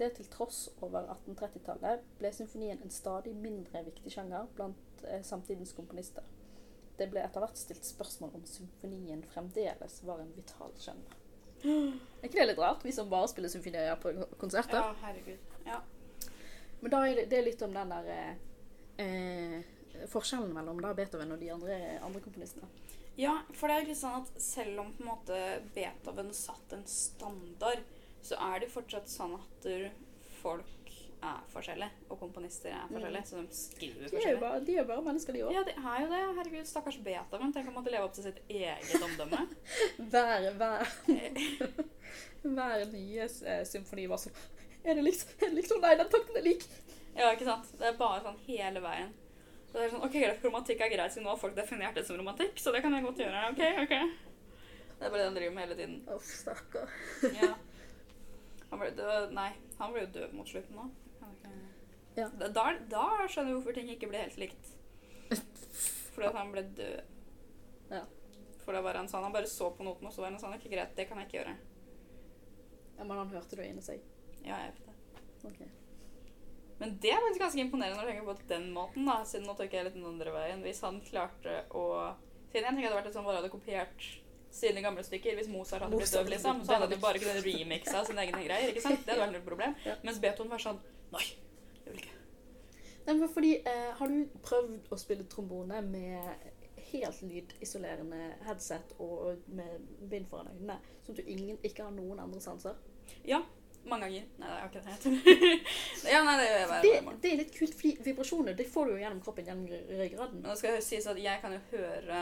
Det 0.00 0.14
til 0.16 0.28
tross 0.32 0.68
over 0.80 1.10
1830-tallet 1.12 2.04
ble 2.18 2.30
symfonien 2.32 2.80
en 2.80 2.92
stadig 2.92 3.34
mindre 3.36 3.82
viktig 3.84 4.12
sjanger 4.14 4.46
blant 4.56 5.04
eh, 5.04 5.20
samtidens 5.26 5.74
komponister. 5.76 6.24
Det 6.96 7.08
ble 7.12 7.22
etter 7.24 7.44
hvert 7.44 7.60
stilt 7.60 7.84
spørsmål 7.84 8.38
om 8.38 8.46
symfonien 8.48 9.20
fremdeles 9.32 10.00
var 10.08 10.22
en 10.22 10.32
vital 10.36 10.72
sjanger. 10.80 11.18
Er 11.60 12.24
ikke 12.24 12.38
det 12.38 12.46
litt 12.48 12.60
rart, 12.60 12.84
vi 12.84 12.92
som 12.92 13.10
bare 13.10 13.28
spiller 13.28 13.52
symfonier 13.52 13.96
på 14.00 14.12
konserter? 14.40 14.80
Ja, 14.80 14.94
herregud. 15.02 15.56
Ja. 15.66 15.80
Men 16.80 16.94
da 16.94 17.02
er 17.04 17.26
det, 17.28 17.42
litt 17.44 17.62
om 17.62 17.74
den 17.76 17.92
der 17.92 18.08
eh, 18.14 18.30
eh, 19.04 20.06
forskjellen 20.08 20.54
mellom 20.56 20.80
da 20.80 20.94
Beethoven 20.96 21.36
og 21.36 21.40
de 21.40 21.50
andre, 21.52 21.76
andre 22.00 22.22
komponistene. 22.24 22.68
Ja, 23.16 23.38
for 23.56 23.68
det 23.68 23.76
er 23.76 23.88
litt 23.88 24.00
sånn 24.00 24.20
at 24.22 24.30
selv 24.40 24.82
om 24.82 24.92
på 24.96 25.02
en 25.04 25.10
måte 25.10 25.38
Beethoven 25.74 26.30
satt 26.36 26.72
en 26.76 26.86
standard, 26.88 27.82
så 28.22 28.36
er 28.50 28.60
det 28.62 28.70
fortsatt 28.72 29.08
sånn 29.10 29.34
at 29.38 29.66
folk 30.40 30.66
er 31.20 31.40
forskjellige, 31.52 31.90
og 32.08 32.16
komponister 32.20 32.72
er 32.72 32.86
forskjellige, 32.88 33.26
så 33.28 33.40
de 33.42 33.56
skriver 33.56 33.98
De 33.98 34.04
er 34.04 34.08
jo 34.08 34.14
forskjellig. 34.14 34.40
bare, 34.40 34.60
de 34.64 34.76
er 34.80 34.86
bare 34.88 35.04
mennesker, 35.04 35.36
de 35.36 35.42
òg. 35.44 35.52
Ja, 35.52 35.64
de 35.68 35.74
er 35.76 36.04
jo 36.04 36.06
det. 36.12 36.20
Herregud, 36.38 36.68
stakkars 36.70 36.98
Beethoven. 37.04 37.52
Tenk 37.52 37.68
å 37.68 37.74
måtte 37.74 37.92
leve 37.92 38.08
opp 38.08 38.14
til 38.16 38.24
sitt 38.24 38.40
eget 38.48 39.04
omdømme. 39.04 39.42
Hver, 40.14 40.48
hver, 40.56 40.94
hver 42.56 42.86
nye 42.94 43.26
eh, 43.28 43.64
symfoni 43.68 44.06
var 44.08 44.22
sånn 44.22 44.38
Er 44.80 44.96
det 44.96 45.04
liksom, 45.04 45.34
er 45.42 45.50
det 45.50 45.58
liksom 45.60 45.82
Nei, 45.84 45.92
den 46.00 46.08
takten 46.14 46.40
er 46.40 46.46
lik. 46.46 46.64
Ja, 47.12 47.34
ikke 47.34 47.48
sant? 47.50 47.68
Det 47.76 47.90
er 47.90 48.00
bare 48.00 48.22
sånn 48.24 48.40
hele 48.46 48.80
veien. 48.84 49.12
Så 49.70 49.78
det 49.78 49.84
er 49.84 49.92
sånn, 49.92 50.02
ok, 50.02 50.16
greit, 50.18 50.44
Romantikk 50.44 50.80
er 50.82 50.90
greit, 50.90 51.12
siden 51.14 51.28
nå 51.28 51.30
har 51.30 51.38
folk 51.38 51.54
definert 51.54 51.94
det 51.94 52.02
som 52.06 52.18
romantikk, 52.18 52.58
så 52.58 52.72
det 52.74 52.80
kan 52.82 52.94
jeg 52.96 53.04
godt 53.06 53.22
gjøre. 53.22 53.42
Ok, 53.52 53.60
ok. 53.84 53.94
Det 55.00 55.06
er 55.06 55.12
bare 55.12 55.20
det 55.20 55.28
han 55.28 55.36
driver 55.38 55.54
med 55.54 55.64
hele 55.64 55.76
tiden. 55.78 56.00
Uff, 56.10 56.32
stakkar. 56.40 56.90
Ja. 57.38 57.52
Han 58.70 58.82
ble 58.82 58.90
død 58.94 59.32
Nei, 59.34 59.48
han 59.78 59.94
ble 59.94 60.02
jo 60.04 60.10
død 60.18 60.34
mot 60.38 60.50
slutten 60.50 60.76
nå. 60.78 60.88
Ja. 62.18 62.26
Da, 62.42 62.66
da 62.90 63.04
skjønner 63.30 63.52
vi 63.52 63.56
hvorfor 63.56 63.76
ting 63.78 63.88
ikke 63.94 64.10
ble 64.10 64.24
helt 64.24 64.38
likt. 64.42 64.72
Fordi 66.10 66.26
at 66.28 66.36
han 66.36 66.50
ble 66.52 66.66
død. 66.76 67.16
Ja. 67.94 68.04
For 68.64 68.76
det 68.76 68.82
var 68.84 68.98
han 68.98 69.08
sånn, 69.10 69.24
han 69.24 69.34
bare 69.34 69.48
så 69.50 69.70
på 69.74 69.86
noten, 69.86 70.10
og 70.10 70.14
så 70.14 70.24
var 70.24 70.34
han 70.34 70.40
sånn, 70.42 70.58
ikke 70.58 70.74
greit, 70.74 70.96
det 70.98 71.06
kan 71.08 71.22
jeg 71.22 71.30
ikke 71.30 71.38
gjøre. 71.40 71.54
Ja, 72.98 73.06
men 73.06 73.16
han 73.16 73.32
hørte 73.32 73.56
det 73.56 73.70
inni 73.70 73.86
seg. 73.86 74.02
Ja, 74.44 74.58
jeg 74.66 74.74
vet 74.74 74.90
det. 74.90 75.24
Ok. 75.48 75.79
Men 76.80 76.96
det 77.02 77.12
er 77.12 77.20
faktisk 77.20 77.44
ganske 77.44 77.60
imponerende 77.60 78.00
når 78.00 78.08
du 78.08 78.10
tenker 78.10 78.26
på 78.30 78.48
den 78.50 78.70
måten, 78.72 79.06
da, 79.08 79.18
siden 79.28 79.46
nå 79.48 79.54
tok 79.58 79.74
jeg 79.76 79.86
litt 79.86 79.96
den 79.98 80.08
andre 80.08 80.32
veien. 80.34 80.62
Hvis 80.64 80.82
han 80.86 81.00
klarte 81.04 81.62
å 81.76 81.86
Siden 82.50 82.64
jeg 82.66 82.74
tenker 82.74 82.82
det 82.82 82.88
hadde 82.88 82.96
vært 82.96 83.06
litt 83.06 83.14
sånn 83.14 83.26
bare 83.28 83.38
hadde 83.38 83.50
kopiert 83.52 84.06
sine 84.50 84.82
gamle 84.82 85.04
stykker. 85.06 85.36
Hvis 85.38 85.50
Mozart 85.52 85.84
hadde 85.84 85.98
blitt 86.00 86.14
døv, 86.16 86.30
liksom, 86.32 86.64
så 86.66 86.74
hadde 86.74 86.88
han 86.96 87.02
bare 87.04 87.20
kunnet 87.22 87.44
remixe 87.44 88.00
sine 88.08 88.24
egne 88.24 88.40
greier. 88.42 88.72
ikke 88.72 88.82
sant? 88.82 89.04
Det 89.06 89.14
hadde 89.14 89.26
vært 89.28 89.38
et 89.38 89.46
problem. 89.46 89.76
Ja. 89.86 89.94
Mens 90.02 90.18
Beethoven 90.22 90.50
var 90.50 90.64
sånn 90.64 90.80
Nei, 91.10 91.22
det 91.84 91.92
vil 91.92 92.00
ikke. 92.02 92.16
Nei, 93.06 93.14
men 93.14 93.30
fordi, 93.30 93.52
eh, 93.66 93.86
har 93.98 94.10
du 94.10 94.40
prøvd 94.46 94.90
å 94.90 94.98
spille 94.98 95.26
trombone 95.30 95.78
med 95.86 96.50
helt 96.90 97.22
lydisolerende 97.22 98.34
headset 98.46 98.94
og 98.98 99.46
med 99.46 99.86
bind 100.10 100.28
foran 100.30 100.50
øynene, 100.52 100.76
sånn 101.04 101.16
at 101.16 101.22
du 101.22 101.30
ingen, 101.30 101.58
ikke 101.66 101.86
har 101.86 101.94
noen 101.94 102.20
andre 102.22 102.42
sanser? 102.42 102.78
Ja. 103.26 103.42
Mange 103.88 104.06
ganger. 104.06 104.26
Nei, 104.36 104.48
det 104.48 104.56
er 104.56 104.64
akkurat 104.66 105.04
det 105.04 106.10
ja, 106.12 106.20
nei, 106.24 106.34
det 106.36 106.48
jeg 106.48 106.66
hver 106.68 106.82
Det, 106.84 106.92
bare 107.06 107.20
det 107.22 107.30
er 107.30 107.38
litt 107.40 107.54
kult, 107.56 107.74
fordi 107.78 107.92
vibrasjoner 108.04 108.58
det 108.58 108.66
får 108.68 108.86
du 108.86 108.92
jo 108.92 109.00
gjennom 109.00 109.22
kroppen 109.24 109.48
gjennom 109.48 109.70
ryggraden. 109.70 110.42
Men 110.42 110.50
det 110.50 110.58
skal 110.60 110.82
sies 110.84 111.08
at 111.10 111.20
jeg 111.20 111.42
kan 111.42 111.56
jo 111.56 111.62
høre 111.72 112.20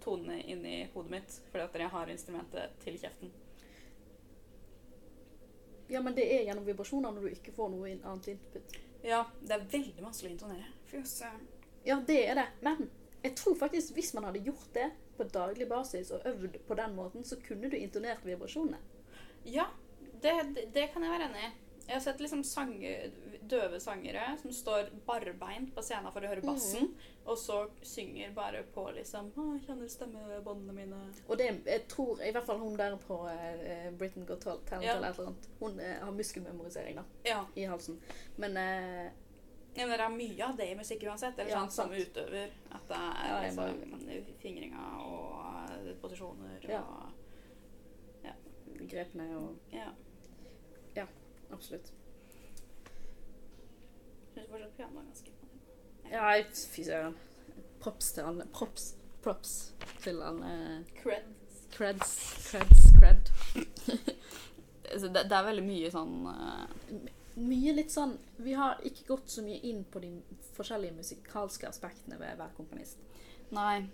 tonene 0.00 0.40
inni 0.48 0.74
hodet 0.94 1.12
mitt 1.12 1.38
fordi 1.52 1.64
at 1.66 1.78
jeg 1.84 1.94
har 1.94 2.12
instrumentet 2.12 2.76
til 2.82 2.98
kjeften. 2.98 3.32
Ja, 5.90 6.02
men 6.02 6.14
det 6.14 6.26
er 6.30 6.46
gjennom 6.46 6.66
vibrasjoner 6.66 7.14
når 7.14 7.26
du 7.26 7.34
ikke 7.34 7.54
får 7.54 7.70
noe 7.72 7.92
annet 7.98 8.32
input. 8.34 8.80
Ja, 9.02 9.24
det 9.40 9.56
er 9.56 9.68
veldig 9.72 10.04
vanskelig 10.04 10.30
å 10.30 10.34
intonere. 10.36 10.66
Fy. 10.90 11.00
Ja, 11.86 11.96
det 12.06 12.18
er 12.28 12.38
det. 12.38 12.46
Men 12.66 12.90
jeg 13.22 13.34
tror 13.38 13.56
faktisk 13.58 13.96
hvis 13.96 14.12
man 14.14 14.28
hadde 14.28 14.42
gjort 14.44 14.68
det 14.76 14.90
på 15.16 15.26
daglig 15.28 15.66
basis 15.68 16.12
og 16.14 16.26
øvd 16.30 16.60
på 16.68 16.76
den 16.78 16.94
måten, 16.96 17.24
så 17.24 17.40
kunne 17.42 17.70
du 17.72 17.76
intonert 17.76 18.22
vibrasjonene. 18.24 18.78
Ja, 19.44 19.66
det, 20.22 20.54
det, 20.54 20.64
det 20.74 20.86
kan 20.92 21.02
jeg 21.02 21.10
være 21.16 21.28
enig 21.30 21.42
i. 21.48 21.50
Jeg 21.90 21.96
har 21.96 22.02
sett 22.04 22.20
liksom 22.22 22.42
sanger, 22.46 23.08
døve 23.50 23.80
sangere 23.82 24.36
som 24.38 24.52
står 24.54 24.92
barbeint 25.08 25.72
på 25.74 25.82
scenen 25.82 26.12
for 26.14 26.22
å 26.22 26.28
høre 26.30 26.44
bassen, 26.44 26.92
og 27.26 27.38
så 27.40 27.56
synger 27.82 28.30
bare 28.36 28.60
på 28.74 28.84
liksom 28.94 29.32
Å, 29.34 29.46
jeg 29.56 29.64
kjenner 29.64 29.90
stemmebåndene 29.90 30.72
mine. 30.76 31.00
Og 31.26 31.40
det, 31.40 31.48
jeg 31.66 31.88
tror 31.90 32.22
i 32.22 32.30
hvert 32.30 32.46
fall 32.46 32.60
hun 32.62 32.76
der 32.78 32.94
på 33.02 33.16
eh, 33.32 33.88
Britain 33.98 34.28
Got 34.28 34.44
Talent 34.44 34.70
Ja. 34.86 34.94
eller 34.94 35.08
et 35.10 35.18
eller 35.18 35.32
annet, 35.32 35.48
hun 35.58 35.80
eh, 35.82 35.96
har 36.04 36.14
muskelmemorisering 36.14 37.00
da, 37.00 37.04
Ja. 37.26 37.40
i 37.58 37.64
halsen. 37.72 37.98
Men 38.36 38.54
eh, 38.56 39.08
ja, 39.74 39.86
men 39.86 39.96
det 39.96 40.04
er 40.06 40.14
mye 40.14 40.44
av 40.46 40.56
det 40.58 40.68
i 40.70 40.76
musikk 40.78 41.02
uansett. 41.10 41.38
Eller 41.38 41.50
Ja, 41.56 41.64
sånn 41.64 41.70
som 41.74 41.90
sant. 41.90 42.06
utøver. 42.06 42.54
At 42.74 42.86
det 42.90 43.00
er 43.00 43.26
Ja, 43.32 43.40
altså, 43.48 43.66
fingringa 44.42 44.86
og 45.02 45.74
eh, 45.74 45.90
posisjoner 46.02 46.70
Ja. 46.70 46.84
og 46.86 47.18
grepene 48.90 49.26
og 49.36 49.58
Ja. 49.74 49.90
Absolutt. 51.52 51.92
Syns 54.34 54.48
fortsatt 54.48 54.80
er 54.80 54.94
ganske 54.94 55.36
Ja, 56.10 56.30
fy 56.74 56.84
søren. 56.86 57.16
Props 57.80 58.12
til 58.12 58.26
alle. 58.28 58.46
Props. 58.54 58.94
Props 59.22 59.74
til 60.02 60.22
alle. 60.22 60.84
Cred. 61.02 61.30
Creds. 61.72 62.16
Creds. 62.50 62.92
Cred. 62.98 63.32
Det, 64.90 65.12
det 65.14 65.36
er 65.36 65.44
veldig 65.46 65.62
mye 65.62 65.90
sånn 65.94 66.14
eh, 66.26 67.10
Mye 67.38 67.74
litt 67.76 67.92
sånn 67.94 68.16
Vi 68.42 68.56
har 68.58 68.80
ikke 68.82 69.04
gått 69.12 69.30
så 69.30 69.44
mye 69.46 69.60
inn 69.68 69.84
på 69.86 70.02
de 70.02 70.08
forskjellige 70.56 70.96
musikalske 70.96 71.68
aspektene 71.68 72.18
ved 72.18 72.34
hver 72.40 72.50
komponist. 72.56 72.98
Nei. 73.54 73.84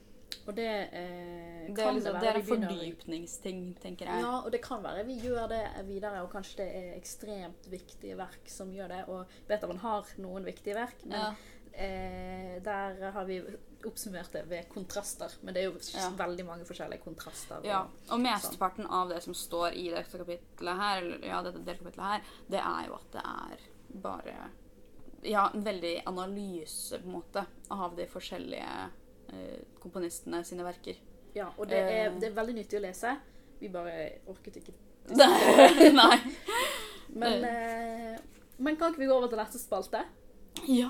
Og 0.47 0.55
det 0.55 0.67
eh, 0.93 1.67
Det 1.67 1.77
kan 1.77 1.95
liksom, 1.95 2.15
det 2.15 2.21
det 2.21 2.29
er 2.31 2.37
en 2.41 2.47
fordypningsting, 2.47 3.61
tenker 3.83 4.07
jeg. 4.07 4.23
Ja, 4.23 4.41
og 4.45 4.51
det 4.55 4.61
kan 4.63 4.83
være 4.83 5.05
vi 5.07 5.19
gjør 5.23 5.49
det 5.51 5.63
videre, 5.89 6.23
og 6.23 6.31
kanskje 6.33 6.57
det 6.63 6.67
er 6.81 6.97
ekstremt 6.97 7.67
viktige 7.71 8.17
verk 8.19 8.47
som 8.51 8.71
gjør 8.75 8.89
det. 8.95 9.01
Og 9.09 9.27
Beethoven 9.49 9.79
har 9.83 10.05
noen 10.23 10.45
viktige 10.47 10.75
verk, 10.79 11.05
men 11.05 11.19
Ja. 11.19 11.35
eh, 11.73 12.61
der 12.63 13.11
har 13.13 13.25
vi 13.25 13.41
oppsummert 13.87 14.33
det 14.33 14.45
ved 14.49 14.69
kontraster. 14.69 15.31
Men 15.43 15.55
det 15.55 15.63
er 15.65 15.71
jo 15.71 15.79
Ja. 15.95 16.11
veldig 16.11 16.45
mange 16.47 16.65
forskjellige 16.65 17.03
kontraster. 17.05 17.61
Ja, 17.65 17.83
og- 17.83 18.13
og 18.13 18.21
mesteparten 18.21 18.87
av 18.91 19.09
det 19.09 19.23
som 19.23 19.35
står 19.35 19.73
i 19.75 19.91
dette 19.91 20.19
kapitlet 20.19 20.77
her, 20.77 21.03
eller 21.03 21.27
ja, 21.27 21.43
dette 21.43 21.65
delkapitlet 21.65 22.05
her, 22.05 22.21
det 22.49 22.61
er 22.61 22.87
jo 22.87 22.95
at 22.95 23.11
det 23.13 23.23
er 23.25 23.59
bare 24.03 24.51
Ja, 25.23 25.51
en 25.53 25.65
veldig 25.65 26.03
analyse, 26.07 26.99
på 27.01 27.05
en 27.07 27.13
måte, 27.23 27.47
av 27.71 27.97
de 27.97 28.07
forskjellige 28.07 28.91
komponistene 29.81 30.45
sine 30.45 30.65
verker. 30.67 30.97
Ja, 31.37 31.51
og 31.59 31.69
det 31.69 31.79
er, 31.79 32.07
Eh. 32.11 32.15
det 32.21 32.31
er 32.31 32.37
veldig 32.37 32.55
nyttig 32.55 32.79
å 32.79 32.83
lese. 32.87 33.17
Vi 33.61 33.69
bare 33.69 34.21
orket 34.29 34.57
ikke. 34.63 34.73
Nei. 36.01 36.19
Men, 37.17 37.45
eh, 37.45 38.17
men 38.59 38.77
kan 38.77 38.91
ikke 38.93 39.05
vi 39.05 39.07
gå 39.11 39.15
over 39.17 39.29
til 39.29 39.39
neste 39.39 39.59
spalte? 39.61 40.01
Ja, 40.67 40.89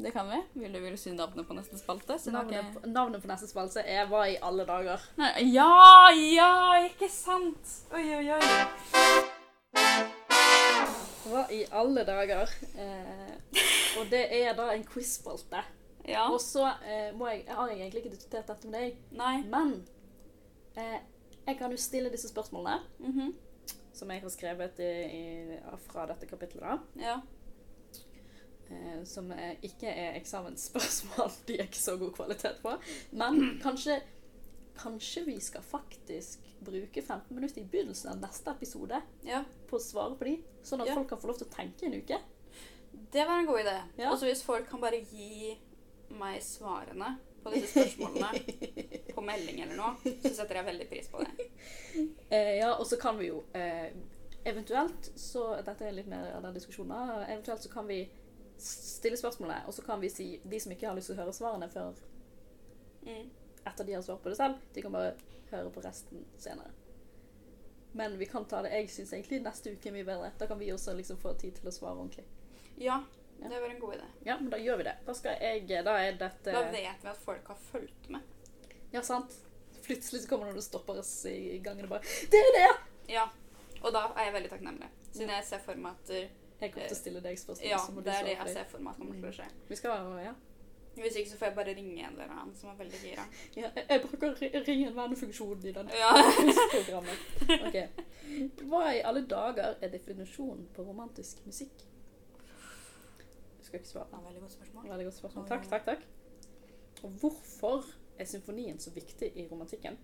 det 0.00 0.12
kan 0.14 0.28
vi. 0.32 0.38
Vil 0.62 0.72
du, 0.72 0.80
vil 0.80 0.96
du 0.96 1.00
si 1.00 1.12
navnet 1.12 1.46
på 1.46 1.54
neste 1.54 1.76
spalte? 1.78 2.16
Så 2.18 2.32
Navnet, 2.32 2.56
ikke... 2.64 2.80
på- 2.80 2.88
navnet 2.90 3.22
på 3.22 3.28
neste 3.30 3.46
spalte 3.50 3.84
er 3.84 4.06
Hva 4.10 4.24
i 4.32 4.38
alle 4.42 4.64
dager? 4.68 5.00
Nei, 5.20 5.32
Ja, 5.52 6.08
ja, 6.16 6.52
ikke 6.88 7.08
sant? 7.12 7.74
Oi, 7.92 8.06
oi, 8.16 8.30
oi. 8.32 8.40
Hva 11.30 11.44
i 11.54 11.60
alle 11.76 12.02
dager? 12.08 12.50
Eh, 12.74 13.36
og 14.00 14.08
det 14.10 14.24
er 14.40 14.54
da 14.58 14.70
en 14.74 14.84
quiz-spalte. 14.88 15.62
Ja. 16.10 16.26
Og 16.32 16.40
så 16.42 16.66
eh, 16.84 17.10
må 17.16 17.28
jeg, 17.30 17.44
jeg 17.46 17.54
har 17.56 17.68
jeg 17.72 17.80
egentlig 17.80 18.02
ikke 18.04 18.14
diskutert 18.16 18.46
dette 18.50 18.68
med 18.68 18.80
deg, 18.80 18.96
Nei. 19.18 19.34
men 19.50 19.74
eh, 20.76 20.98
jeg 21.46 21.58
kan 21.58 21.70
jo 21.72 21.76
stille 21.80 22.10
disse 22.12 22.28
spørsmålene 22.30 22.80
Mhm. 23.00 23.34
som 23.92 24.10
jeg 24.10 24.22
har 24.22 24.30
skrevet 24.32 24.78
i, 24.80 24.90
i, 25.18 25.58
fra 25.90 26.06
dette 26.06 26.26
kapitlet, 26.30 26.62
da. 26.62 26.78
Ja. 27.00 27.16
Eh, 28.70 29.02
som 29.04 29.30
eh, 29.34 29.56
ikke 29.66 29.90
er 29.90 30.14
eksamensspørsmål. 30.20 31.30
De 31.48 31.56
er 31.58 31.66
ikke 31.66 31.80
så 31.82 31.96
god 31.98 32.12
kvalitet 32.14 32.60
på. 32.62 32.76
Men 33.12 33.58
kanskje, 33.62 33.96
kanskje 34.78 35.24
vi 35.26 35.38
skal 35.42 35.62
faktisk 35.66 36.46
bruke 36.64 37.02
15 37.02 37.34
minutter 37.34 37.62
i 37.62 37.66
begynnelsen 37.72 38.12
av 38.12 38.20
neste 38.22 38.52
episode 38.52 39.00
ja. 39.26 39.42
på 39.70 39.78
å 39.78 39.82
svare 39.82 40.14
på 40.20 40.28
de, 40.28 40.36
sånn 40.62 40.82
at 40.84 40.90
Ja. 40.92 40.94
folk 41.00 41.08
kan 41.10 41.18
få 41.22 41.30
lov 41.32 41.40
til 41.40 41.48
å 41.48 41.54
tenke 41.56 41.88
en 41.88 41.96
uke. 41.98 42.20
Det 43.10 43.24
var 43.26 43.40
en 43.40 43.48
god 43.48 43.60
idé. 43.64 43.74
Ja. 43.98 44.10
Og 44.12 44.18
så 44.20 44.28
hvis 44.28 44.44
folk 44.46 44.68
kan 44.70 44.80
bare 44.82 45.00
gi 45.02 45.56
meg 46.20 46.38
svarene 46.44 47.14
på 47.40 47.50
disse 47.54 47.72
spørsmålene 47.72 49.10
på 49.16 49.24
melding 49.24 49.62
eller 49.64 49.78
noe, 49.80 50.14
så 50.20 50.32
setter 50.36 50.60
jeg 50.60 50.68
veldig 50.70 50.88
pris 50.90 51.08
på 51.12 51.22
det. 51.24 51.48
Eh, 52.30 52.54
ja, 52.60 52.74
og 52.76 52.84
så 52.86 52.98
kan 53.00 53.16
vi 53.18 53.30
jo 53.30 53.42
eh, 53.56 53.88
eventuelt 54.44 55.08
så 55.20 55.46
Dette 55.66 55.88
er 55.88 55.96
litt 55.96 56.08
mer 56.12 56.30
av 56.36 56.44
den 56.44 56.54
diskusjonen. 56.56 57.24
Eventuelt 57.26 57.64
så 57.64 57.72
kan 57.72 57.88
vi 57.88 58.02
stille 58.60 59.16
spørsmålet, 59.16 59.64
og 59.66 59.72
så 59.74 59.82
kan 59.86 60.00
vi 60.04 60.10
si 60.12 60.28
de 60.44 60.60
som 60.60 60.72
ikke 60.74 60.88
har 60.90 60.96
lyst 60.98 61.08
til 61.10 61.16
å 61.16 61.22
høre 61.24 61.36
svarene 61.36 61.70
før 61.72 61.96
Mm. 63.00 63.30
etter 63.64 63.84
de 63.88 63.94
har 63.96 64.02
svart 64.04 64.20
på 64.22 64.28
det 64.28 64.36
selv, 64.36 64.58
de 64.74 64.82
kan 64.84 64.92
bare 64.92 65.14
høre 65.50 65.70
på 65.72 65.80
resten 65.80 66.26
senere. 66.36 66.68
Men 67.96 68.18
vi 68.20 68.26
kan 68.28 68.44
ta 68.44 68.60
det 68.62 68.74
Jeg 68.74 68.90
syns 68.92 69.12
egentlig 69.16 69.38
neste 69.42 69.72
uke 69.72 69.88
er 69.88 69.94
mye 69.94 70.04
bedre. 70.04 70.28
Da 70.38 70.46
kan 70.46 70.58
vi 70.60 70.68
også 70.72 70.92
liksom 70.98 71.16
få 71.16 71.32
tid 71.40 71.56
til 71.56 71.70
å 71.70 71.72
svare 71.72 71.96
ordentlig. 71.96 72.26
Ja, 72.76 73.00
Ja. 73.42 73.48
det 73.48 73.60
var 73.60 73.68
en 73.70 73.80
god 73.80 73.94
idé. 73.94 74.08
Ja, 74.26 74.36
men 74.40 74.50
da 74.50 74.56
gjør 74.60 74.76
vi 74.76 74.84
det. 74.84 74.96
Da 75.06 75.12
skal 75.14 75.36
jeg 75.40 75.68
Da 75.84 75.94
er 75.98 76.12
dette 76.20 76.52
Da 76.52 76.60
vet 76.70 77.02
vi 77.02 77.08
at 77.08 77.16
folk 77.24 77.46
har 77.48 77.56
fulgt 77.70 78.10
med. 78.10 78.20
Ja, 78.92 79.00
sant? 79.02 79.32
Plutselig 79.84 80.22
så 80.22 80.28
kommer 80.28 80.46
noen 80.46 80.56
og 80.60 80.62
stopper 80.62 80.98
oss 81.00 81.24
i 81.26 81.58
gangen 81.64 81.84
og 81.84 81.90
bare 81.90 82.00
'Det 82.30 82.38
er 82.38 82.52
det!' 82.58 83.14
Ja. 83.14 83.24
Og 83.82 83.92
da 83.92 84.12
er 84.16 84.24
jeg 84.24 84.32
veldig 84.34 84.50
takknemlig. 84.50 84.88
Siden 85.12 85.30
jeg 85.30 85.44
ser 85.44 85.58
for 85.58 85.74
meg 85.74 85.92
at 85.92 86.10
Jeg 86.60 86.72
kommer 86.72 86.88
til 86.88 86.96
å 86.96 87.00
stille 87.00 87.20
deg 87.20 87.38
spørsmål. 87.38 87.68
Ja, 87.68 87.78
så 87.78 87.92
må 87.92 88.00
du 88.00 88.04
det 88.04 88.14
er 88.14 88.24
det 88.24 88.36
jeg 88.36 88.48
ser 88.56 88.64
for 88.64 88.78
meg 88.78 88.94
kommer 88.96 89.14
til 89.14 89.24
å 89.24 89.32
skje. 89.32 89.48
Vi 89.68 89.76
skal 89.76 89.90
Ja. 90.24 90.32
Hvis 90.96 91.16
ikke 91.16 91.30
så 91.30 91.36
får 91.38 91.46
jeg 91.46 91.54
bare 91.54 91.74
ringe 91.74 92.02
en 92.06 92.12
eller 92.12 92.28
annen 92.30 92.54
som 92.56 92.68
er 92.70 92.74
veldig 92.84 92.98
gira. 93.02 93.24
ja 93.56 93.70
jeg, 93.88 94.00
bruker 94.02 94.34
ri- 94.34 94.64
ring 94.68 94.86
en 94.86 94.94
venn-funksjonen 94.96 95.64
i 95.66 95.72
denne 95.72 95.90
Ja. 95.94 96.12
programmet. 96.74 97.18
Ok. 97.66 97.88
Hva 98.68 98.82
i 98.94 99.00
alle 99.04 99.22
dager 99.26 99.74
er 99.82 99.88
definisjonen 99.88 100.66
på 100.76 100.82
romantisk 100.86 101.46
musikk? 101.46 101.86
Skal 103.70 103.78
ikke 103.78 103.88
svare. 103.88 104.08
Ja, 104.10 104.18
veldig 104.24 104.40
godt 104.42 104.52
spørsmål. 104.52 104.86
Veldig 104.90 105.04
godt 105.06 105.14
spørsmål. 105.14 105.44
Takk, 105.46 105.66
takk, 105.70 105.84
takk. 105.86 106.00
Og 107.06 107.10
hvorfor 107.22 107.84
er 108.18 108.26
symfonien 108.26 108.80
så 108.82 108.90
viktig 108.90 109.28
i 109.38 109.44
romantikken? 109.46 109.98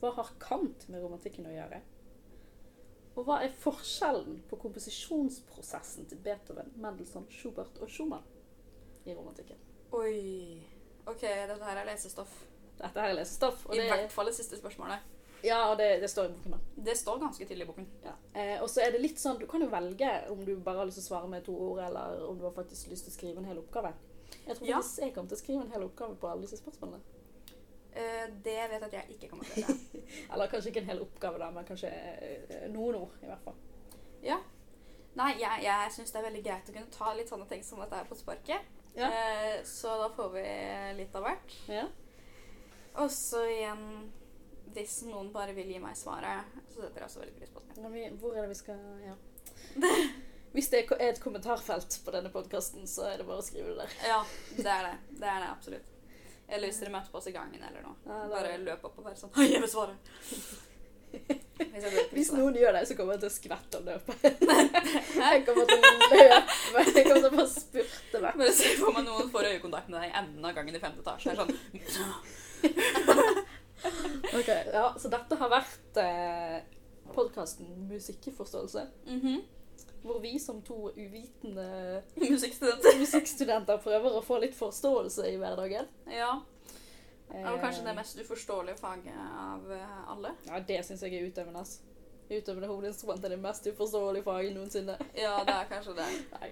Hva 0.00 0.10
har 0.16 0.32
Kant 0.42 0.88
med 0.90 1.04
romantikken 1.04 1.46
å 1.46 1.52
gjøre? 1.54 1.78
Og 3.14 3.22
hva 3.26 3.36
er 3.46 3.54
forskjellen 3.54 4.40
på 4.50 4.58
komposisjonsprosessen 4.64 6.10
til 6.10 6.18
Beethoven, 6.26 6.74
Mendelssohn, 6.82 7.30
Schubert 7.30 7.78
og 7.78 7.90
Schumann 7.90 8.26
i 9.06 9.14
romantikken? 9.14 9.62
Oi. 9.94 10.58
OK, 11.06 11.22
dette 11.22 11.70
her 11.70 11.84
er 11.84 11.86
lesestoff. 11.86 12.34
Dette 12.82 12.98
her 12.98 13.14
er 13.14 13.20
lesestoff, 13.20 13.62
og 13.66 13.78
I 13.78 13.84
det, 13.84 13.88
hvert 13.94 14.14
fall 14.14 14.26
det 14.26 14.34
siste 14.40 14.58
spørsmålet. 14.58 15.06
Ja, 15.42 15.58
og 15.70 15.76
det, 15.78 16.00
det 16.02 16.08
står 16.10 16.24
i 16.28 16.32
boken. 16.34 16.50
da. 16.56 16.58
Det 16.88 16.94
står 16.98 17.18
ganske 17.22 17.44
tydelig 17.46 17.64
i 17.66 17.68
boken. 17.70 17.86
Ja. 18.04 18.14
Eh, 18.34 18.56
og 18.62 18.68
så 18.70 18.82
er 18.84 18.92
det 18.94 19.00
litt 19.02 19.18
sånn, 19.20 19.38
Du 19.38 19.46
kan 19.50 19.60
jo 19.62 19.68
velge 19.72 20.08
om 20.32 20.44
du 20.44 20.56
bare 20.56 20.78
har 20.82 20.86
lyst 20.88 20.98
til 21.00 21.06
å 21.06 21.10
svare 21.12 21.28
med 21.30 21.44
to 21.46 21.54
ord, 21.54 21.78
eller 21.84 22.24
om 22.28 22.38
du 22.38 22.44
har 22.48 22.54
faktisk 22.56 22.90
lyst 22.92 23.04
til 23.08 23.12
å 23.12 23.16
skrive 23.18 23.42
en 23.42 23.48
hel 23.50 23.58
oppgave. 23.62 23.92
Jeg 24.46 24.56
tror 24.58 24.68
Ja. 24.68 24.80
faktisk 24.80 25.02
jeg 25.04 25.14
kommer 25.14 25.28
til 25.28 25.36
å 25.38 25.40
skrive 25.44 25.62
en 25.64 25.72
hel 25.72 25.86
oppgave 25.86 26.16
på 26.20 26.28
alle 26.30 26.42
disse 26.46 26.58
spørsmålene. 26.60 27.00
Eh, 27.98 28.26
det 28.44 28.56
vet 28.70 28.80
jeg 28.80 28.82
at 28.88 28.92
jeg 28.92 29.16
ikke 29.16 29.28
kommer 29.30 29.44
til 29.44 29.62
å 29.62 29.66
gjøre. 29.66 30.02
Eller 30.32 30.46
kanskje 30.52 30.68
ikke 30.72 30.82
en 30.84 30.90
hel 30.92 31.00
oppgave, 31.02 31.38
da, 31.38 31.50
men 31.50 31.64
kanskje 31.64 31.88
eh, 31.92 32.66
noen 32.70 32.94
ord, 33.00 33.14
i 33.22 33.26
hvert 33.30 33.42
fall. 33.44 33.54
Ja. 34.22 34.38
Nei, 35.18 35.32
jeg, 35.40 35.62
jeg 35.64 35.92
syns 35.96 36.12
det 36.12 36.18
er 36.20 36.28
veldig 36.28 36.42
greit 36.44 36.68
å 36.70 36.74
kunne 36.76 36.92
ta 36.94 37.14
litt 37.16 37.30
sånne 37.32 37.48
ting 37.50 37.62
som 37.66 37.80
dette 37.82 37.96
her 37.96 38.04
på 38.10 38.14
sparket. 38.18 38.68
Ja. 38.94 39.08
Eh, 39.08 39.62
så 39.66 39.94
da 40.02 40.08
får 40.14 40.30
vi 40.36 40.44
litt 41.00 41.16
av 41.18 41.24
hvert. 41.26 41.56
Ja. 41.72 41.86
Og 42.98 43.10
så 43.14 43.42
igjen 43.48 43.82
Hvis 44.74 45.02
noen 45.08 45.30
bare 45.34 45.54
vil 45.56 45.70
gi 45.72 45.78
meg 45.82 45.96
svaret, 45.98 46.56
så 46.72 46.82
setter 46.82 47.02
jeg 47.02 47.08
også 47.08 47.22
veldig 47.22 47.36
pris 47.38 47.52
på 47.54 47.62
det. 47.64 47.92
Vi, 47.94 48.06
hvor 48.20 48.36
er 48.36 48.44
det 48.46 48.50
vi 48.52 48.58
skal 48.58 48.80
Ja. 49.06 49.14
Hvis 50.52 50.70
det 50.72 50.78
er 50.96 51.10
et 51.10 51.20
kommentarfelt 51.20 51.98
på 52.04 52.12
denne 52.14 52.30
podkasten, 52.32 52.86
så 52.88 53.04
er 53.10 53.18
det 53.20 53.26
bare 53.28 53.42
å 53.42 53.44
skrive 53.44 53.74
det 53.74 53.82
der. 53.84 53.96
Ja, 54.08 54.20
det 54.56 54.70
er 54.72 54.86
det. 54.86 54.94
Det 55.20 55.28
er 55.28 55.42
det 55.44 55.50
absolutt. 55.50 55.90
Eller 56.48 56.70
hvis 56.70 56.78
dere 56.80 56.94
møter 56.94 57.12
på 57.12 57.18
oss 57.20 57.26
i 57.28 57.34
gangen 57.34 57.60
eller 57.60 57.82
noe. 57.84 57.98
Ja, 58.08 58.22
Bare 58.32 58.54
løp 58.62 58.86
opp 58.88 58.96
og 59.02 59.04
være 59.10 59.20
sånn 59.20 59.34
Hei, 59.36 59.50
jeg 59.52 59.60
vil 59.60 59.68
svare! 59.68 59.98
Hvis 61.58 61.84
Hvis 62.14 62.30
noen 62.32 62.56
gjør 62.56 62.72
det, 62.78 62.82
så 62.88 62.94
kommer 62.96 63.16
jeg 63.16 63.22
til 63.24 63.28
å 63.28 63.34
skvette 63.34 63.80
og 63.80 63.86
løpe. 63.88 64.16
Jeg 65.18 65.44
kommer 65.46 65.68
til 65.68 65.76
å 65.76 65.80
løpe. 65.84 66.18
Jeg 66.22 67.04
kommer 67.04 67.20
til 67.20 67.28
å 67.28 67.32
bare 67.34 67.46
spurte 67.52 68.20
meg. 68.22 68.40
Bare 68.40 68.54
se 68.56 68.72
for 68.78 68.96
meg 68.96 69.06
noen 69.08 69.30
får 69.32 69.50
øyekontakt 69.52 69.88
med 69.92 69.98
deg 70.00 70.08
i 70.10 70.16
enden 70.22 70.48
av 70.48 70.56
gangen 70.56 70.76
i 70.76 70.82
femte 70.82 71.04
etasje. 71.04 71.34
Det 71.34 71.82
er 71.82 71.92
sånn 71.98 73.44
Ok, 74.38 74.48
ja, 74.72 74.94
Så 74.98 75.08
dette 75.08 75.36
har 75.40 75.50
vært 75.52 75.96
eh, 76.02 76.62
podkasten 77.14 77.66
Musikkeforståelse. 77.88 78.86
-hmm. 79.06 79.40
Hvor 80.02 80.20
vi 80.20 80.38
som 80.38 80.62
to 80.62 80.90
uvitende 80.96 82.02
Musikkstudenter. 82.30 82.98
musikkstudenter 82.98 83.76
prøver 83.78 84.10
å 84.18 84.22
få 84.22 84.38
litt 84.38 84.54
forståelse 84.54 85.26
i 85.32 85.36
hverdagen. 85.36 85.86
Ja. 86.06 86.40
Det 87.32 87.44
var 87.44 87.58
kanskje 87.58 87.82
det 87.84 87.90
Eh, 87.90 87.96
mest 87.96 88.18
uforståelige 88.20 88.76
faget 88.76 89.14
av 89.38 89.72
eh, 89.72 90.10
alle. 90.12 90.30
Ja, 90.46 90.58
det 90.68 90.84
syns 90.84 91.02
jeg 91.02 91.14
er 91.14 91.26
utøvende. 91.26 91.58
Altså. 91.58 91.80
Utøvende 92.30 92.66
hovedinstrument 92.68 93.24
er 93.24 93.28
det 93.28 93.38
mest 93.38 93.66
uforståelige 93.66 94.24
faget 94.24 94.54
noensinne. 94.54 94.96
Ja, 95.16 95.38
det 95.44 95.54
er 95.54 95.64
kanskje 95.70 95.94
det. 95.96 96.06
Nei. 96.40 96.50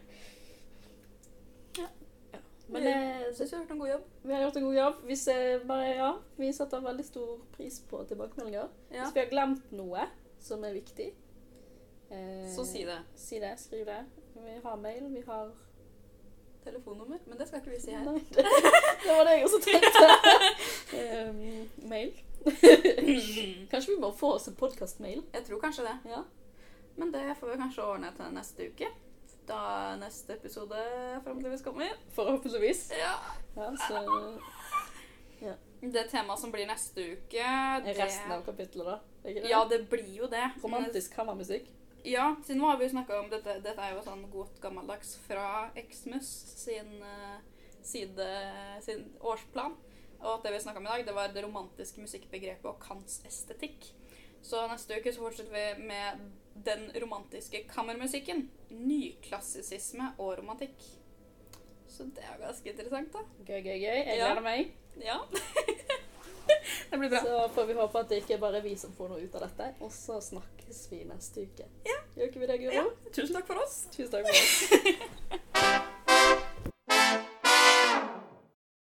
Ja. 1.78 1.86
Ja. 2.32 2.38
Men 2.68 2.82
Vi- 2.82 2.88
eh, 2.88 3.25
Jeg 3.36 3.48
syns 3.48 3.52
vi 3.52 3.56
har 3.56 3.62
gjort 3.64 3.70
en 3.74 3.78
god 3.78 3.88
jobb. 3.90 4.04
vi 4.22 4.32
har 4.32 4.42
gjort 4.42 4.56
en 4.56 4.64
god 4.64 4.74
jobb. 4.76 4.94
Hvis 5.04 5.24
bare, 5.68 5.88
ja, 5.96 6.12
vi 6.36 6.52
setter 6.52 6.80
veldig 6.80 7.04
stor 7.04 7.34
pris 7.56 7.80
på 7.90 8.00
tilbakemeldinger. 8.08 8.68
Ja. 8.90 9.02
Hvis 9.02 9.14
vi 9.14 9.20
har 9.20 9.28
glemt 9.30 9.72
noe 9.76 10.06
som 10.40 10.64
er 10.64 10.72
viktig, 10.72 11.10
eh, 12.10 12.48
Så 12.54 12.64
si 12.64 12.84
det. 12.84 12.98
Si 13.16 13.38
det, 13.40 13.58
skriv 13.60 13.84
det. 13.86 14.04
Vi 14.34 14.60
har 14.64 14.76
mail, 14.76 15.12
vi 15.12 15.22
har 15.26 15.50
Telefonnummer. 16.64 17.18
Men 17.26 17.38
det 17.38 17.46
skal 17.48 17.60
ikke 17.60 17.70
vi 17.70 17.80
si 17.80 17.92
her. 17.94 18.02
Nei, 18.04 18.22
det, 18.34 18.44
det 19.04 19.12
var 19.12 19.24
det 19.28 19.34
jeg 19.36 19.44
også 19.44 19.60
tenkte. 19.62 20.08
um, 21.28 21.68
mail. 21.92 22.14
Kanskje 23.70 23.92
vi 23.92 24.00
bare 24.00 24.16
får 24.16 24.34
oss 24.34 24.48
en 24.48 24.56
podkast-mail? 24.58 25.22
Jeg 25.34 25.44
tror 25.46 25.60
kanskje 25.60 25.84
det. 25.86 25.94
Ja. 26.10 26.22
Men 26.96 27.12
det 27.12 27.36
får 27.40 27.52
vi 27.52 27.58
kanskje 27.60 27.84
ordne 27.84 28.10
til 28.16 28.34
neste 28.34 28.70
uke. 28.72 28.88
Da 29.46 29.94
neste 30.00 30.34
episode 30.34 30.78
forhåpentligvis 31.24 31.62
kommer. 31.62 31.92
Forhåpentligvis. 32.14 32.90
Ja. 32.98 33.14
Ja, 33.56 33.72
så 33.88 34.38
Det 35.80 36.06
temaet 36.10 36.40
som 36.40 36.50
blir 36.50 36.66
neste 36.66 37.02
uke, 37.12 37.46
det 37.84 37.94
resten 37.98 38.32
av 38.32 38.42
kapitlet, 38.44 38.86
da. 38.86 39.00
Det? 39.22 39.42
Ja, 39.50 39.64
det 39.68 39.84
blir 39.90 40.14
jo 40.22 40.26
det. 40.26 40.48
Romantisk 40.62 41.14
kammermusikk. 41.14 41.68
Ja, 42.06 42.36
siden 42.46 42.62
nå 42.62 42.70
har 42.70 42.78
vi 42.78 42.86
jo 42.86 42.94
snakka 42.94 43.18
om 43.20 43.28
dette. 43.30 43.58
Dette 43.62 43.82
er 43.82 43.94
jo 43.94 44.02
sånn 44.06 44.24
godt 44.32 44.58
gammeldags 44.62 45.16
fra 45.26 45.68
Xmus 45.76 46.28
sin 46.56 47.02
eh, 47.02 47.38
side, 47.86 48.26
sin 48.86 49.04
årsplan. 49.20 49.76
Og 50.22 50.30
at 50.32 50.46
det 50.46 50.54
vi 50.54 50.62
snakka 50.64 50.80
om 50.80 50.86
i 50.86 50.92
dag, 50.92 51.06
det 51.06 51.14
var 51.16 51.34
det 51.34 51.44
romantiske 51.44 52.02
musikkbegrepet 52.02 52.68
og 52.70 52.80
Kants 52.82 53.20
estetikk. 53.28 53.90
Så 54.42 54.62
neste 54.70 54.98
uke 54.98 55.12
så 55.12 55.24
fortsetter 55.24 55.52
vi 55.54 55.88
med 55.90 56.22
den 56.64 56.88
romantiske 57.02 57.64
kammermusikken. 57.68 58.46
Nyklassisisme 58.70 60.12
og 60.18 60.38
romantikk. 60.38 60.74
Så 61.88 62.04
det 62.16 62.24
er 62.24 62.40
ganske 62.40 62.70
interessant, 62.70 63.12
da. 63.12 63.22
Gøy, 63.46 63.60
gøy, 63.62 63.78
gøy. 63.78 64.00
Jeg 64.04 64.18
Ja. 64.18 64.26
gleder 64.34 64.42
meg. 64.42 64.72
Ja. 65.00 65.18
det 66.90 66.98
blir 66.98 67.08
bra. 67.10 67.20
Så 67.24 67.48
får 67.54 67.66
vi 67.66 67.72
håpe 67.80 67.98
at 67.98 68.08
det 68.08 68.22
ikke 68.22 68.34
er 68.34 68.38
bare 68.42 68.62
vi 68.62 68.76
som 68.76 68.92
får 68.92 69.08
noe 69.14 69.24
ut 69.24 69.34
av 69.34 69.46
dette. 69.48 69.70
Og 69.80 69.92
så 69.92 70.20
snakkes 70.20 70.86
vi 70.90 71.04
neste 71.08 71.46
uke. 71.46 71.68
Ja. 71.86 71.98
Gjør 72.16 72.30
ikke 72.30 72.40
vi 72.40 72.46
det, 72.52 72.60
Guro? 72.60 72.72
Ja. 72.74 73.12
Tusen 73.12 73.34
takk 73.36 73.46
for 73.46 73.62
oss. 73.64 73.84
Tusen 73.92 74.10
takk 74.12 74.26
for 74.26 74.34
oss. 74.36 75.82